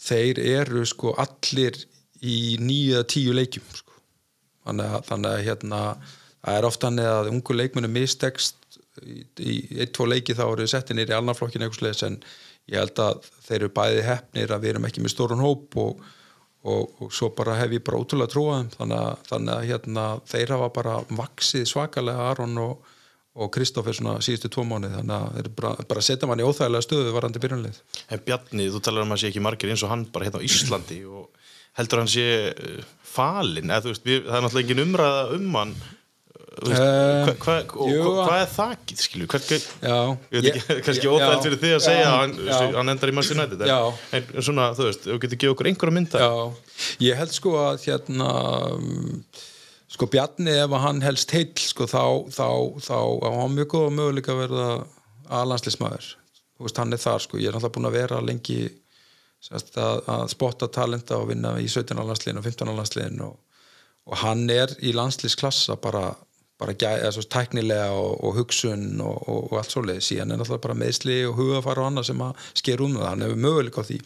þeir 0.00 0.40
eru 0.40 0.84
sko 0.88 1.14
allir 1.20 1.78
í 2.24 2.56
nýju 2.60 2.96
eða 2.96 3.08
tíu 3.12 3.34
leikjum 3.36 3.66
sko. 3.72 3.92
þannig, 4.66 4.86
að, 4.92 5.04
þannig 5.10 5.30
að 5.32 5.44
hérna 5.46 5.80
það 6.46 6.58
er 6.58 6.68
ofta 6.68 6.88
þannig 6.88 7.08
að 7.12 7.30
ungu 7.34 7.56
leikmennu 7.56 7.92
mistekst 7.92 8.78
í, 9.02 9.22
í 9.36 9.54
eitt, 9.82 9.94
tvo 9.96 10.08
leiki 10.08 10.36
þá 10.36 10.44
eru 10.48 10.68
settir 10.70 10.98
nýri 10.98 11.16
alnarflokkin 11.16 11.66
eitthvað 11.66 12.04
en 12.08 12.20
ég 12.70 12.80
held 12.80 13.02
að 13.02 13.26
þeir 13.46 13.58
eru 13.60 13.72
bæði 13.76 14.04
hefnir 14.06 14.54
að 14.54 14.64
við 14.64 14.74
erum 14.74 14.88
ekki 14.88 15.04
með 15.04 15.14
stórun 15.14 15.44
hóp 15.44 15.76
og, 15.82 16.02
og, 16.66 16.96
og 17.02 17.14
svo 17.14 17.30
bara 17.36 17.58
hef 17.60 17.76
ég 17.76 17.84
bara 17.86 18.00
ótrúlega 18.00 18.32
trúaðum 18.32 18.72
þannig 18.74 19.24
þannig 19.30 19.54
að 19.54 19.70
hérna, 19.70 20.06
þeir 20.26 20.54
hafa 20.56 20.70
bara 20.80 20.98
vaksið 21.22 21.66
svakalega 21.70 22.30
Aron 22.32 22.62
og 22.64 22.92
og 23.36 23.50
Kristoffer 23.52 23.92
svona 23.92 24.16
síðustu 24.24 24.48
tvo 24.52 24.64
mánuð 24.64 24.94
þannig 24.96 25.16
að 25.16 25.34
þeir 25.36 25.48
bara, 25.58 25.86
bara 25.90 26.04
setja 26.04 26.28
mann 26.28 26.40
í 26.40 26.46
óþægilega 26.46 26.84
stöðu 26.86 27.12
varandi 27.12 27.42
byrjunlið 27.42 27.80
En 28.14 28.22
Bjarni, 28.24 28.68
þú 28.72 28.80
talar 28.84 29.04
um 29.04 29.12
að 29.12 29.20
sé 29.22 29.30
ekki 29.30 29.42
margir 29.44 29.72
eins 29.72 29.84
og 29.84 29.92
hann 29.92 30.06
bara 30.12 30.28
hérna 30.28 30.40
á 30.40 30.46
Íslandi 30.46 31.02
og 31.04 31.26
heldur 31.76 32.00
hann 32.00 32.08
sé 32.08 32.24
uh, 32.48 32.86
falin, 33.04 33.68
eða 33.68 33.84
þú 33.84 33.92
veist, 33.92 34.06
við, 34.08 34.22
það 34.24 34.38
er 34.38 34.46
náttúrulega 34.46 34.64
engin 34.64 34.84
umræða 34.86 35.26
um 35.36 35.60
hann 35.60 35.74
Veist, 36.56 36.80
Eh, 36.80 37.30
hva, 37.42 37.56
hva, 37.68 37.86
hvað 38.26 38.38
er 38.42 38.50
þakið, 38.54 39.00
skilju? 39.04 39.26
Kannski 40.86 41.10
óþægt 41.10 41.44
fyrir 41.46 41.58
þig 41.60 41.74
að 41.76 41.82
segja 41.84 42.06
að 42.08 42.16
hann, 42.16 42.36
hann 42.78 42.92
endar 42.94 43.12
í 43.12 43.16
Manchester 43.16 43.40
United 43.42 43.64
en, 44.16 44.30
en 44.32 44.46
svona, 44.46 44.68
þú 44.78 44.86
veist, 44.88 45.04
þú 45.04 45.18
getur 45.26 45.40
gefið 45.42 45.52
okkur 45.56 45.68
einhverja 45.72 45.96
mynda. 45.98 46.22
Já, 46.24 46.32
ég 47.10 47.20
held 47.20 47.34
sko 47.36 47.52
að 47.60 47.84
hérna 47.84 48.30
um, 48.72 49.20
sko 49.96 50.08
Bjarni 50.12 50.54
ef 50.62 50.72
að 50.78 50.84
hann 50.86 51.02
helst 51.04 51.34
heill 51.36 51.52
sko 51.60 51.86
þá, 51.90 52.02
þá, 52.32 52.48
þá 52.88 52.96
á 52.96 53.28
hann 53.36 53.54
mjög 53.58 53.68
góða 53.76 53.92
möguleika 54.00 54.32
að 54.34 54.40
verða 54.46 54.66
aðlandslismæður 55.40 56.08
þú 56.56 56.64
veist 56.66 56.80
hann 56.80 56.96
er 56.96 57.00
þar 57.02 57.20
sko, 57.24 57.38
ég 57.40 57.50
er 57.50 57.56
náttúrulega 57.56 57.76
búin 57.76 57.88
að 57.90 57.96
vera 58.00 58.20
lengi 58.24 58.58
sérst, 59.44 59.74
að, 59.76 59.98
að 60.08 60.24
spotta 60.32 60.68
talenta 60.72 61.18
og 61.20 61.28
vinna 61.30 61.56
í 61.60 61.68
17. 61.68 61.98
landsliðin 62.00 62.40
og 62.40 62.46
15. 62.48 62.72
landsliðin 62.80 63.20
og, 63.26 63.34
og 64.08 64.20
hann 64.22 64.46
er 64.50 64.72
í 64.80 64.94
landsliðsklassa 64.96 65.76
bara, 65.82 66.06
bara 66.60 66.72
gæ, 66.72 66.88
eða, 66.98 67.12
svo, 67.12 67.24
tæknilega 67.32 67.88
og, 67.92 68.12
og 68.24 68.36
hugsun 68.38 69.00
og, 69.04 69.16
og, 69.28 69.40
og 69.50 69.58
allt 69.60 69.74
svoleiði 69.74 70.04
síðan 70.04 70.32
er 70.32 70.40
náttúrulega 70.40 70.64
bara 70.68 70.78
meðsli 70.82 71.18
og 71.28 71.40
hugafar 71.40 71.82
og 71.82 71.90
annað 71.90 72.08
sem 72.10 72.22
að 72.24 72.46
sker 72.62 72.84
um 72.84 72.96
það, 72.96 73.08
hann 73.10 73.26
hefur 73.26 73.42
möguleika 73.44 73.84
á 73.84 73.88
því. 73.88 73.98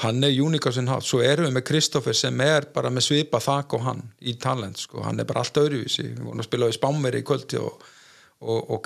Hann 0.00 0.26
er 0.26 0.36
uník 0.38 0.66
á 0.66 0.70
sinn 0.74 0.90
hátt. 0.90 1.06
Svo 1.06 1.20
erum 1.26 1.48
við 1.48 1.56
með 1.56 1.64
Kristoffer 1.66 2.14
sem 2.14 2.42
er 2.44 2.68
bara 2.74 2.92
með 2.94 3.08
svipa 3.08 3.40
þak 3.42 3.74
og 3.78 3.86
hann 3.86 4.04
í 4.22 4.36
talent 4.38 4.78
sko. 4.78 5.02
hann 5.02 5.18
er 5.18 5.26
bara 5.26 5.42
allt 5.42 5.58
öðruvísi, 5.58 6.06
við 6.06 6.22
vorum 6.26 6.42
að 6.42 6.50
spila 6.50 6.70
á 6.70 6.78
Spámveri 6.78 7.22
í 7.22 7.26
kvöldi 7.26 7.62
og, 7.62 7.88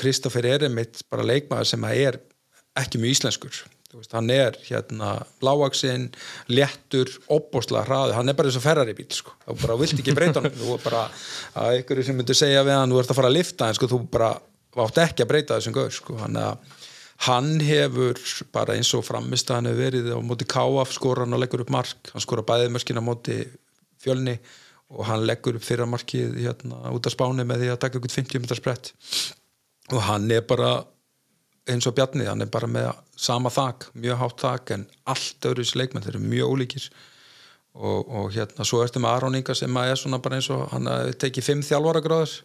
Kristoffer 0.01 0.49
er 0.49 0.68
einmitt 0.68 1.05
bara 1.12 1.27
leikmaður 1.27 1.75
sem 1.75 1.85
er 1.92 2.20
ekki 2.81 3.01
mjög 3.01 3.18
íslenskur 3.18 3.61
veist, 4.00 4.14
hann 4.16 4.30
er 4.33 4.57
hérna 4.66 5.11
lágaksinn, 5.45 6.09
léttur 6.53 7.11
opbóstlega 7.32 7.84
hraði, 7.88 8.16
hann 8.18 8.30
er 8.30 8.38
bara 8.38 8.51
eins 8.51 8.59
og 8.59 8.64
ferrari 8.64 8.97
bíl 8.97 9.11
sko. 9.14 9.34
þú 9.47 9.59
bara 9.62 9.76
vilt 9.82 9.99
ekki 9.99 10.16
breyta 10.16 10.42
hann 10.42 10.55
þú 10.55 10.76
er 10.76 10.82
bara, 10.84 11.05
að 11.62 11.78
ykkur 11.82 12.03
sem 12.07 12.18
myndir 12.18 12.38
segja 12.38 12.64
við 12.66 12.78
hann 12.78 12.95
þú 12.95 13.03
ert 13.03 13.14
að 13.14 13.20
fara 13.20 13.30
að 13.32 13.38
lifta 13.38 13.68
en 13.68 13.78
sko, 13.78 13.90
þú 13.92 14.01
bara 14.14 14.32
átt 14.84 15.01
ekki 15.05 15.24
að 15.24 15.30
breyta 15.30 15.59
þessum 15.59 15.76
gaur 15.76 15.95
sko. 15.95 16.18
hann, 16.22 16.40
hann 17.28 17.53
hefur 17.62 18.20
bara 18.55 18.78
eins 18.78 18.90
og 18.97 19.07
framist 19.07 19.51
að 19.51 19.61
hann 19.61 19.70
hefur 19.70 19.84
verið 19.84 20.11
á 20.11 20.18
móti 20.24 20.49
Káaf 20.51 20.95
skora 20.97 21.24
hann 21.24 21.36
og 21.36 21.45
leggur 21.45 21.64
upp 21.64 21.72
mark 21.74 22.12
hann 22.12 22.24
skora 22.24 22.47
bæðið 22.47 22.74
mörkin 22.74 23.01
á 23.01 23.05
móti 23.05 23.38
fjölni 24.03 24.38
og 24.95 25.07
hann 25.09 25.24
leggur 25.26 25.57
upp 25.59 25.64
fyrra 25.64 25.86
markið 25.88 26.34
hérna, 26.42 26.82
út 26.92 27.07
af 27.07 27.14
spáni 27.14 27.47
með 27.47 27.64
því 27.64 27.70
að 27.72 27.80
taka 27.84 28.01
ykkur 28.01 28.14
50 28.18 28.42
minntar 28.42 28.61
sprett 28.61 28.92
og 29.92 30.03
hann 30.09 30.28
er 30.32 30.45
bara 30.49 30.82
eins 31.71 31.89
og 31.89 31.97
Bjarni, 31.97 32.27
hann 32.29 32.45
er 32.45 32.51
bara 32.53 32.69
með 32.69 32.91
sama 33.17 33.53
þak, 33.53 33.89
mjög 33.97 34.21
hátt 34.21 34.41
þak 34.45 34.73
en 34.77 34.87
allt 35.11 35.49
öðru 35.49 35.65
þessi 35.65 35.81
leikmenn, 35.81 36.05
þeir 36.05 36.17
eru 36.17 36.33
mjög 36.33 36.55
ólíkir. 36.55 36.89
Og, 37.75 38.07
og 38.07 38.27
hérna 38.35 38.67
svo 38.69 38.85
ertu 38.85 39.01
með 39.03 39.17
Aron 39.17 39.39
Inga 39.39 39.55
sem 39.59 39.79
er 39.81 39.97
svona 39.99 40.21
bara 40.23 40.39
eins 40.39 40.51
og 40.55 40.69
hann 40.71 40.87
tekið 41.19 41.49
fimm 41.49 41.65
þjálfara 41.67 42.05
gráður 42.05 42.37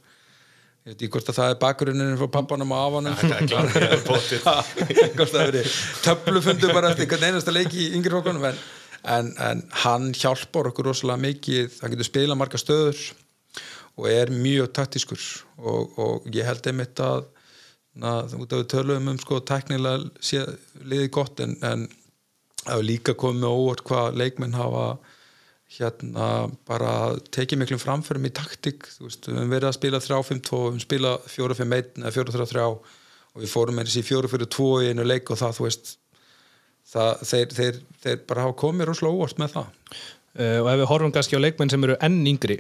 ég 0.90 0.96
veit 0.96 1.04
ekki 1.04 1.12
hvort 1.14 1.30
að 1.30 1.38
það 1.38 1.52
er 1.52 1.58
bakgrunninn 1.62 2.18
frá 2.18 2.30
pappanum 2.34 2.72
og 2.74 2.80
afanum. 2.82 3.16
Það 5.22 5.40
veri 5.50 5.64
töflufundu 6.06 6.70
bara 6.74 6.94
eftir 6.94 7.10
hvern 7.12 7.26
einasta 7.28 7.54
leik 7.54 7.76
í 7.76 7.90
yngri 7.98 8.14
flokkunum 8.14 8.48
en, 8.50 8.62
en, 9.04 9.34
en 9.50 9.64
hann 9.84 10.08
hjálpar 10.18 10.72
okkur 10.72 10.90
rosalega 10.90 11.22
mikið. 11.28 11.76
Hann 11.82 11.94
getur 11.94 12.08
spilað 12.08 12.40
marga 12.40 12.62
stöður 12.62 13.04
og 14.00 14.08
er 14.10 14.32
mjög 14.34 14.72
taktískur. 14.80 15.28
Og, 15.60 16.00
og 16.00 16.32
ég 16.34 16.48
held 16.48 16.72
einmitt 16.72 17.04
að 17.04 17.28
að 18.06 18.36
út 18.40 18.54
af 18.54 18.62
við 18.62 18.68
töluðum 18.74 19.14
um 19.14 19.22
sko 19.22 19.40
teknilega 19.48 20.10
sé, 20.24 20.44
liðið 20.84 21.10
gott 21.16 21.42
en, 21.44 21.56
en 21.66 21.88
það 22.64 22.74
hefur 22.74 22.88
líka 22.88 23.16
komið 23.20 23.44
með 23.44 23.62
óvart 23.62 23.86
hvað 23.88 24.20
leikmenn 24.22 24.58
hafa 24.58 24.86
hérna 25.70 26.28
bara 26.66 26.94
tekið 27.30 27.62
miklum 27.62 27.82
framförum 27.82 28.26
í 28.26 28.34
taktík. 28.34 28.88
Þú 28.96 29.06
veist, 29.06 29.28
við 29.28 29.38
höfum 29.38 29.54
verið 29.54 29.70
að 29.70 29.78
spila 29.78 30.02
3-5-2 30.02 30.60
við 30.60 30.66
höfum 30.66 30.84
spilað 30.84 31.28
4-5-1 31.36 32.02
eða 32.02 32.14
4-3-3 32.16 32.64
og 32.70 33.44
við 33.44 33.52
fórum 33.54 33.78
með 33.78 33.92
þessi 33.92 34.06
4-4-2 34.08 34.70
í 34.82 34.90
einu 34.90 35.06
leik 35.06 35.30
og 35.30 35.40
það, 35.40 35.58
þú 35.60 35.68
veist 35.68 35.92
það, 36.90 37.28
þeir, 37.30 37.54
þeir, 37.60 37.80
þeir 38.06 38.24
bara 38.32 38.48
hafa 38.48 38.58
komið 38.64 38.90
rosalega 38.90 39.20
óvart 39.20 39.42
með 39.42 39.56
það. 39.58 39.70
Uh, 40.40 40.58
og 40.64 40.72
ef 40.72 40.82
við 40.82 40.90
horfum 40.90 41.14
kannski 41.14 41.38
á 41.38 41.46
leikmenn 41.46 41.72
sem 41.74 41.86
eru 41.86 41.98
enn 42.06 42.20
yngri 42.30 42.60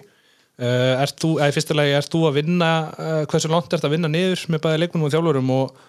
uh, 0.60 1.03
ert 1.03 1.18
þú, 1.22 1.36
eða 1.39 1.51
í 1.51 1.55
fyrsta 1.55 1.78
lagi 1.78 1.95
ert 1.97 2.12
þú 2.14 2.24
að 2.30 2.39
vinna 2.41 2.72
uh, 2.91 3.22
hversu 3.30 3.51
langt 3.51 3.74
ert 3.76 3.88
að 3.88 3.95
vinna 3.95 4.12
niður 4.12 4.45
með 4.53 4.64
bæði 4.66 4.82
leikmennum 4.84 5.07
og 5.07 5.16
þjálfurum 5.16 5.53
og, 5.55 5.82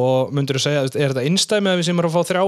og 0.00 0.34
myndur 0.36 0.58
þú 0.58 0.64
segja, 0.66 0.84
er 0.90 1.14
þetta 1.14 1.26
innstæmi 1.30 1.72
að 1.72 1.80
við 1.80 1.90
sem 1.90 2.02
erum 2.02 2.12
að 2.12 2.18
fá 2.18 2.30
þrjá 2.30 2.44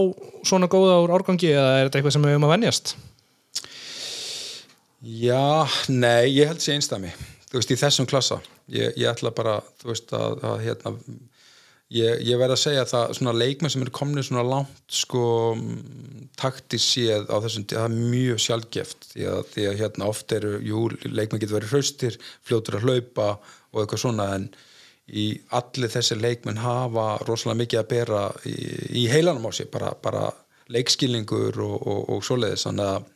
svona 0.51 0.71
góða 0.73 1.01
úr 1.05 1.15
árgangi 1.19 1.53
eða 1.55 1.75
er 1.79 1.89
þetta 1.89 2.01
eitthvað 2.01 2.17
sem 2.17 2.27
við 2.27 2.37
höfum 2.37 2.49
að 2.49 2.55
venjast? 2.57 2.95
Já, 5.03 5.67
nei, 5.91 6.31
ég 6.31 6.51
held 6.53 6.63
sér 6.63 6.79
einstæmi 6.79 7.11
þú 7.53 7.59
veist, 7.59 7.75
í 7.75 7.81
þessum 7.81 8.09
klassa 8.09 8.39
ég, 8.73 8.95
ég 8.97 9.11
ætla 9.11 9.33
bara, 9.35 9.59
þú 9.83 9.91
veist, 9.93 10.13
að, 10.17 10.39
að 10.47 10.67
hérna, 10.67 10.95
ég, 11.93 12.23
ég 12.27 12.41
verð 12.41 12.57
að 12.57 12.63
segja 12.63 12.85
það 12.89 13.15
svona 13.19 13.35
leikmenn 13.37 13.73
sem 13.73 13.85
eru 13.85 13.95
komnið 13.95 14.29
svona 14.29 14.45
langt 14.47 14.83
sko, 14.93 15.23
taktis 16.41 16.87
séð 16.95 17.29
á 17.29 17.37
þessum, 17.45 17.67
það 17.71 17.87
er 17.87 17.97
mjög 18.13 18.43
sjálfgeft 18.47 19.09
því 19.13 19.29
að, 19.33 19.41
því 19.55 19.67
að 19.69 19.81
hérna 19.83 20.11
oft 20.11 20.37
eru 20.37 20.53
jú, 20.65 20.85
leikmenn 21.07 21.43
getur 21.43 21.59
verið 21.59 21.75
hraustir, 21.77 22.19
fljótur 22.47 22.79
að 22.79 22.87
hlaupa 22.89 23.29
og 23.73 23.83
eitthvað 23.83 24.05
svona, 24.05 24.29
en 24.39 24.49
í 25.13 25.27
allir 25.59 25.93
þessi 25.93 26.17
leikmenn 26.21 26.63
hafa 26.63 27.07
rosalega 27.27 27.61
mikið 27.63 27.83
að 27.83 27.91
bera 27.91 28.23
í, 28.49 28.57
í 29.03 29.09
heilanum 29.13 29.49
á 29.49 29.53
sig, 29.53 29.69
bara, 29.73 29.93
bara 30.03 30.29
leikskilningur 30.73 31.59
og, 31.61 31.77
og, 31.81 32.01
og 32.17 32.25
svoleiðis, 32.25 32.69
þannig 32.69 32.95
að 32.95 33.11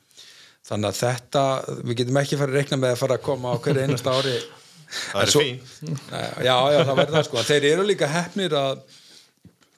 þannig 0.66 0.88
að 0.90 0.96
þetta, 0.98 1.42
við 1.86 1.98
getum 2.00 2.16
ekki 2.18 2.38
farið 2.40 2.56
að 2.56 2.60
reikna 2.60 2.78
með 2.82 2.94
að 2.94 3.02
fara 3.04 3.16
að 3.20 3.26
koma 3.28 3.52
á 3.54 3.60
hverju 3.62 3.84
einasta 3.86 4.14
ári 4.18 4.32
Það 4.90 5.22
er 5.22 5.32
fín. 5.34 5.60
Já, 6.44 6.56
já, 6.72 6.80
það 6.80 6.98
verður 7.00 7.16
það 7.16 7.26
sko. 7.28 7.44
Þeir 7.48 7.66
eru 7.72 7.86
líka 7.88 8.10
hefnir 8.10 8.56
að 8.56 8.84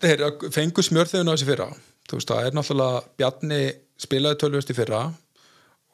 þeir 0.03 0.25
fengu 0.55 0.85
smjörþegun 0.85 1.31
á 1.31 1.35
þessi 1.35 1.49
fyrra. 1.49 1.69
Þú 2.09 2.19
veist, 2.19 2.33
það 2.33 2.49
er 2.49 2.59
náttúrulega 2.59 3.01
Bjarni 3.21 3.63
spilaði 3.99 4.41
tölvust 4.43 4.71
í 4.73 4.77
fyrra 4.77 5.01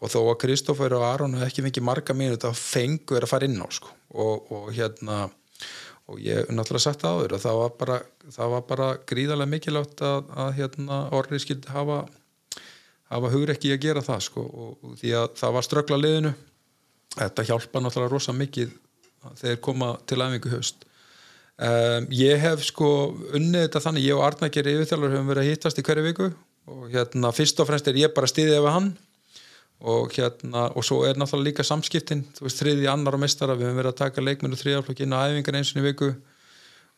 og 0.04 0.12
þó 0.12 0.18
að 0.24 0.40
Kristófur 0.42 0.96
og 0.98 1.06
Aron 1.06 1.38
hefði 1.38 1.48
ekki 1.48 1.64
fengið 1.68 1.86
marga 1.88 2.16
mínu 2.16 2.40
þá 2.42 2.50
fengu 2.58 3.16
er 3.16 3.24
að 3.24 3.32
fara 3.32 3.48
inn 3.48 3.62
á 3.62 3.68
sko. 3.72 3.94
Og, 4.14 4.52
og 4.52 4.68
hérna 4.74 5.24
og 6.04 6.20
ég 6.20 6.42
hef 6.42 6.50
náttúrulega 6.52 6.84
sagt 6.84 7.00
það 7.00 7.22
áður 7.22 7.36
að 7.38 7.46
það 7.46 7.60
var 7.62 7.72
bara, 7.80 7.96
það 8.34 8.52
var 8.52 8.66
bara 8.68 8.88
gríðarlega 9.08 9.52
mikilvægt 9.54 10.04
að, 10.04 10.26
að 10.36 10.50
hérna 10.58 10.98
orðið 11.16 11.44
skildi 11.46 11.72
hafa 11.72 12.02
hafa 13.14 13.30
hugur 13.32 13.52
ekki 13.54 13.72
að 13.74 13.82
gera 13.84 14.02
það 14.04 14.24
sko. 14.28 14.44
Og, 14.44 14.74
og 14.84 14.98
því 15.00 15.14
að 15.18 15.28
það 15.40 15.56
var 15.56 15.66
ströggla 15.66 16.00
liðinu. 16.00 16.34
Þetta 17.14 17.46
hjálpa 17.48 17.82
náttúrulega 17.82 18.12
rosa 18.12 18.34
mikið 18.36 18.74
þegar 19.38 19.62
koma 19.64 19.94
til 20.08 20.20
æfingu 20.24 20.52
höst 20.52 20.84
um, 21.58 22.08
ég 22.14 22.42
hef 22.42 22.64
sko 22.66 22.90
unnið 23.34 23.66
þetta 23.66 23.84
þannig, 23.86 24.08
ég 24.08 24.18
og 24.18 24.26
Arnækir 24.28 24.70
yfirþjálfur 24.74 25.16
hefum 25.16 25.32
verið 25.32 25.44
að 25.44 25.50
hittast 25.52 25.80
í 25.80 25.86
hverju 25.86 26.06
viku 26.08 26.30
og 26.74 26.86
hérna 26.92 27.32
fyrst 27.36 27.60
og 27.60 27.68
fremst 27.68 27.88
er 27.90 28.00
ég 28.00 28.14
bara 28.16 28.30
stiðið 28.30 28.60
ef 28.60 28.70
hann 28.72 28.92
og 29.84 30.14
hérna 30.16 30.68
og 30.72 30.86
svo 30.86 31.02
er 31.04 31.18
náttúrulega 31.18 31.50
líka 31.50 31.66
samskiptin 31.66 32.24
þú 32.36 32.46
veist 32.46 32.62
þriði 32.62 32.88
annar 32.88 33.18
og 33.18 33.24
mestara, 33.24 33.56
við 33.58 33.68
hefum 33.68 33.82
verið 33.82 33.92
að 33.92 34.00
taka 34.00 34.24
leikmennu 34.24 34.60
þriðarflokk 34.60 35.02
inn 35.04 35.16
á 35.16 35.26
æfingar 35.26 35.58
einsinni 35.58 35.84
viku 35.84 36.14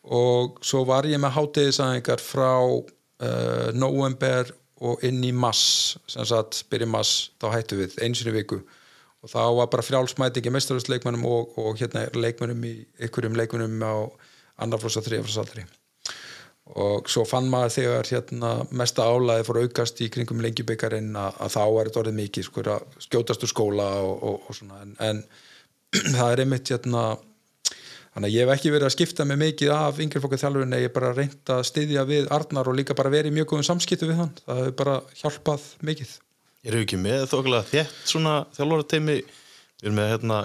og 0.07 0.61
svo 0.63 0.85
var 0.87 1.07
ég 1.09 1.19
með 1.19 1.35
hátegisæfingar 1.35 2.23
frá 2.23 2.53
uh, 2.63 3.69
november 3.75 4.53
og 4.77 5.03
inn 5.05 5.23
í 5.25 5.33
mass 5.33 5.97
sem 6.07 6.25
sagt, 6.29 6.63
byrja 6.71 6.87
mass, 6.89 7.31
þá 7.41 7.49
hættu 7.55 7.79
við 7.81 7.97
einsinu 8.05 8.35
viku 8.35 8.61
og 9.23 9.31
þá 9.31 9.41
var 9.57 9.71
bara 9.73 9.85
frjálsmætingi 9.85 10.53
mestarhúsleikmennum 10.53 11.25
og, 11.27 11.57
og 11.57 11.79
hérna 11.79 12.05
leikmennum 12.15 12.63
í 12.67 12.75
ykkurum 13.07 13.37
leikmennum 13.37 13.81
á 13.81 13.95
annarflossa, 14.61 15.03
þriðaflossaldri 15.05 15.65
og 16.75 17.07
svo 17.07 17.23
fann 17.27 17.47
maður 17.51 17.75
þegar 17.77 18.09
hérna 18.11 18.49
mesta 18.75 19.05
álæði 19.07 19.45
fór 19.47 19.61
aukast 19.63 20.01
í 20.03 20.09
kringum 20.11 20.41
lengjubikarin 20.43 21.13
að, 21.15 21.39
að 21.45 21.53
þá 21.53 21.61
er 21.63 21.89
þetta 21.89 22.01
orðið 22.01 22.17
mikið 22.17 22.47
sko, 22.47 22.77
skjótast 23.05 23.45
úr 23.45 23.51
skóla 23.53 23.87
og, 24.03 24.11
og, 24.17 24.49
og 24.49 24.57
svona. 24.57 24.81
En, 24.83 24.93
en 24.99 25.23
það 26.17 26.33
er 26.33 26.43
einmitt 26.43 26.73
hérna 26.73 27.05
þannig 27.71 28.27
að 28.27 28.35
ég 28.35 28.43
hef 28.43 28.53
ekki 28.57 28.73
verið 28.73 28.89
að 28.89 28.95
skipta 28.97 29.27
mig 29.29 29.39
mikið 29.45 29.73
af 29.77 30.01
yngrefokku 30.03 30.41
þjálfurinn 30.41 30.79
ég 30.81 30.89
er 30.89 30.95
bara 30.97 31.13
reynd 31.15 31.53
að 31.55 31.65
styðja 31.71 32.07
við 32.09 32.31
Arnar 32.35 32.67
og 32.67 32.79
líka 32.79 32.97
bara 32.97 33.13
verið 33.13 33.37
mjög 33.37 33.53
góðum 33.53 33.69
samskiptu 33.71 34.09
við 34.09 34.23
hann. 34.25 34.33
Það 34.43 34.63
hefur 34.63 34.79
bara 34.83 35.01
hjálpað 35.21 35.69
mikið 35.87 36.15
Erum 36.67 36.81
við 36.81 36.85
ekki 36.85 36.99
með 36.99 37.25
þokkulega 37.31 37.69
þétt 37.71 38.11
svona 38.11 38.33
þjálfarateimi 38.57 39.17
við 39.77 39.85
erum 39.85 39.97
með 39.99 40.11
hérna 40.13 40.41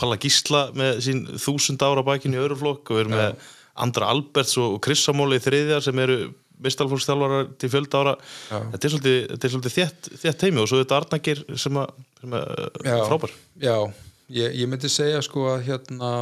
Palla 0.00 0.16
Gísla 0.20 0.62
með 0.76 1.02
sín 1.04 1.22
þúsund 1.40 1.84
ára 1.84 2.04
bækin 2.06 2.36
í 2.36 2.40
öðruflokk 2.40 2.90
og 2.90 2.98
við 2.98 3.04
erum 3.04 3.16
með 3.16 3.46
Andra 3.86 4.10
Alberts 4.12 4.56
og 4.62 4.78
Chris 4.84 5.04
Samóli 5.04 5.40
í 5.40 5.44
þriðjar 5.44 5.84
sem 5.84 6.00
eru 6.00 6.18
mistalfólksþjálfarar 6.64 7.50
til 7.60 7.68
fjölda 7.68 8.00
ára. 8.00 8.14
Þetta 8.48 8.88
er 8.88 8.92
svolítið, 8.94 9.18
þetta 9.32 9.48
er 9.48 9.52
svolítið 9.52 9.74
þétt, 9.74 10.10
þétt 10.22 10.38
teimi 10.40 10.62
og 10.62 10.70
svo 10.70 10.78
er 10.78 10.86
þetta 10.86 11.00
Arnagir 11.02 11.42
sem, 11.60 11.80
að, 11.82 11.98
sem 12.22 12.36
að, 12.38 12.46
já, 12.86 12.96
frábær. 13.10 13.34
Já, 13.60 13.76
ég, 14.38 14.56
ég 14.62 14.70
myndi 14.72 14.90
segja 14.92 15.20
sko 15.24 15.50
að 15.52 15.66
hérna 15.68 16.12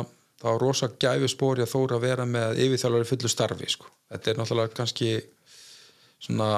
þá 0.43 0.49
er 0.53 0.61
rosa 0.61 0.91
gæfi 1.01 1.31
spóri 1.31 1.65
að 1.65 1.73
þóra 1.73 1.99
að 1.99 2.07
vera 2.09 2.27
með 2.29 2.63
yfirþjálfari 2.67 3.09
fullu 3.09 3.31
starfi 3.33 3.71
sko. 3.73 3.91
þetta 4.13 4.31
er 4.31 4.41
náttúrulega 4.41 4.77
kannski 4.77 5.13
svona 6.23 6.51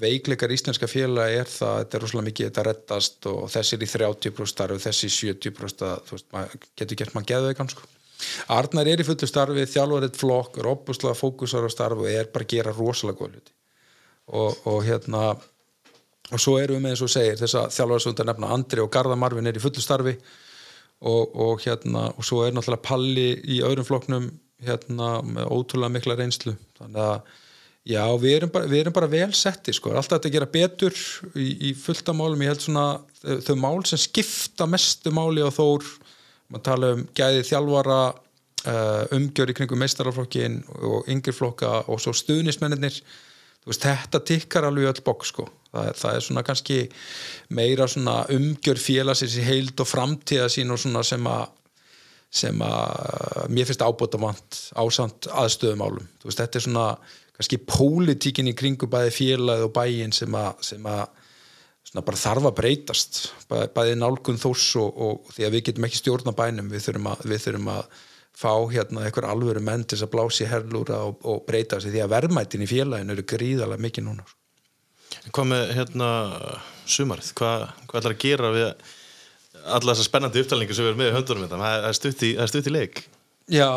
veikleikar 0.00 0.52
íslenska 0.52 0.88
félagi 0.90 1.40
er 1.40 1.50
það 1.50 1.76
þetta 1.80 1.96
er 1.96 2.04
rosalega 2.04 2.28
mikið 2.28 2.48
þetta 2.48 2.64
rettast 2.66 3.28
og 3.30 3.42
þessi 3.52 3.76
er 3.76 3.84
í 3.86 3.90
30% 3.92 4.52
starfi, 4.52 4.82
þessi 4.84 5.08
í 5.08 5.14
70% 5.32 6.08
þú 6.08 6.16
veist, 6.16 6.26
maður 6.34 6.66
getur 6.76 7.00
gert 7.00 7.16
maður 7.16 7.30
geðveikan 7.32 7.72
sko. 7.72 7.86
Arnar 8.52 8.88
er 8.88 9.02
í 9.02 9.06
fullu 9.06 9.28
starfi 9.28 9.66
þjálfarið 9.72 10.16
flokk, 10.20 10.58
er 10.60 10.70
opuslega 10.70 11.16
fókusar 11.16 11.64
á 11.64 11.70
starfi 11.72 12.04
og 12.04 12.12
er 12.12 12.30
bara 12.32 12.46
að 12.46 12.52
gera 12.54 12.74
rosalega 12.76 13.20
góð 13.20 13.36
hluti 13.36 13.54
og, 14.26 14.66
og 14.66 14.80
hérna 14.84 15.22
og 16.26 16.42
svo 16.42 16.56
erum 16.58 16.78
við 16.78 16.84
með 16.84 16.96
eins 16.96 17.04
og 17.06 17.12
segir 17.12 17.38
þess 17.40 17.58
að 17.60 17.74
þjálfarsvönda 17.76 18.26
nefna 18.26 18.52
Andri 18.56 18.82
og 18.82 18.92
Garða 18.92 19.18
Marvin 19.20 19.46
er 19.46 19.56
í 19.56 19.62
fullu 19.62 19.84
starfi 19.84 20.16
og, 20.16 21.36
og 21.36 21.62
hérna 21.64 22.08
og 22.12 22.26
svo 22.26 22.42
er 22.44 22.56
náttúrulega 22.56 22.88
Palli 22.88 23.28
í 23.56 23.60
öðrum 23.64 23.86
flokknum 23.86 24.30
hérna 24.66 25.20
með 25.22 25.52
ótrúlega 25.52 25.94
mikla 25.94 26.16
reynslu 26.18 26.56
þannig 26.80 27.02
að 27.04 27.36
já 27.86 28.02
við 28.18 28.36
erum 28.40 28.52
bara, 28.52 28.68
við 28.70 28.82
erum 28.82 28.94
bara 28.96 29.10
vel 29.10 29.30
setti 29.36 29.74
sko, 29.76 29.92
alltaf 29.94 30.18
þetta 30.18 30.30
að 30.30 30.36
gera 30.36 30.52
betur 30.56 30.96
í, 31.38 31.48
í 31.70 31.74
fullta 31.78 32.14
málum, 32.16 32.42
ég 32.42 32.54
held 32.54 32.64
svona 32.64 32.86
þau 33.46 33.56
mál 33.62 33.78
sem 33.86 34.00
skipta 34.00 34.66
mestu 34.70 35.12
máli 35.14 35.44
á 35.44 35.50
þór, 35.54 35.86
maður 36.50 36.66
tala 36.66 36.94
um 36.96 37.04
gæði 37.16 37.44
þjálfara 37.46 38.00
uh, 38.10 39.04
umgjör 39.16 39.52
í 39.52 39.56
kringum 39.56 39.80
meistaraflokkin 39.82 40.60
og 40.82 41.10
yngreflokka 41.12 41.86
og 41.90 42.02
svo 42.02 42.14
stuðnismennir 42.16 42.98
veist, 43.66 43.82
þetta 43.82 44.22
tikkar 44.26 44.68
alveg 44.68 44.90
öll 44.90 45.04
bók 45.06 45.26
sko. 45.26 45.46
það, 45.72 45.92
það 46.00 46.16
er 46.16 46.26
svona 46.26 46.46
kannski 46.46 46.80
meira 47.54 47.86
svona 47.90 48.24
umgjör 48.34 48.80
félagsins 48.82 49.38
í 49.38 49.46
heild 49.46 49.78
og 49.82 49.90
framtíða 49.90 50.50
sín 50.52 50.74
og 50.74 50.82
svona 50.82 51.04
sem 51.06 51.30
að 51.30 51.46
sem 52.36 52.58
að 52.60 53.46
mér 53.54 53.68
finnst 53.68 53.84
ábúta 53.86 54.18
vant 54.20 54.56
ásand 54.76 55.28
aðstöðumálum 55.30 56.08
veist, 56.24 56.40
þetta 56.40 56.58
er 56.58 56.64
svona 56.64 56.86
kannski 57.36 57.60
pólitíkin 57.68 58.50
í 58.50 58.56
kringu 58.56 58.88
bæði 58.90 59.14
félagið 59.14 59.68
og 59.68 59.72
bæin 59.76 60.14
sem 60.16 60.36
að, 60.38 60.64
sem 60.64 60.90
að 60.90 62.04
bara 62.06 62.20
þarf 62.20 62.50
að 62.50 62.58
breytast 62.60 63.22
bæði, 63.50 63.70
bæði 63.76 63.96
nálgun 64.00 64.40
þós 64.40 64.66
og, 64.82 65.00
og 65.06 65.32
því 65.36 65.48
að 65.48 65.56
við 65.56 65.64
getum 65.70 65.88
ekki 65.88 66.02
stjórna 66.02 66.36
bænum 66.36 66.72
við 66.72 66.88
þurfum 66.88 67.10
að, 67.12 67.26
við 67.32 67.44
þurfum 67.46 67.72
að 67.76 67.82
fá 68.36 68.52
hérna 68.72 69.06
eitthvað 69.06 69.30
alvöru 69.32 69.62
menn 69.64 69.86
til 69.88 70.02
að 70.02 70.12
blási 70.12 70.48
herlúra 70.48 71.04
og, 71.08 71.22
og 71.24 71.44
breyta 71.48 71.80
sig 71.80 71.94
því 71.94 72.04
að 72.04 72.12
verðmætin 72.12 72.66
í 72.66 72.68
félaginu 72.68 73.16
eru 73.16 73.24
gríðarlega 73.32 73.86
mikið 73.86 74.08
núna 74.10 74.26
Hvað 75.32 75.48
með 75.50 75.70
hérna 75.74 76.08
sumarið, 76.86 77.32
hvað, 77.38 77.62
hvað 77.88 78.00
ætlar 78.00 78.14
að 78.14 78.22
gera 78.22 78.50
við 78.54 78.66
alla 79.66 79.94
þessar 79.94 80.08
spennandi 80.08 80.42
upptalningu 80.42 80.76
sem 80.76 80.86
við 80.86 80.92
erum 80.92 81.00
með 81.02 81.10
í 81.10 81.14
höndunum 81.16 81.46
þetta, 81.46 81.92
stutt 81.96 82.22
í, 82.22 82.32
það 82.36 82.44
er 82.44 82.52
stutt 82.52 82.68
í 82.68 82.74
leik. 82.74 83.02
Já, 83.52 83.70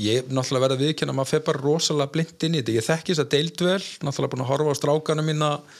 ég 0.00 0.28
náttúrulega 0.32 0.66
verða 0.66 0.80
viðkynna 0.80 1.14
maður 1.16 1.30
feð 1.34 1.44
bara 1.48 1.62
rosalega 1.62 2.12
blind 2.14 2.46
inn 2.46 2.56
í 2.56 2.60
þetta. 2.60 2.74
Ég 2.76 2.86
þekki 2.86 3.12
þess 3.12 3.24
að 3.24 3.32
deild 3.34 3.64
vel, 3.66 3.86
náttúrulega 4.06 4.32
búin 4.34 4.44
að 4.44 4.50
horfa 4.52 4.74
á 4.74 4.80
strákana 4.80 5.24
mín 5.26 5.46
að 5.46 5.78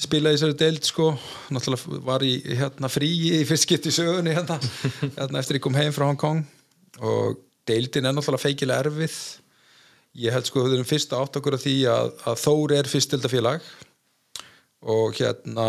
spila 0.00 0.32
í 0.32 0.36
þessari 0.36 0.58
deild 0.60 0.88
sko, 0.88 1.10
náttúrulega 1.52 2.00
var 2.06 2.24
í 2.24 2.32
hérna 2.46 2.90
fríi 2.92 3.34
í 3.40 3.44
fyrstskipt 3.48 3.90
í 3.90 3.94
sögunni 3.94 4.34
hérna, 4.36 4.56
hérna 5.18 5.42
eftir 5.42 5.58
ég 5.58 5.64
kom 5.66 5.78
heim 5.78 5.94
frá 5.96 6.06
Hong 6.08 6.20
Kong. 6.20 6.42
Og 7.00 7.40
deildin 7.68 8.08
er 8.08 8.16
náttúrulega 8.16 8.46
feikilega 8.46 8.86
erfið. 8.86 9.18
Ég 10.20 10.34
held 10.34 10.48
sko 10.48 10.64
við 10.64 10.78
erum 10.78 10.88
fyrst 10.88 11.12
átt 11.14 11.38
okkur 11.38 11.56
af 11.58 11.64
því 11.64 11.76
að, 11.90 12.12
að 12.26 12.40
Þóri 12.44 12.78
er 12.80 12.90
fyrstildafélag 12.90 13.66
og 14.90 15.18
hérna 15.20 15.66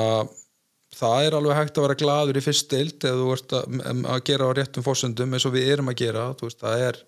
það 0.96 1.26
er 1.26 1.36
alveg 1.38 1.58
hægt 1.58 1.78
að 1.78 1.86
vera 1.86 1.98
gladur 2.00 2.40
í 2.40 2.44
fyrst 2.44 2.72
deild 2.72 3.06
eða 3.06 3.20
þú 3.20 3.34
ert 3.36 3.56
að, 3.58 3.82
að 4.14 4.24
gera 4.28 4.48
á 4.48 4.56
réttum 4.58 4.86
fórsöndum 4.86 5.36
eins 5.36 5.46
og 5.48 5.54
við 5.56 5.74
erum 5.76 5.92
að 5.92 6.00
gera. 6.04 6.26
Veist, 6.42 6.60
það 6.64 6.86
er 6.88 7.00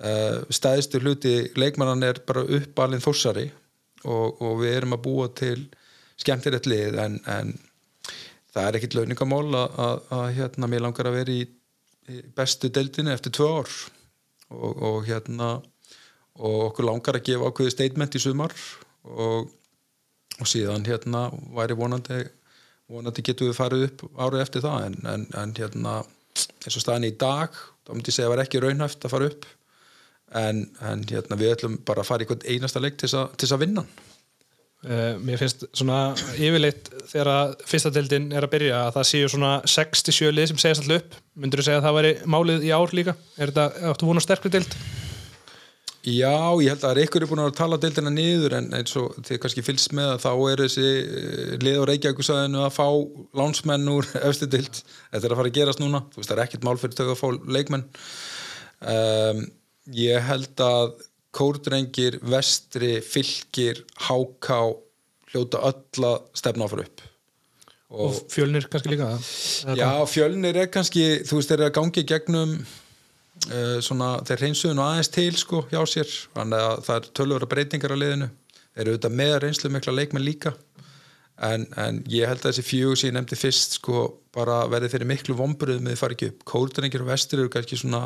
stæðstu 0.00 1.00
hluti, 1.02 1.34
leikmannan 1.60 2.06
er 2.06 2.22
bara 2.26 2.46
uppalinn 2.46 3.02
þossari 3.04 3.50
og, 4.08 4.40
og 4.40 4.60
við 4.62 4.76
erum 4.78 4.96
að 4.96 5.02
búa 5.04 5.26
til 5.36 5.58
skemmtilegt 6.20 6.68
lið 6.68 6.98
en, 7.02 7.18
en 7.28 7.52
það 8.52 8.66
er 8.66 8.78
ekkit 8.78 8.96
launingamál 8.96 9.46
að, 9.54 9.78
að, 9.84 10.04
að 10.16 10.26
hérna, 10.38 10.70
mér 10.72 10.84
langar 10.86 11.10
að 11.10 11.18
vera 11.20 11.36
í, 11.36 11.44
í 12.10 12.22
bestu 12.36 12.70
deildinu 12.72 13.12
eftir 13.12 13.34
tvö 13.36 13.50
ár. 13.60 13.74
Og, 14.50 14.70
og 14.82 15.04
hérna 15.06 15.50
og 16.40 16.56
okkur 16.70 16.88
langar 16.88 17.18
að 17.18 17.26
gefa 17.28 17.50
ákveði 17.50 17.74
statement 17.74 18.16
í 18.16 18.22
sumar 18.22 18.54
og, 19.04 19.50
og 20.40 20.48
síðan 20.48 20.86
hérna 20.88 21.28
væri 21.54 21.76
vonandi 21.78 22.24
vonandi 22.90 23.22
getum 23.22 23.50
við 23.50 23.58
farið 23.58 23.84
upp 23.86 24.04
árið 24.18 24.42
eftir 24.42 24.64
það 24.64 24.86
en, 24.88 24.96
en, 25.12 25.26
en 25.38 25.54
hérna 25.54 25.94
eins 26.64 26.76
og 26.76 26.82
staðin 26.82 27.10
í 27.10 27.14
dag, 27.20 27.54
þá 27.86 27.92
myndi 27.92 28.10
ég 28.10 28.16
segja 28.16 28.26
að 28.26 28.30
það 28.30 28.34
var 28.34 28.44
ekki 28.44 28.62
raunhæft 28.64 29.06
að 29.06 29.14
fara 29.14 29.30
upp 29.30 29.46
en, 30.38 30.64
en 30.86 31.02
hérna 31.08 31.38
við 31.40 31.56
ætlum 31.56 31.80
bara 31.86 32.04
að 32.04 32.10
fara 32.12 32.26
í 32.26 32.54
einasta 32.54 32.82
leik 32.82 33.00
til 33.00 33.10
þess 33.10 33.54
að 33.54 33.62
vinna 33.64 33.86
Uh, 34.80 35.18
mér 35.20 35.36
finnst 35.36 35.66
svona 35.76 36.14
yfirleitt 36.40 36.86
þegar 37.10 37.28
að 37.28 37.50
fyrsta 37.68 37.90
deildin 37.92 38.30
er 38.32 38.46
að 38.46 38.52
byrja 38.54 38.78
að 38.86 38.94
það 38.94 39.04
séu 39.10 39.26
svona 39.28 39.50
67 39.68 40.30
lið 40.32 40.46
sem 40.48 40.60
segja 40.62 40.78
alltaf 40.78 41.02
upp. 41.02 41.18
Myndur 41.36 41.60
þú 41.60 41.66
segja 41.66 41.80
að 41.82 41.84
það 41.84 41.96
væri 41.98 42.12
málið 42.32 42.64
í 42.64 42.70
ár 42.72 42.94
líka? 42.96 43.14
Er 43.36 43.52
þetta, 43.52 43.90
áttu 43.90 44.08
vona 44.08 44.22
sterkri 44.24 44.52
deild? 44.54 44.78
Já, 46.00 46.32
ég 46.64 46.72
held 46.72 46.86
að 46.88 47.02
ykkur 47.02 47.26
er 47.26 47.28
búin 47.28 47.44
að 47.44 47.58
tala 47.58 47.76
deildina 47.82 48.14
niður 48.14 48.56
en 48.56 48.70
eins 48.78 48.96
og 48.96 49.20
þið 49.20 49.42
kannski 49.42 49.66
fylgst 49.66 49.92
með 49.98 50.14
að 50.14 50.24
þá 50.24 50.30
er 50.32 50.64
þessi 50.64 50.88
eh, 50.88 51.54
lið 51.60 51.76
á 51.76 51.88
Reykjavíkusæðinu 51.90 52.64
að 52.64 52.76
fá 52.78 52.88
lánsmenn 53.36 53.92
úr 53.98 54.08
efstu 54.30 54.48
deild, 54.48 54.80
þetta 55.10 55.20
er 55.20 55.34
að 55.34 55.42
fara 55.42 55.52
að 55.52 55.58
gerast 55.60 55.84
núna. 55.84 56.06
Þú 56.08 56.22
veist 56.22 56.32
það 56.32 56.38
er 56.38 56.46
ekkert 56.46 56.64
mál 56.64 56.78
fyrir 56.80 56.96
þau 56.96 57.10
að 57.10 57.20
fá 57.20 57.28
leikmenn. 57.58 57.84
Um, 58.80 59.44
ég 59.96 60.26
held 60.26 60.62
að 60.64 60.98
kórdrengir, 61.34 62.18
vestri, 62.26 62.98
fylgir 63.04 63.84
háká 64.08 64.60
hljóta 65.30 65.62
öll 65.70 66.06
að 66.08 66.18
stefna 66.34 66.66
áfra 66.66 66.86
upp. 66.86 67.02
Og, 67.90 68.06
og 68.06 68.18
fjölnir 68.30 68.68
kannski 68.70 68.92
líka 68.92 69.08
Já, 69.74 69.90
fjölnir 70.06 70.58
er 70.62 70.70
kannski 70.70 71.24
þú 71.26 71.40
veist 71.40 71.50
þeir 71.50 71.58
eru 71.58 71.66
að 71.66 71.76
gangi 71.78 72.04
gegnum 72.06 72.52
uh, 72.60 73.78
svona, 73.82 74.12
þeir 74.26 74.44
reynsuðu 74.44 74.76
nú 74.78 74.84
aðeins 74.86 75.10
til 75.10 75.32
sko 75.38 75.64
hjá 75.72 75.80
sér, 75.90 76.10
þannig 76.36 76.66
að 76.68 76.84
það 76.86 77.00
er 77.00 77.08
tölvöra 77.18 77.50
breytingar 77.50 77.94
á 77.94 77.98
liðinu, 77.98 78.30
þeir 78.74 78.82
eru 78.84 78.94
auðvitað 78.94 79.16
með 79.22 79.36
reynslu 79.44 79.72
mikla 79.74 79.96
leikmenn 79.96 80.26
líka. 80.26 80.54
En, 81.40 81.64
en 81.80 82.02
ég 82.12 82.28
held 82.28 82.42
að 82.42 82.50
þessi 82.50 82.66
fjögur 82.68 82.98
sem 83.00 83.08
ég 83.08 83.16
nefndi 83.16 83.38
fyrst 83.40 83.78
sko 83.78 84.02
bara 84.34 84.60
verði 84.70 84.90
fyrir 84.92 85.08
miklu 85.08 85.34
vombröð 85.38 85.78
með 85.80 85.94
því 85.94 86.00
farið 86.02 86.18
ekki 86.18 86.28
upp, 86.30 86.42
kórdrengir 86.52 87.04
og 87.04 87.08
vestri 87.08 87.40
eru 87.40 87.52
kannski 87.54 87.78
svona 87.80 88.02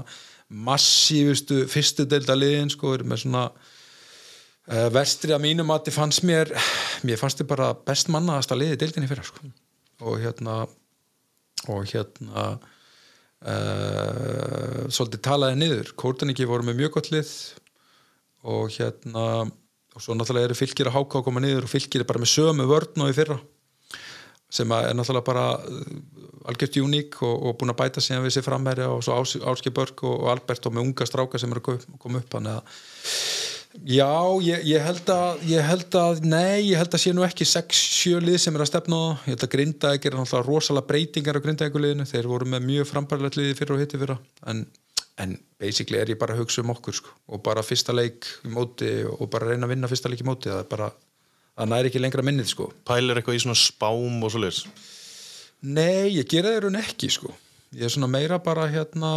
massífustu 0.52 1.64
fyrstu 1.70 2.04
deildaliðin 2.08 2.70
sko, 2.72 2.94
með 3.02 3.24
svona 3.24 3.44
uh, 3.48 4.88
vestri 4.94 5.32
að 5.34 5.44
mínum 5.46 5.72
að 5.74 5.88
þið 5.88 5.98
fannst 5.98 6.22
mér 6.28 6.52
mér 7.06 7.20
fannst 7.20 7.40
þið 7.40 7.50
bara 7.54 7.72
best 7.86 8.10
mannaðast 8.12 8.52
að 8.54 8.60
liði 8.64 8.80
deildinni 8.82 9.10
fyrir 9.10 9.26
sko. 9.28 9.40
og 10.04 10.14
hérna 10.22 10.54
og 11.72 11.82
hérna 11.88 12.46
uh, 13.48 14.84
svolítið 14.92 15.20
talaði 15.24 15.60
niður 15.60 15.94
Kórtaningi 16.00 16.48
voru 16.48 16.68
með 16.68 16.80
mjög 16.82 16.96
gott 16.98 17.10
lið 17.14 17.30
og 18.44 18.72
hérna 18.76 19.24
og 19.94 20.02
svo 20.02 20.16
náttúrulega 20.18 20.50
eru 20.50 20.58
fylgir 20.58 20.90
að 20.90 20.96
háka 20.98 21.20
að 21.20 21.26
koma 21.28 21.40
niður 21.42 21.66
og 21.68 21.70
fylgir 21.70 22.02
er 22.02 22.08
bara 22.08 22.22
með 22.22 22.34
sömu 22.34 22.64
vörn 22.68 23.04
og 23.04 23.12
í 23.12 23.16
fyrra 23.16 23.38
sem 24.54 24.74
er 24.76 24.94
náttúrulega 24.94 25.26
bara 25.26 25.46
algjört 26.44 26.76
uník 26.82 27.18
og, 27.24 27.34
og 27.48 27.56
búin 27.60 27.72
að 27.72 27.80
bæta 27.80 28.04
síðan 28.04 28.24
við 28.26 28.36
sér 28.36 28.46
framherja 28.46 28.90
og 28.92 29.02
svo 29.04 29.16
Áski 29.22 29.72
Börg 29.74 30.04
og, 30.04 30.14
og 30.24 30.30
Albert 30.34 30.68
og 30.68 30.76
með 30.76 30.88
unga 30.88 31.08
stráka 31.08 31.40
sem 31.40 31.52
eru 31.54 31.64
að 31.74 31.88
koma 32.00 32.20
upp 32.20 32.36
þannig 32.36 32.58
að 32.58 32.78
já, 33.90 34.12
ég, 34.44 34.66
ég 34.70 34.84
held 34.84 35.10
að 35.14 35.42
ég 35.50 35.66
held 35.66 35.98
að, 35.98 36.22
nei, 36.28 36.68
ég 36.68 36.78
held 36.78 36.94
að 36.94 37.02
sé 37.02 37.14
nú 37.16 37.24
ekki 37.26 37.48
6-7 37.48 38.22
lið 38.22 38.38
sem 38.44 38.54
er 38.54 38.64
að 38.66 38.70
stefna 38.70 39.00
ég 39.24 39.32
held 39.32 39.46
að 39.48 39.54
Grindaeg 39.56 40.06
er 40.06 40.18
náttúrulega 40.18 40.46
rosalega 40.46 40.90
breytingar 40.92 41.40
á 41.40 41.44
Grindaeguliðinu, 41.48 42.06
þeir 42.12 42.30
voru 42.30 42.50
með 42.52 42.68
mjög 42.68 42.90
frambarlegt 42.92 43.40
liði 43.40 43.58
fyrir 43.58 43.74
og 43.74 43.82
hitti 43.82 44.02
fyrir 44.04 44.20
en, 44.52 44.66
en 45.24 45.34
basically 45.60 46.00
er 46.00 46.12
ég 46.12 46.20
bara 46.20 46.36
að 46.36 46.44
hugsa 46.44 46.62
um 46.62 46.72
okkur 46.74 46.96
sko, 47.00 47.16
og 47.32 47.42
bara 47.46 47.64
fyrsta 47.64 47.94
leik 47.94 48.28
í 48.44 48.52
móti 48.52 48.90
og 49.08 49.26
bara 49.32 49.50
reyna 49.50 49.68
að 49.68 49.74
vinna 49.74 49.90
fyrsta 49.90 50.12
leik 50.12 50.22
í 50.24 50.28
móti. 50.28 50.50
Það 50.50 50.62
er 50.62 50.70
bara, 50.70 50.90
það 51.54 51.70
næri 51.70 51.90
ekki 51.90 52.02
lengra 52.02 52.26
minnið 52.26 52.50
sko. 52.50 52.68
Pælir 52.86 53.20
eitthvað 53.20 53.38
í 53.38 53.44
svona 53.44 53.58
spám 53.58 54.20
og 54.24 54.34
svo 54.34 54.42
leiðis 54.42 54.64
Nei, 55.64 56.12
ég 56.18 56.28
gera 56.28 56.50
það 56.50 56.58
í 56.58 56.62
raun 56.66 56.76
ekki 56.82 57.08
sko. 57.12 57.30
Ég 57.72 57.86
er 57.88 57.92
svona 57.94 58.10
meira 58.12 58.36
bara 58.42 58.66
hérna 58.68 59.14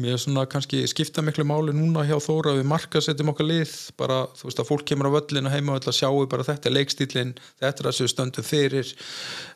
mér 0.00 0.16
er 0.16 0.20
svona 0.20 0.44
kannski 0.48 0.82
skipta 0.88 1.22
miklu 1.24 1.44
máli 1.48 1.72
núna 1.76 2.04
hjá 2.04 2.18
Þóra 2.20 2.52
við 2.58 2.68
markasetjum 2.68 3.32
okkar 3.32 3.48
lið. 3.48 3.72
Bara 3.96 4.26
þú 4.36 4.48
veist 4.48 4.60
að 4.60 4.68
fólk 4.68 4.84
kemur 4.88 5.08
á 5.08 5.16
völlinu 5.16 5.52
heima 5.52 5.78
og 5.78 5.88
sjáu 5.88 6.26
bara 6.28 6.44
þetta 6.44 6.68
er 6.68 6.76
leikstílinn 6.76 7.32
þetta 7.62 7.84
er 7.84 7.88
að 7.88 7.96
séu 7.96 8.12
stöndum 8.12 8.46
fyrir. 8.46 8.92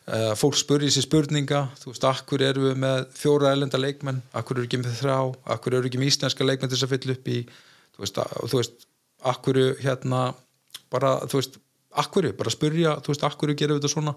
Uh, 0.09 0.33
fólk 0.39 0.57
spurði 0.57 0.89
sér 0.93 1.05
spurninga 1.05 1.67
þú 1.77 1.93
veist, 1.93 2.09
akkur 2.09 2.45
eru 2.49 2.65
við 2.71 2.81
með 2.81 3.05
fjóra 3.17 3.53
elenda 3.53 3.81
leikmenn? 3.81 4.23
Akkur 4.33 4.57
eru 4.57 4.69
ekki 4.69 4.81
með 4.81 4.97
þrá 5.03 5.17
akkur 5.57 5.77
eru 5.77 5.91
ekki 5.91 6.01
með 6.01 6.13
íslenska 6.15 6.47
leikmenn 6.47 6.73
þess 6.73 6.89
að 6.89 6.95
fylla 6.95 7.17
upp 7.17 7.31
í? 7.33 7.39
Að, 8.01 8.35
þú 8.49 8.61
veist 8.63 8.89
akkur 9.29 9.63
hérna 9.81 10.25
bara, 10.93 11.17
þú 11.27 11.41
veist, 11.41 11.57
akkur 11.97 12.29
bara 12.37 12.53
spurja, 12.53 12.97
þú 13.03 13.13
veist, 13.13 13.25
akkur 13.27 13.55
gerum 13.57 13.77
við 13.77 13.83
þetta 13.83 13.93
svona? 13.95 14.15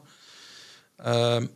Um, 1.00 1.48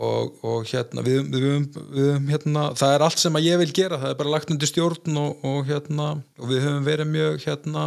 og, 0.00 0.38
og 0.44 0.64
hérna 0.70 1.04
við, 1.04 1.26
við, 1.32 1.76
við, 1.92 2.14
hérna, 2.30 2.70
það 2.78 2.94
er 2.94 3.04
allt 3.06 3.20
sem 3.20 3.36
að 3.36 3.46
ég 3.48 3.60
vil 3.60 3.74
gera 3.76 4.00
það 4.00 4.14
er 4.14 4.18
bara 4.22 4.32
lagt 4.32 4.52
undir 4.52 4.70
stjórn 4.70 5.20
og, 5.20 5.44
og, 5.44 5.60
hérna, 5.68 6.08
og 6.40 6.48
við 6.48 6.64
höfum 6.64 6.88
verið 6.88 7.12
mjög 7.12 7.44
hérna, 7.44 7.84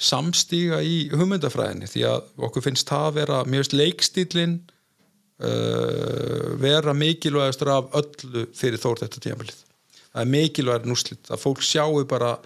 samstíga 0.00 0.80
í 0.82 1.10
hugmyndafræðinni 1.12 1.88
því 1.90 2.04
að 2.08 2.44
okkur 2.48 2.64
finnst 2.64 2.88
það 2.88 3.06
að 3.06 3.18
vera 3.18 3.40
mjög 3.52 3.74
leikstílin 3.76 4.54
uh, 5.44 6.46
vera 6.62 6.94
mikilvægastur 6.96 7.72
af 7.74 7.98
öllu 8.00 8.46
fyrir 8.56 8.80
þórt 8.80 9.04
þetta 9.04 9.24
tímafélið 9.26 9.60
það 9.60 10.22
er 10.24 10.32
mikilvægur 10.34 10.90
núslitt 10.90 11.30
að 11.30 11.42
fólk 11.44 11.60
sjáu 11.62 12.00
bara 12.08 12.38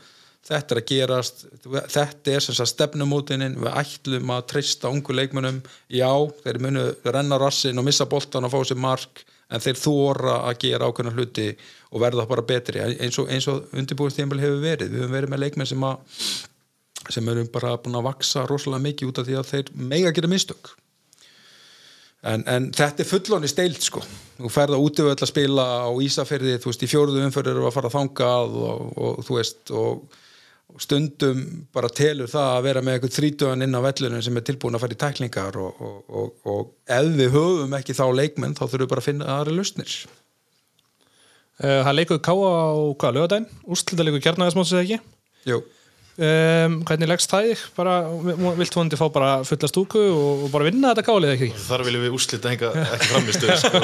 þetta 0.44 0.74
er 0.74 0.80
að 0.80 0.88
gerast 0.90 1.44
þetta 1.64 2.34
er 2.34 2.44
sem 2.44 2.56
sagt 2.56 2.74
stefnumótinin 2.74 3.58
við 3.62 3.78
ætlum 3.80 4.32
að 4.34 4.48
treysta 4.52 4.90
ungu 4.92 5.16
leikmönum 5.16 5.62
já, 5.88 6.10
þeir 6.44 6.60
munu 6.60 6.88
renna 7.04 7.38
rassin 7.40 7.80
og 7.80 7.86
missa 7.88 8.06
boltan 8.08 8.44
og 8.44 8.52
fá 8.52 8.60
sér 8.68 8.80
mark 8.80 9.24
en 9.52 9.62
þeir 9.62 9.78
þóra 9.78 10.38
að 10.48 10.58
gera 10.64 10.88
ákveðna 10.88 11.14
hluti 11.14 11.50
og 11.94 12.02
verða 12.02 12.26
bara 12.28 12.44
betri. 12.46 12.80
Eins 12.82 13.18
og, 13.20 13.30
og 13.52 13.76
undirbúinstíðanbel 13.76 14.40
hefur 14.42 14.62
verið. 14.62 14.94
Við 14.94 15.04
höfum 15.04 15.14
verið 15.14 15.32
með 15.34 15.42
leikmenn 15.44 15.70
sem 15.70 15.86
að 15.86 16.24
sem 17.12 17.28
eru 17.28 17.44
bara 17.52 17.74
búin 17.84 17.98
að 17.98 18.06
vaksa 18.06 18.46
rosalega 18.48 18.86
mikið 18.86 19.10
út 19.10 19.20
af 19.20 19.28
því 19.28 19.36
að 19.36 19.50
þeir 19.50 19.70
mega 19.92 20.12
gera 20.16 20.30
mistök. 20.32 20.72
En, 22.24 22.40
en 22.48 22.70
þetta 22.72 23.04
er 23.04 23.08
fullóni 23.08 23.50
steilt 23.52 23.84
sko. 23.84 24.00
Þú 24.38 24.50
ferða 24.52 24.80
út 24.80 25.00
yfir 25.00 25.12
öll 25.12 25.24
að 25.26 25.28
spila 25.28 25.66
á 25.84 25.90
Ísafyrði 26.06 26.54
þú 26.62 26.70
veist 26.70 26.84
í 26.86 26.88
fjóruðu 26.88 27.24
umförður 27.26 27.58
eru 27.58 27.66
að 27.68 27.74
fara 27.76 27.90
að 27.90 27.96
þangað 27.98 28.56
og, 28.64 28.86
og 28.96 29.20
þú 29.26 29.36
veist 29.36 29.74
og 29.76 30.22
stundum 30.82 31.40
bara 31.74 31.90
telur 31.92 32.30
það 32.30 32.50
að 32.56 32.66
vera 32.66 32.82
með 32.84 32.96
eitthvað 32.96 33.16
þrítöðan 33.18 33.66
inn 33.66 33.78
á 33.78 33.86
vellunum 33.86 34.24
sem 34.26 34.40
er 34.40 34.46
tilbúin 34.48 34.78
að 34.78 34.84
fara 34.84 34.96
í 34.96 35.00
tæklingar 35.04 35.58
og, 35.60 35.80
og, 35.80 35.96
og, 36.08 36.32
og 36.50 36.96
ef 36.96 37.08
við 37.18 37.32
höfum 37.36 37.78
ekki 37.78 37.96
þá 37.96 38.04
leikmenn 38.20 38.56
þá 38.58 38.64
þurfum 38.64 38.84
við 38.84 38.92
bara 38.94 39.04
að 39.04 39.08
finna 39.10 39.30
aðra 39.36 39.56
lusnir 39.58 39.94
uh, 41.62 41.80
Það 41.86 41.96
leikuð 42.00 42.20
káa 42.26 42.50
á 42.50 42.68
hvaða 42.74 43.14
lögadaginn? 43.18 43.48
Úrstlita 43.70 44.06
leikur 44.06 44.26
kjarnæðismótsið 44.26 44.82
ekki? 44.82 45.00
Jú 45.50 45.62
Um, 46.14 46.76
hvernig 46.86 47.08
leggst 47.10 47.32
það 47.32 47.48
þig? 47.48 47.62
Vilt 48.60 48.70
þú 48.70 48.82
hundi 48.84 48.98
fá 49.00 49.08
bara 49.10 49.30
fulla 49.48 49.70
stúku 49.70 49.98
og, 49.98 50.44
og 50.46 50.52
bara 50.52 50.68
vinna 50.68 50.92
þetta 50.92 51.06
kálið 51.08 51.32
ekki? 51.34 51.48
Þar 51.64 51.84
viljum 51.88 52.04
við 52.06 52.14
úrslita 52.14 52.52
enga 52.52 52.70
ekki 52.84 53.10
framistu 53.10 53.56
sko. 53.58 53.80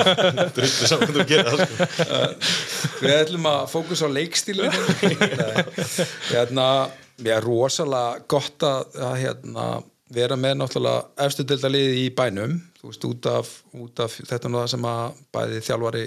drullu 0.55 0.91
saman 0.93 1.15
þú 1.17 1.27
gera 1.33 1.57
sko. 1.59 1.89
Við 3.03 3.17
ætlum 3.17 3.51
að 3.51 3.61
fókus 3.73 4.05
á 4.07 4.09
leikstílu 4.15 4.71
hérna, 6.33 6.67
Ég 7.21 7.35
er 7.37 7.45
rosalega 7.45 8.23
gott 8.31 8.65
að, 8.65 8.95
að 8.97 9.17
hérna, 9.21 9.65
vera 10.15 10.39
með 10.41 10.55
náttúrulega 10.63 11.27
efstudildalið 11.27 11.99
í 12.01 12.07
bænum 12.17 12.57
þú 12.81 12.89
veist, 12.89 13.05
út 13.11 13.29
af, 13.29 13.51
út 13.77 14.03
af 14.07 14.15
þetta 14.23 14.49
er 14.49 14.55
það 14.57 14.71
sem 14.73 14.87
að 14.89 15.21
bæði 15.35 15.63
þjálfari 15.67 16.07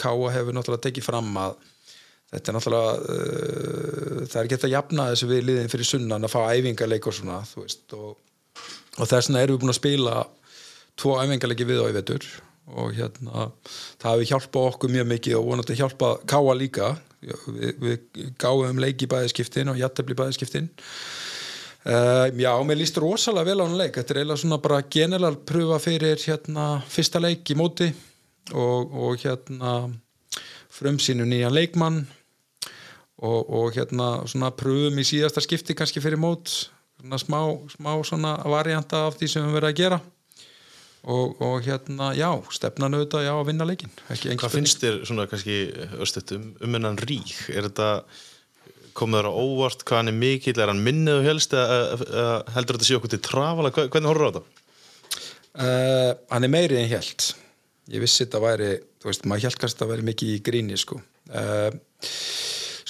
Káa 0.00 0.30
hefur 0.32 0.56
náttúrulega 0.56 0.86
tekið 0.86 1.04
fram 1.04 1.28
að 1.38 1.58
þetta 2.36 2.52
er 2.52 2.56
náttúrulega 2.56 2.94
uh, 3.16 4.24
það 4.28 4.40
er 4.42 4.50
þetta 4.52 4.68
að 4.68 4.74
jafna 4.76 5.08
þessu 5.10 5.30
við 5.30 5.44
liðin 5.50 5.72
fyrir 5.72 5.90
sunnan 5.90 6.28
að 6.28 6.34
fá 6.34 6.40
æfingarleik 6.52 7.08
og 7.10 7.16
svona 7.16 7.40
veist, 7.56 7.84
og, 7.96 8.16
og 8.96 9.10
þess 9.10 9.30
vegna 9.30 9.44
erum 9.44 9.56
við 9.56 9.64
búin 9.64 9.74
að 9.74 9.80
spila 9.80 10.16
tvo 10.96 11.16
æfingarleiki 11.22 11.68
við 11.68 11.82
á 11.82 11.86
í 11.88 11.96
vetur 11.96 12.28
og 12.76 12.96
hérna 12.96 13.50
það 14.02 14.10
hefur 14.10 14.30
hjálpað 14.32 14.70
okkur 14.72 14.94
mjög 14.96 15.10
mikið 15.12 15.38
og 15.38 15.44
vonandi 15.50 15.76
hjálpað 15.78 16.16
káa 16.26 16.56
líka. 16.58 16.96
Við, 17.26 17.78
við 17.80 18.26
gáum 18.38 18.78
leiki 18.82 19.06
bæðiskiptin 19.10 19.70
og 19.72 19.78
jættefli 19.80 20.18
bæðiskiptin 20.18 20.68
Uh, 21.86 22.26
já, 22.34 22.50
mér 22.66 22.80
líst 22.80 22.96
rosalega 22.98 23.46
vel 23.46 23.60
á 23.62 23.64
hann 23.68 23.76
leik. 23.78 23.94
Þetta 23.94 24.10
er 24.10 24.18
eiginlega 24.18 24.40
svona 24.40 24.56
bara 24.58 24.80
general 24.90 25.36
pröfa 25.46 25.76
fyrir 25.78 26.18
hérna 26.18 26.64
fyrsta 26.90 27.20
leik 27.22 27.46
í 27.46 27.54
móti 27.54 27.86
og, 28.50 28.90
og 28.90 29.22
hérna 29.22 29.74
frumsýnu 30.74 31.22
nýjan 31.30 31.54
leikmann 31.54 32.00
og, 33.22 33.40
og 33.48 33.76
hérna 33.76 34.10
svona 34.28 34.52
pröfum 34.56 35.00
í 35.00 35.06
síðasta 35.06 35.42
skipti 35.44 35.76
kannski 35.76 36.02
fyrir 36.04 36.20
mót 36.20 36.50
svona 37.00 37.20
smá, 37.20 37.40
smá 37.72 37.92
svona 38.04 38.36
varianta 38.44 39.06
af 39.08 39.18
því 39.18 39.30
sem 39.32 39.46
við 39.46 39.58
verðum 39.58 39.72
að 39.72 39.80
gera 39.80 40.00
og, 41.06 41.36
og 41.40 41.58
hérna, 41.62 42.10
já, 42.18 42.30
stefnan 42.50 42.96
auðvitað 42.98 43.26
já 43.28 43.32
að 43.34 43.44
vinna 43.50 43.68
leikin 43.68 43.92
Hvað 44.08 44.56
finnst 44.56 44.82
þér 44.82 45.02
svona 45.06 45.28
kannski 45.30 45.60
östutum 46.02 46.50
um 46.60 46.76
hennan 46.78 46.98
rík? 46.98 47.34
Er 47.52 47.68
þetta 47.68 47.90
komið 48.96 49.20
þér 49.20 49.30
á 49.30 49.32
óvart 49.36 49.84
hvað 49.86 50.02
hann 50.02 50.12
er 50.12 50.18
mikill, 50.18 50.58
er 50.58 50.72
hann 50.72 50.82
minnið 50.82 51.20
og 51.20 51.26
helst 51.28 51.56
eða 51.56 52.28
heldur 52.56 52.78
þetta 52.78 52.88
sé 52.88 52.98
okkur 52.98 53.12
til 53.12 53.22
trafala? 53.24 53.72
Hvernig 53.76 54.10
horfður 54.10 54.28
á 54.28 54.32
þetta? 54.32 54.62
Uh, 55.56 56.10
hann 56.32 56.44
er 56.44 56.52
meiri 56.52 56.80
en 56.80 56.90
hélt 56.90 57.30
ég 57.92 58.02
vissi 58.02 58.24
þetta 58.24 58.42
væri 58.42 58.70
þú 59.00 59.08
veist, 59.08 59.28
maður 59.28 59.46
hélt 59.46 59.60
kannski 59.60 59.76
að 59.76 59.78
þetta 59.78 59.90
væri 59.92 60.06
mikið 60.10 60.32
í 60.32 60.40
gríni 60.44 60.80
sko, 60.80 60.98
uh, 61.30 61.70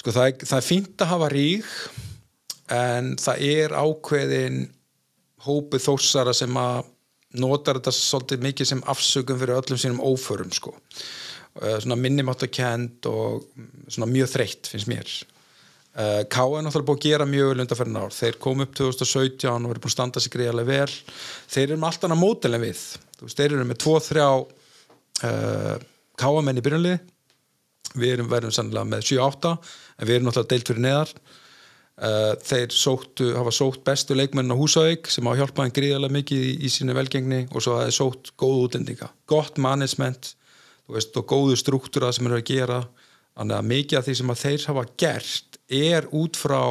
sko 0.07 0.15
það, 0.15 0.27
er, 0.29 0.43
það 0.47 0.57
er 0.57 0.65
fínt 0.65 1.03
að 1.03 1.09
hafa 1.11 1.27
rík 1.33 1.71
en 2.71 3.15
það 3.19 3.41
er 3.43 3.73
ákveðin 3.75 4.59
hópið 5.43 5.83
þósara 5.83 6.33
sem 6.35 6.59
að 6.59 6.85
notar 7.37 7.79
þetta 7.79 7.93
svolítið 7.95 8.45
mikið 8.45 8.69
sem 8.69 8.83
afsökum 8.87 9.39
fyrir 9.41 9.59
öllum 9.59 9.79
sínum 9.81 9.99
óförum 9.99 10.53
sko. 10.55 10.71
Uh, 11.57 11.75
svona 11.83 11.97
minnimáttakend 11.99 13.07
og 13.09 13.49
svona 13.91 14.07
mjög 14.09 14.31
þreytt 14.31 14.69
finnst 14.71 14.89
mér. 14.89 15.11
Uh, 15.97 16.23
K 16.31 16.39
er 16.39 16.63
náttúrulega 16.63 16.87
búið 16.87 17.01
að 17.01 17.09
gera 17.09 17.27
mjög 17.27 17.51
vel 17.51 17.65
undanferðin 17.65 17.99
ár. 17.99 18.15
Þeir 18.15 18.39
kom 18.47 18.63
upp 18.63 18.79
2017 18.79 19.51
og 19.51 19.75
eru 19.75 19.83
búin 19.83 19.91
að 19.91 19.95
standa 19.97 20.23
sig 20.23 20.35
greiðarlega 20.37 20.71
vel. 20.71 20.97
Þeir 21.51 21.65
eru 21.67 21.81
með 21.81 21.91
allt 21.91 22.07
annað 22.07 22.23
mótel 22.23 22.55
en 22.55 22.63
við. 22.63 22.85
Veist, 23.19 23.41
þeir 23.41 23.57
eru 23.57 23.67
með 23.67 23.83
2-3 23.83 24.25
uh, 24.31 25.85
K-menn 26.17 26.63
í 26.63 26.65
byrjunlið 26.65 27.13
við 27.95 28.15
erum 28.17 28.31
verðum 28.31 28.53
sannlega 28.55 28.87
með 28.87 29.05
7-8 29.11 29.53
en 29.97 30.07
við 30.07 30.17
erum 30.17 30.29
náttúrulega 30.29 30.53
deilt 30.53 30.71
fyrir 30.71 30.85
neðar. 30.85 31.13
Uh, 31.97 32.33
þeir 32.45 32.73
sóttu, 32.77 33.31
hafa 33.33 33.51
sótt 33.55 33.81
bestu 33.87 34.13
leikmennin 34.13 34.53
á 34.53 34.59
Húsavík 34.59 35.07
sem 35.09 35.25
hafa 35.25 35.39
hjálpað 35.39 35.65
hann 35.65 35.73
gríðarlega 35.73 36.13
mikið 36.13 36.43
í, 36.45 36.51
í 36.61 36.69
sínu 36.69 36.93
velgengni 36.93 37.39
og 37.49 37.63
svo 37.63 37.73
hafa 37.73 37.87
þeir 37.87 37.95
sótt 37.97 38.33
góð 38.37 38.59
útlendinga. 38.67 39.09
Gott 39.25 39.57
management 39.57 40.35
veist, 40.93 41.17
og 41.17 41.25
góðu 41.29 41.57
struktúra 41.57 42.11
sem 42.13 42.29
eru 42.29 42.37
að 42.37 42.45
gera. 42.51 42.83
Þannig 43.37 43.57
að 43.57 43.71
mikið 43.71 43.97
af 43.97 44.05
því 44.05 44.15
sem 44.19 44.35
þeir 44.43 44.67
hafa 44.69 44.85
gert 45.01 45.57
er 45.77 46.07
út 46.15 46.37
frá 46.37 46.61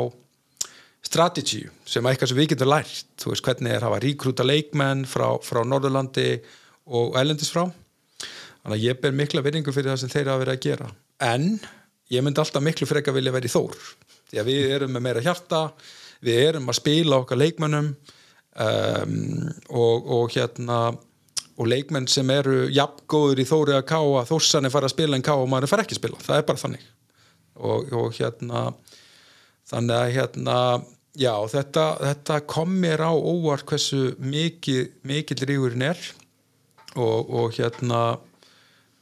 strategy 1.07 1.65
sem 1.87 2.07
eitthvað 2.07 2.31
sem 2.31 2.39
við 2.39 2.53
getum 2.53 2.71
lært. 2.71 3.11
Þú 3.21 3.33
veist 3.33 3.47
hvernig 3.47 3.73
er 3.73 3.81
að 3.81 3.89
hafa 3.89 4.03
ríkrúta 4.03 4.47
leikmenn 4.47 5.05
frá, 5.11 5.27
frá 5.43 5.63
Norðurlandi 5.67 6.29
og 6.87 7.19
ælendis 7.19 7.53
frá. 7.55 7.67
Þannig 8.63 8.79
að 8.79 8.87
ég 8.87 9.03
ber 9.03 9.15
mikla 9.15 9.45
vinningu 9.47 9.75
fyrir 9.75 9.93
það 9.93 10.01
sem 10.03 10.15
þeir 10.15 10.33
hafa 10.33 10.43
verið 10.43 10.57
að 10.57 10.65
gera. 10.67 10.89
En 11.23 11.51
ég 12.13 12.25
myndi 12.25 12.43
alltaf 12.43 12.63
miklu 12.63 12.89
frekar 12.89 13.17
vilja 13.17 13.35
vera 13.35 13.49
í 13.49 13.53
þór. 13.53 13.77
Því 14.31 14.43
að 14.43 14.51
við 14.51 14.75
erum 14.77 14.95
með 14.95 15.07
meira 15.07 15.25
hjarta 15.25 15.63
við 16.25 16.43
erum 16.49 16.71
að 16.71 16.79
spila 16.81 17.21
okkar 17.23 17.41
leikmennum 17.41 17.91
um, 17.93 19.19
og, 19.69 20.11
og 20.17 20.35
hérna 20.35 20.81
og 21.57 21.71
leikmenn 21.71 22.09
sem 22.11 22.29
eru 22.33 22.67
jafngóður 22.75 23.41
í 23.41 23.47
þóri 23.49 23.77
að 23.79 23.87
káa 23.89 24.27
þórsan 24.29 24.69
er 24.69 24.75
farið 24.75 24.91
að 24.91 24.95
spila 24.97 25.17
en 25.17 25.25
káa 25.25 25.41
og 25.41 25.49
maður 25.49 25.67
er 25.67 25.73
farið 25.73 25.87
ekki 25.87 25.97
að 25.97 26.03
spila. 26.03 26.21
Það 26.27 26.39
er 26.41 26.47
bara 26.51 26.63
þannig. 26.63 26.85
Og, 27.57 27.93
og 27.97 28.19
hérna 28.19 28.65
þannig 29.67 29.97
að 29.97 30.13
hérna 30.19 30.59
já 31.17 31.33
þetta, 31.49 31.87
þetta 32.03 32.41
kom 32.53 32.75
mér 32.83 33.07
á 33.09 33.13
óvart 33.17 33.65
hversu 33.71 34.11
mikið 34.21 34.83
mikill 35.09 35.41
rígurinn 35.49 35.87
er. 35.89 36.03
Og, 36.97 37.33
og 37.33 37.57
hérna 37.57 38.03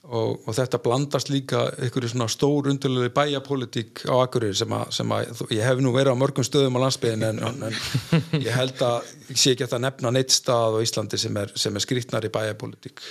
og, 0.05 0.43
og 0.45 0.57
þetta 0.57 0.81
blandast 0.85 1.31
líka 1.33 1.63
einhverju 1.79 2.13
svona 2.13 2.29
stór 2.33 2.69
undurlega 2.73 3.13
bæjapólitík 3.17 4.05
á 4.05 4.15
Akureyri 4.21 4.57
sem 4.59 4.75
að, 4.77 4.91
sem 4.99 5.15
að 5.17 5.45
ég 5.55 5.65
hef 5.65 5.81
nú 5.81 5.95
verið 5.95 6.13
á 6.13 6.21
mörgum 6.21 6.47
stöðum 6.47 6.77
á 6.77 6.85
landsbyðin 6.85 7.25
en, 7.31 7.41
en, 7.49 7.65
en 7.71 8.45
ég 8.45 8.53
held 8.53 8.83
að 8.85 9.09
ég 9.31 9.41
sé 9.41 9.55
ekki 9.55 9.67
að 9.69 9.77
það 9.77 9.87
nefna 9.87 10.15
neitt 10.15 10.35
stað 10.35 10.77
á 10.77 10.85
Íslandi 10.85 11.21
sem 11.21 11.41
er, 11.41 11.55
sem 11.57 11.75
er 11.75 11.87
skrýtnar 11.87 12.29
í 12.29 12.33
bæjapólitík 12.35 13.05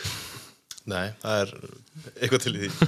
Nei, 0.83 1.13
það 1.21 1.37
er 1.39 1.51
eitthvað 2.17 2.41
til 2.43 2.51
í 2.57 2.65
því. 2.65 2.87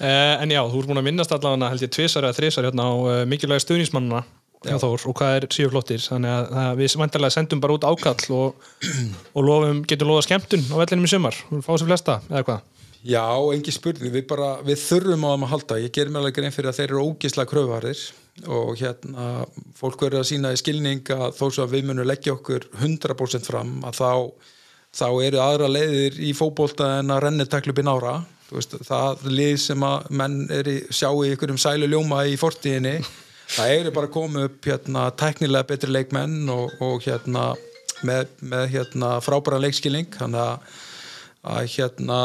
Uh, 0.00 0.34
en 0.42 0.54
já, 0.54 0.62
þú 0.64 0.80
ert 0.80 0.88
búin 0.88 1.00
að 1.02 1.08
minnast 1.10 1.34
allavega 1.36 1.68
held 1.74 1.84
ég 1.84 1.92
tvisar 1.92 2.24
eða 2.24 2.38
þrisar 2.38 2.68
hérna 2.70 2.86
á 2.88 2.92
uh, 2.96 3.18
mikilvæg 3.28 3.60
stuðnismannuna 3.66 4.22
og 4.72 5.12
hvað 5.14 5.36
er 5.36 5.46
síðu 5.54 5.70
flottir? 5.74 6.00
Þannig 6.02 6.32
að, 6.32 6.48
að 6.62 6.80
við 6.80 6.96
vantarlega 6.98 7.36
sendum 7.36 7.60
bara 7.62 7.76
út 7.76 7.84
ákall 7.86 8.32
og, 8.34 8.64
og 9.36 9.44
lofum, 9.44 9.84
getum 9.86 10.10
lofa 10.10 10.24
skemmtun 10.26 10.64
á 10.72 10.74
vellinum 10.80 11.06
í 11.06 11.12
sumar, 11.12 11.36
fáum 11.62 11.78
sér 11.78 11.90
flesta 11.92 12.18
eða 12.32 12.42
hvað 12.48 12.77
Já, 13.06 13.24
engi 13.54 13.72
spurning, 13.74 14.10
við 14.10 14.24
bara 14.30 14.56
við 14.66 14.80
þurfum 14.82 15.26
á 15.26 15.30
þeim 15.30 15.44
að 15.46 15.52
halda, 15.52 15.80
ég 15.84 15.92
ger 15.94 16.08
mér 16.10 16.24
alveg 16.24 16.38
grein 16.40 16.54
fyrir 16.54 16.72
að 16.72 16.80
þeir 16.80 16.88
eru 16.88 17.04
ógislega 17.06 17.50
kröfuharðir 17.52 18.00
og 18.54 18.72
hérna, 18.78 19.26
fólk 19.78 20.02
verður 20.02 20.22
að 20.22 20.30
sína 20.30 20.52
í 20.54 20.58
skilning 20.58 21.10
að 21.14 21.36
þó 21.38 21.44
að 21.62 21.74
við 21.76 21.86
munum 21.88 22.06
leggja 22.06 22.34
okkur 22.34 22.66
100% 22.78 23.46
fram 23.50 23.76
að 23.86 24.00
þá 24.00 24.10
þá 24.98 25.08
eru 25.26 25.40
aðra 25.42 25.70
leiðir 25.70 26.18
í 26.22 26.32
fótbolta 26.36 26.98
en 26.98 27.14
að 27.14 27.26
í 27.82 27.86
nára. 27.86 28.18
Veist, 28.48 28.78
það 28.88 29.26
lið 29.28 29.56
sem 29.60 29.82
að 29.84 30.06
menn 30.16 30.36
er 30.50 30.68
í, 30.72 30.78
sjá 30.88 31.10
í 31.12 31.34
ykkur 31.34 31.52
um 31.52 31.58
sælu 31.60 31.88
ljóma 31.90 32.22
í 32.24 32.36
fortíðinni 32.40 32.94
það 33.56 33.72
eru 33.74 33.92
bara 33.92 34.12
komið 34.12 34.46
upp 34.48 34.68
hérna, 34.70 35.10
teknilega 35.12 35.68
betri 35.68 35.92
leikmenn 35.92 36.48
og, 36.52 36.72
og 36.80 37.04
hérna 37.04 37.50
með, 38.08 38.30
með 38.40 38.64
hérna 38.72 39.18
frábæra 39.24 39.60
leikskilning. 39.60 40.08
Þannig 40.16 40.72
að 41.44 41.68
hérna 41.76 42.20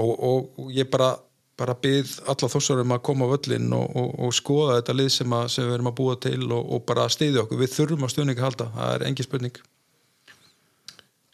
og, 0.00 0.12
og, 0.12 0.48
og 0.58 0.72
ég 0.72 0.88
bara 0.92 1.14
bara 1.62 1.74
byggð 1.78 2.14
alla 2.32 2.48
þossarum 2.50 2.94
að 2.96 3.02
koma 3.06 3.28
á 3.28 3.32
völlin 3.34 3.74
og, 3.76 3.96
og, 3.98 4.14
og 4.26 4.36
skoða 4.36 4.78
þetta 4.80 4.96
lið 4.98 5.10
sem, 5.14 5.34
að, 5.36 5.50
sem 5.54 5.66
við 5.68 5.76
erum 5.76 5.90
að 5.90 5.98
búa 6.00 6.14
til 6.22 6.40
og, 6.48 6.62
og 6.76 6.86
bara 6.88 7.08
stiðja 7.12 7.44
okkur. 7.44 7.60
Við 7.60 7.74
þurfum 7.76 8.06
að 8.06 8.14
stuðninga 8.14 8.46
halda, 8.46 8.70
það 8.76 8.94
er 8.96 9.04
engi 9.10 9.26
spurning. 9.26 9.60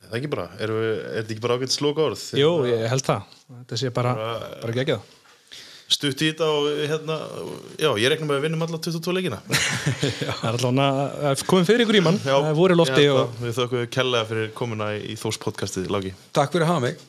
Það 0.03 0.11
er 0.11 0.19
ekki 0.19 0.33
bara, 0.33 0.49
er, 0.57 0.73
við, 0.73 0.91
er 0.97 1.15
þetta 1.21 1.35
ekki 1.35 1.45
bara 1.45 1.59
ágætt 1.59 1.77
slóka 1.77 2.05
orð? 2.09 2.25
Jú, 2.41 2.51
ég 2.69 2.85
held 2.93 3.07
það, 3.07 3.39
þetta 3.61 3.81
sé 3.83 3.93
bara, 3.95 4.15
bara 4.63 4.77
geggjað. 4.81 5.15
Stutt 5.89 6.21
í 6.21 6.27
þetta 6.29 6.49
og 6.53 6.67
hérna, 6.85 7.15
já, 7.81 7.89
ég 7.97 8.11
rekna 8.13 8.27
með 8.29 8.41
að 8.41 8.43
vinnum 8.45 8.65
alla 8.67 8.81
22 8.85 9.15
leikina. 9.17 9.39
Það 9.49 10.43
er 10.51 10.59
allavega 10.59 11.31
að 11.31 11.45
komum 11.49 11.65
fyrir 11.65 11.87
ykkur 11.87 11.97
í 11.97 12.03
mann, 12.05 12.19
það 12.21 12.49
er 12.51 12.59
voru 12.59 12.77
lofti 12.77 13.07
held 13.07 13.23
og 13.23 13.39
Við 13.41 13.55
þökkum 13.57 13.81
við 13.81 13.89
kellega 13.97 14.29
fyrir 14.29 14.51
komuna 14.59 14.91
í, 14.99 15.01
í 15.15 15.17
Þós 15.17 15.41
podcastið, 15.47 15.89
Láki. 15.95 16.13
Takk 16.37 16.53
fyrir 16.53 16.69
að 16.69 16.75
hafa 16.75 16.85
mig 16.85 17.07